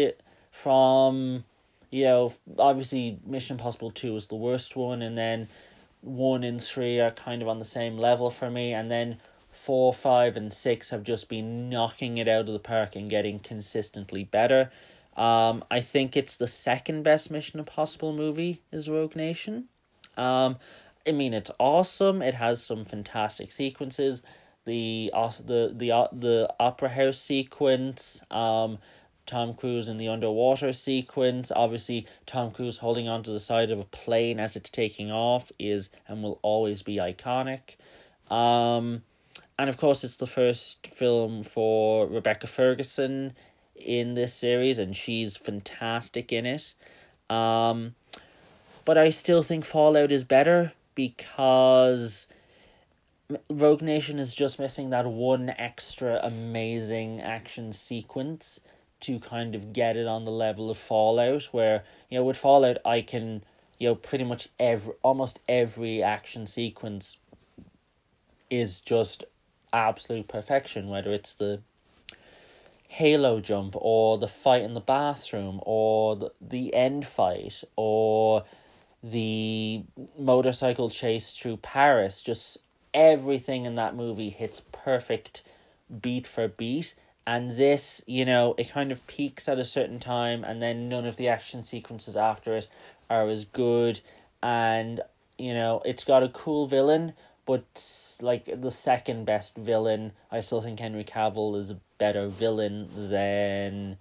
from 0.51 1.45
you 1.93 2.05
know, 2.05 2.35
obviously 2.59 3.21
Mission 3.25 3.55
Impossible 3.55 3.91
2 3.91 4.15
was 4.15 4.27
the 4.27 4.35
worst 4.35 4.75
one, 4.75 5.03
and 5.03 5.17
then 5.17 5.47
1 6.01 6.43
and 6.43 6.61
3 6.61 6.99
are 7.01 7.11
kind 7.11 7.43
of 7.43 7.49
on 7.49 7.59
the 7.59 7.65
same 7.67 7.99
level 7.99 8.31
for 8.31 8.51
me, 8.51 8.73
and 8.73 8.91
then 8.91 9.19
4, 9.53 9.93
5, 9.93 10.37
and 10.37 10.53
6 10.53 10.91
have 10.91 11.05
just 11.05 11.29
been 11.29 11.69
knocking 11.69 12.17
it 12.17 12.27
out 12.27 12.49
of 12.49 12.55
the 12.55 12.59
park 12.59 12.97
and 12.97 13.11
getting 13.11 13.39
consistently 13.39 14.25
better. 14.25 14.73
Um, 15.19 15.63
I 15.71 15.81
think 15.81 16.17
it's 16.17 16.35
the 16.35 16.49
second 16.49 17.03
best 17.03 17.31
Mission 17.31 17.61
Impossible 17.61 18.15
movie 18.15 18.63
is 18.73 18.89
Rogue 18.89 19.15
Nation. 19.15 19.69
Um, 20.17 20.57
I 21.07 21.13
mean, 21.13 21.35
it's 21.35 21.51
awesome. 21.59 22.23
It 22.23 22.35
has 22.35 22.63
some 22.63 22.87
fantastic 22.87 23.53
sequences. 23.53 24.23
The 24.65 25.11
uh, 25.13 25.33
the 25.45 25.73
the 25.75 25.93
uh, 25.93 26.09
the 26.13 26.49
opera 26.59 26.89
house 26.89 27.19
sequence. 27.19 28.23
Um, 28.31 28.79
Tom 29.27 29.55
Cruise 29.55 29.89
in 29.89 29.97
the 29.97 30.09
underwater 30.09 30.73
sequence. 30.73 31.53
Obviously, 31.55 32.07
Tom 32.27 32.51
Cruise 32.51 32.79
holding 32.79 33.09
onto 33.09 33.33
the 33.33 33.39
side 33.39 33.71
of 33.71 33.79
a 33.79 33.85
plane 33.85 34.41
as 34.41 34.57
it's 34.57 34.71
taking 34.71 35.11
off 35.11 35.53
is 35.59 35.91
and 36.09 36.23
will 36.23 36.39
always 36.43 36.83
be 36.83 36.97
iconic. 36.97 37.77
Um, 38.31 39.03
and 39.59 39.71
of 39.71 39.77
course, 39.77 40.03
it's 40.05 40.17
the 40.17 40.27
first 40.27 40.89
film 40.89 41.43
for 41.43 42.07
Rebecca 42.07 42.47
Ferguson 42.47 43.35
in 43.77 44.15
this 44.15 44.35
series, 44.35 44.79
and 44.79 44.97
she's 44.97 45.37
fantastic 45.37 46.33
in 46.33 46.47
it. 46.47 46.75
Um, 47.31 47.95
but 48.85 48.99
I 48.99 49.11
still 49.11 49.43
think 49.43 49.65
Fallout 49.65 50.11
is 50.11 50.25
better 50.25 50.73
because 50.95 52.27
Rogue 53.49 53.83
Nation 53.83 54.19
is 54.19 54.35
just 54.35 54.59
missing 54.59 54.91
that 54.91 55.07
one 55.07 55.51
extra 55.51 56.21
amazing 56.23 57.21
action 57.21 57.73
sequence 57.73 58.61
to 59.03 59.19
kind 59.19 59.55
of 59.55 59.73
get 59.73 59.97
it 59.97 60.07
on 60.07 60.25
the 60.25 60.31
level 60.31 60.71
of 60.71 60.79
Fallout, 60.79 61.45
where 61.53 61.85
you 62.09 62.19
know 62.19 62.25
with 62.25 62.37
Fallout 62.37 62.79
I 62.85 63.03
can 63.03 63.45
you 63.79 63.89
know 63.89 63.95
pretty 63.95 64.25
much 64.25 64.49
every 64.59 64.95
almost 65.03 65.41
every 65.49 66.03
action 66.03 66.47
sequence 66.47 67.19
is 68.51 68.81
just 68.81 69.25
absolute 69.73 70.29
perfection, 70.29 70.89
whether 70.89 71.13
it's 71.13 71.35
the 71.35 71.61
halo 72.89 73.41
jump 73.41 73.75
or 73.77 74.19
the 74.19 74.29
fight 74.29 74.63
in 74.63 74.75
the 74.75 74.81
bathroom 74.81 75.59
or 75.63 76.15
the, 76.15 76.31
the 76.43 76.75
end 76.75 77.07
fight 77.07 77.65
or 77.75 78.45
the 79.03 79.83
motorcycle 80.19 80.91
chase 80.91 81.31
through 81.33 81.57
Paris. 81.57 82.23
Just 82.23 82.59
everything 82.93 83.65
in 83.65 83.77
that 83.77 83.97
movie 83.97 84.29
hits 84.29 84.61
perfect 84.73 85.43
beat 86.01 86.27
for 86.27 86.49
beat 86.49 86.95
and 87.27 87.57
this 87.57 88.03
you 88.07 88.25
know 88.25 88.55
it 88.59 88.71
kind 88.71 88.93
of 88.93 89.07
peaks 89.07 89.49
at 89.49 89.59
a 89.59 89.65
certain 89.65 90.01
time 90.01 90.45
and 90.45 90.61
then 90.61 90.89
none 90.89 91.07
of 91.07 91.17
the 91.17 91.29
action 91.29 91.65
sequences 91.65 92.17
after 92.17 92.57
it 92.57 92.69
are 93.11 93.29
as 93.29 93.45
good. 93.45 94.01
And 94.43 95.01
you 95.39 95.55
know 95.55 95.83
it's 95.85 96.05
got 96.05 96.23
a 96.23 96.29
cool 96.29 96.67
villain 96.67 97.15
but 97.47 97.65
like 98.21 98.45
the 98.61 98.71
second 98.71 99.25
best 99.25 99.57
villain 99.57 100.13
i 100.31 100.39
still 100.39 100.61
think 100.61 100.79
henry 100.79 101.03
cavill 101.03 101.59
is 101.59 101.71
a 101.71 101.79
better 101.99 102.29
villain 102.29 102.89
than 102.95 103.97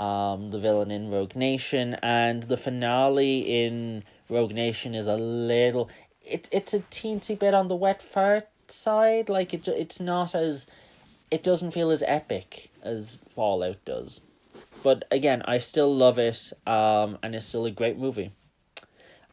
um 0.00 0.50
the 0.50 0.58
villain 0.58 0.90
in 0.90 1.10
rogue 1.10 1.36
nation. 1.36 1.94
And 2.02 2.44
the 2.44 2.56
finale 2.56 3.40
in 3.40 4.02
rogue 4.28 4.52
nation 4.52 4.94
is 4.94 5.06
a 5.06 5.16
little 5.16 5.88
it, 6.24 6.48
it's 6.50 6.74
a 6.74 6.80
teensy 6.80 7.38
bit 7.38 7.54
on 7.54 7.68
the 7.68 7.76
wet 7.76 8.02
fart 8.02 8.48
side. 8.68 9.28
Like 9.28 9.54
it 9.54 9.68
it's 9.68 10.00
not 10.00 10.34
as 10.34 10.66
it 11.30 11.42
doesn't 11.42 11.70
feel 11.72 11.90
as 11.90 12.02
epic 12.06 12.70
as 12.82 13.18
Fallout 13.28 13.84
does. 13.84 14.20
But 14.82 15.04
again, 15.10 15.42
I 15.44 15.58
still 15.58 15.94
love 15.94 16.18
it, 16.18 16.52
um, 16.66 17.18
and 17.22 17.34
it's 17.34 17.46
still 17.46 17.66
a 17.66 17.70
great 17.70 17.98
movie. 17.98 18.32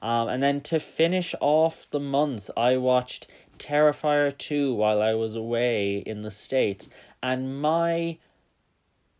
Um, 0.01 0.27
and 0.27 0.43
then 0.43 0.61
to 0.61 0.79
finish 0.79 1.33
off 1.39 1.89
the 1.89 1.99
month, 1.99 2.51
I 2.55 2.77
watched 2.77 3.27
Terrifier 3.57 4.37
2 4.37 4.73
while 4.73 5.01
I 5.01 5.13
was 5.15 5.35
away 5.35 5.97
in 5.97 6.21
the 6.21 6.31
States. 6.31 6.89
And 7.23 7.59
my 7.61 8.17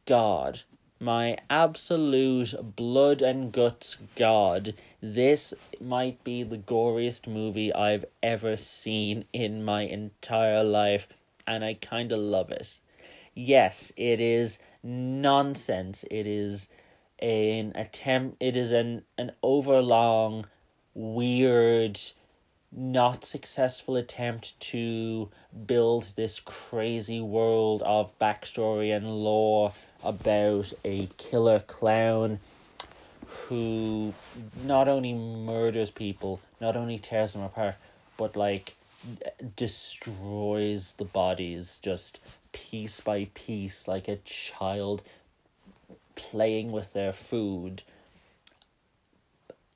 God, 0.05 0.61
my 0.99 1.37
absolute 1.49 2.75
blood 2.75 3.21
and 3.21 3.51
guts 3.51 3.97
God, 4.15 4.75
this 5.01 5.53
might 5.81 6.23
be 6.23 6.43
the 6.43 6.57
goriest 6.57 7.27
movie 7.27 7.73
I've 7.73 8.05
ever 8.21 8.55
seen 8.57 9.25
in 9.33 9.63
my 9.63 9.81
entire 9.81 10.63
life 10.63 11.07
and 11.47 11.63
I 11.63 11.75
kind 11.75 12.11
of 12.11 12.19
love 12.19 12.51
it. 12.51 12.79
Yes, 13.33 13.91
it 13.97 14.19
is 14.19 14.59
nonsense. 14.83 16.05
It 16.11 16.27
is 16.27 16.67
an 17.19 17.71
attempt. 17.75 18.37
It 18.39 18.55
is 18.55 18.71
an 18.71 19.03
an 19.17 19.31
overlong, 19.41 20.45
weird, 20.93 21.99
not 22.71 23.25
successful 23.25 23.95
attempt 23.95 24.59
to 24.59 25.29
build 25.65 26.13
this 26.15 26.39
crazy 26.39 27.21
world 27.21 27.81
of 27.83 28.17
backstory 28.19 28.95
and 28.95 29.07
lore 29.07 29.73
about 30.03 30.71
a 30.83 31.07
killer 31.17 31.59
clown 31.59 32.39
who 33.27 34.13
not 34.65 34.87
only 34.87 35.13
murders 35.13 35.91
people, 35.91 36.39
not 36.59 36.75
only 36.75 36.97
tears 36.97 37.33
them 37.33 37.41
apart, 37.41 37.75
but 38.17 38.35
like 38.35 38.75
destroys 39.55 40.93
the 40.93 41.05
bodies 41.05 41.79
just 41.81 42.19
piece 42.51 42.99
by 42.99 43.27
piece 43.33 43.87
like 43.87 44.07
a 44.07 44.17
child 44.17 45.03
playing 46.15 46.71
with 46.71 46.93
their 46.93 47.13
food. 47.13 47.83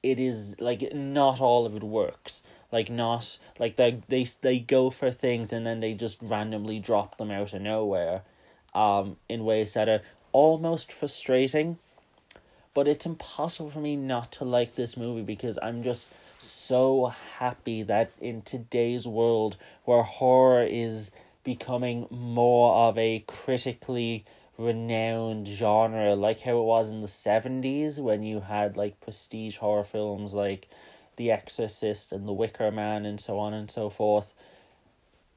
It 0.01 0.19
is 0.19 0.59
like 0.59 0.93
not 0.93 1.39
all 1.39 1.65
of 1.65 1.75
it 1.75 1.83
works. 1.83 2.43
Like 2.71 2.89
not 2.89 3.37
like 3.59 3.75
they 3.75 4.01
they 4.07 4.27
they 4.41 4.59
go 4.59 4.89
for 4.89 5.11
things 5.11 5.53
and 5.53 5.65
then 5.65 5.79
they 5.79 5.93
just 5.93 6.21
randomly 6.21 6.79
drop 6.79 7.17
them 7.17 7.29
out 7.29 7.53
of 7.53 7.61
nowhere 7.61 8.23
um 8.73 9.17
in 9.27 9.43
ways 9.43 9.73
that 9.73 9.89
are 9.89 10.01
almost 10.31 10.91
frustrating. 10.91 11.77
But 12.73 12.87
it's 12.87 13.05
impossible 13.05 13.69
for 13.69 13.79
me 13.79 13.95
not 13.97 14.31
to 14.33 14.45
like 14.45 14.75
this 14.75 14.95
movie 14.95 15.23
because 15.23 15.59
i'm 15.61 15.83
just 15.83 16.07
so 16.41 17.05
happy 17.37 17.83
that 17.83 18.11
in 18.19 18.41
today's 18.41 19.07
world 19.07 19.57
where 19.85 20.01
horror 20.01 20.63
is 20.63 21.11
becoming 21.43 22.07
more 22.09 22.87
of 22.87 22.97
a 22.97 23.23
critically 23.27 24.25
renowned 24.57 25.47
genre 25.47 26.15
like 26.15 26.41
how 26.41 26.59
it 26.59 26.63
was 26.63 26.89
in 26.89 27.01
the 27.01 27.07
70s 27.07 27.99
when 27.99 28.23
you 28.23 28.39
had 28.39 28.77
like 28.77 28.99
prestige 28.99 29.57
horror 29.57 29.83
films 29.83 30.33
like 30.33 30.67
The 31.15 31.31
Exorcist 31.31 32.11
and 32.11 32.27
The 32.27 32.33
Wicker 32.33 32.71
Man 32.71 33.05
and 33.05 33.19
so 33.19 33.39
on 33.39 33.53
and 33.53 33.69
so 33.69 33.89
forth 33.89 34.33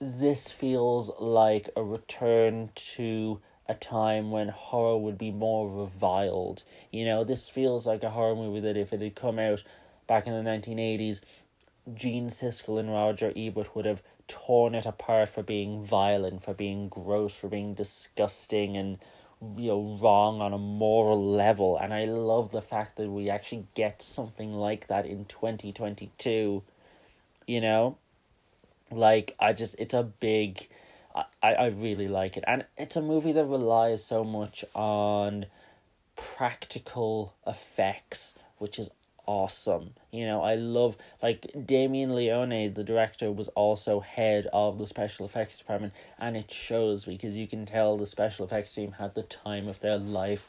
this 0.01 0.49
feels 0.49 1.11
like 1.19 1.69
a 1.77 1.83
return 1.83 2.71
to 2.75 3.41
a 3.67 3.75
time 3.75 4.31
when 4.31 4.49
horror 4.49 4.99
would 4.99 5.17
be 5.17 5.31
more 5.31 5.71
reviled. 5.71 6.63
You 6.91 7.07
know, 7.07 7.25
this 7.25 7.49
feels 7.49 7.87
like 7.87 8.03
a 8.03 8.11
horror 8.11 8.35
movie 8.35 8.61
that 8.61 8.77
if 8.77 8.93
it 8.93 9.01
had 9.01 9.15
come 9.15 9.39
out 9.39 9.63
back 10.07 10.27
in 10.27 10.33
the 10.33 10.49
1980s, 10.49 11.21
Gene 11.95 12.29
Siskel 12.29 12.81
and 12.81 12.91
Roger 12.91 13.33
Ebert 13.37 13.75
would 13.77 13.85
have 13.85 14.03
torn 14.27 14.75
it 14.75 14.87
apart 14.87 15.29
for 15.29 15.43
being 15.43 15.85
violent, 15.85 16.43
for 16.43 16.55
being 16.55 16.89
gross, 16.89 17.35
for 17.35 17.49
being 17.49 17.75
disgusting 17.75 18.77
and 18.77 18.99
you 19.59 19.69
know 19.69 19.99
wrong 20.01 20.41
on 20.41 20.53
a 20.53 20.59
moral 20.59 21.23
level. 21.23 21.77
And 21.77 21.93
I 21.93 22.05
love 22.07 22.51
the 22.51 22.63
fact 22.63 22.97
that 22.97 23.11
we 23.11 23.29
actually 23.29 23.67
get 23.75 24.01
something 24.01 24.55
like 24.55 24.87
that 24.87 25.05
in 25.07 25.27
2022 25.27 26.63
you 27.47 27.61
know? 27.61 27.97
Like 28.91 29.35
I 29.39 29.53
just 29.53 29.77
it's 29.79 29.95
a 29.95 30.03
big 30.03 30.69
I, 31.43 31.55
I 31.55 31.67
really 31.67 32.09
like 32.09 32.37
it. 32.37 32.45
And 32.47 32.65
it's 32.77 32.97
a 32.97 33.03
movie 33.03 33.33
that 33.33 33.45
relies 33.45 34.05
so 34.05 34.25
much 34.25 34.65
on 34.75 35.47
practical 36.17 37.35
effects 37.47 38.35
which 38.59 38.79
is 38.79 38.91
awesome. 39.27 39.95
You 40.11 40.27
know, 40.27 40.43
I 40.43 40.55
love 40.55 40.97
like 41.23 41.51
Damien 41.67 42.15
Leone, 42.15 42.73
the 42.73 42.85
director, 42.85 43.31
was 43.33 43.49
also 43.49 44.01
head 44.01 44.47
of 44.53 44.79
the 44.79 44.87
special 44.87 45.27
effects 45.27 45.59
department, 45.59 45.93
and 46.19 46.37
it 46.37 46.51
shows 46.51 47.05
because 47.05 47.37
you 47.37 47.47
can 47.47 47.67
tell 47.67 47.97
the 47.97 48.07
special 48.07 48.45
effects 48.45 48.75
team 48.75 48.93
had 48.93 49.15
the 49.15 49.23
time 49.23 49.69
of 49.69 49.81
their 49.81 49.99
life 49.99 50.49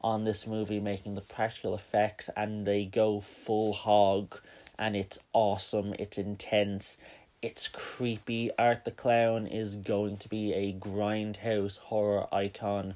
on 0.00 0.24
this 0.24 0.46
movie 0.46 0.80
making 0.80 1.14
the 1.14 1.20
practical 1.20 1.74
effects 1.74 2.30
and 2.36 2.66
they 2.66 2.84
go 2.84 3.20
full 3.20 3.72
hog 3.72 4.38
and 4.78 4.94
it's 4.94 5.18
awesome, 5.32 5.94
it's 5.98 6.18
intense, 6.18 6.98
it's 7.42 7.66
creepy. 7.66 8.50
Art 8.58 8.84
the 8.84 8.92
Clown 8.92 9.46
is 9.46 9.74
going 9.74 10.16
to 10.18 10.28
be 10.28 10.52
a 10.52 10.72
grindhouse 10.72 11.78
horror 11.78 12.32
icon 12.32 12.94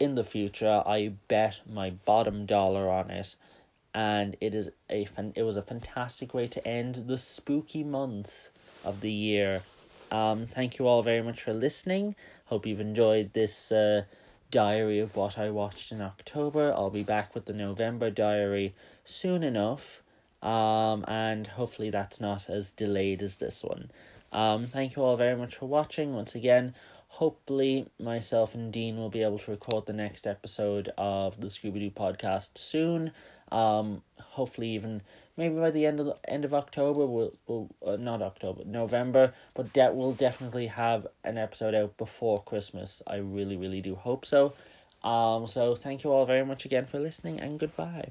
in 0.00 0.14
the 0.14 0.24
future. 0.24 0.82
I 0.86 1.12
bet 1.28 1.60
my 1.70 1.90
bottom 1.90 2.46
dollar 2.46 2.88
on 2.90 3.10
it 3.10 3.36
and 3.96 4.36
it 4.42 4.54
is 4.54 4.70
a 4.90 5.06
fan- 5.06 5.32
it 5.34 5.42
was 5.42 5.56
a 5.56 5.62
fantastic 5.62 6.34
way 6.34 6.46
to 6.46 6.64
end 6.68 7.04
the 7.06 7.16
spooky 7.16 7.82
month 7.82 8.50
of 8.84 9.00
the 9.00 9.10
year. 9.10 9.62
Um, 10.12 10.46
thank 10.46 10.78
you 10.78 10.86
all 10.86 11.02
very 11.02 11.22
much 11.22 11.40
for 11.42 11.54
listening. 11.54 12.14
Hope 12.44 12.66
you've 12.66 12.78
enjoyed 12.78 13.32
this 13.32 13.72
uh, 13.72 14.02
diary 14.50 14.98
of 14.98 15.16
what 15.16 15.38
I 15.38 15.48
watched 15.48 15.92
in 15.92 16.02
October. 16.02 16.74
I'll 16.76 16.90
be 16.90 17.02
back 17.02 17.34
with 17.34 17.46
the 17.46 17.54
November 17.54 18.10
diary 18.10 18.74
soon 19.06 19.42
enough, 19.42 20.02
um, 20.42 21.02
and 21.08 21.46
hopefully 21.46 21.88
that's 21.88 22.20
not 22.20 22.50
as 22.50 22.70
delayed 22.70 23.22
as 23.22 23.36
this 23.36 23.64
one. 23.64 23.90
Um, 24.30 24.66
thank 24.66 24.94
you 24.94 25.02
all 25.04 25.16
very 25.16 25.36
much 25.36 25.56
for 25.56 25.66
watching 25.66 26.14
once 26.14 26.34
again. 26.34 26.74
Hopefully, 27.08 27.86
myself 27.98 28.54
and 28.54 28.70
Dean 28.70 28.98
will 28.98 29.08
be 29.08 29.22
able 29.22 29.38
to 29.38 29.50
record 29.50 29.86
the 29.86 29.94
next 29.94 30.26
episode 30.26 30.90
of 30.98 31.40
the 31.40 31.46
Scooby 31.46 31.80
Doo 31.80 31.90
podcast 31.90 32.58
soon. 32.58 33.12
Um, 33.52 34.02
hopefully 34.18 34.70
even 34.70 35.02
maybe 35.36 35.54
by 35.54 35.70
the 35.70 35.86
end 35.86 36.00
of 36.00 36.06
the 36.06 36.16
end 36.28 36.44
of 36.44 36.52
October 36.52 37.06
we'll, 37.06 37.32
we'll 37.46 37.68
uh, 37.86 37.96
not 37.96 38.22
October 38.22 38.64
November, 38.64 39.32
but 39.54 39.72
that 39.74 39.90
de- 39.90 39.94
we'll 39.94 40.12
definitely 40.12 40.66
have 40.66 41.06
an 41.24 41.38
episode 41.38 41.74
out 41.74 41.96
before 41.96 42.42
Christmas. 42.42 43.02
I 43.06 43.16
really 43.16 43.56
really 43.56 43.80
do 43.80 43.94
hope 43.94 44.24
so. 44.24 44.54
Um, 45.04 45.46
so 45.46 45.74
thank 45.74 46.02
you 46.02 46.10
all 46.10 46.26
very 46.26 46.44
much 46.44 46.64
again 46.64 46.86
for 46.86 46.98
listening 46.98 47.40
and 47.40 47.58
goodbye. 47.58 48.10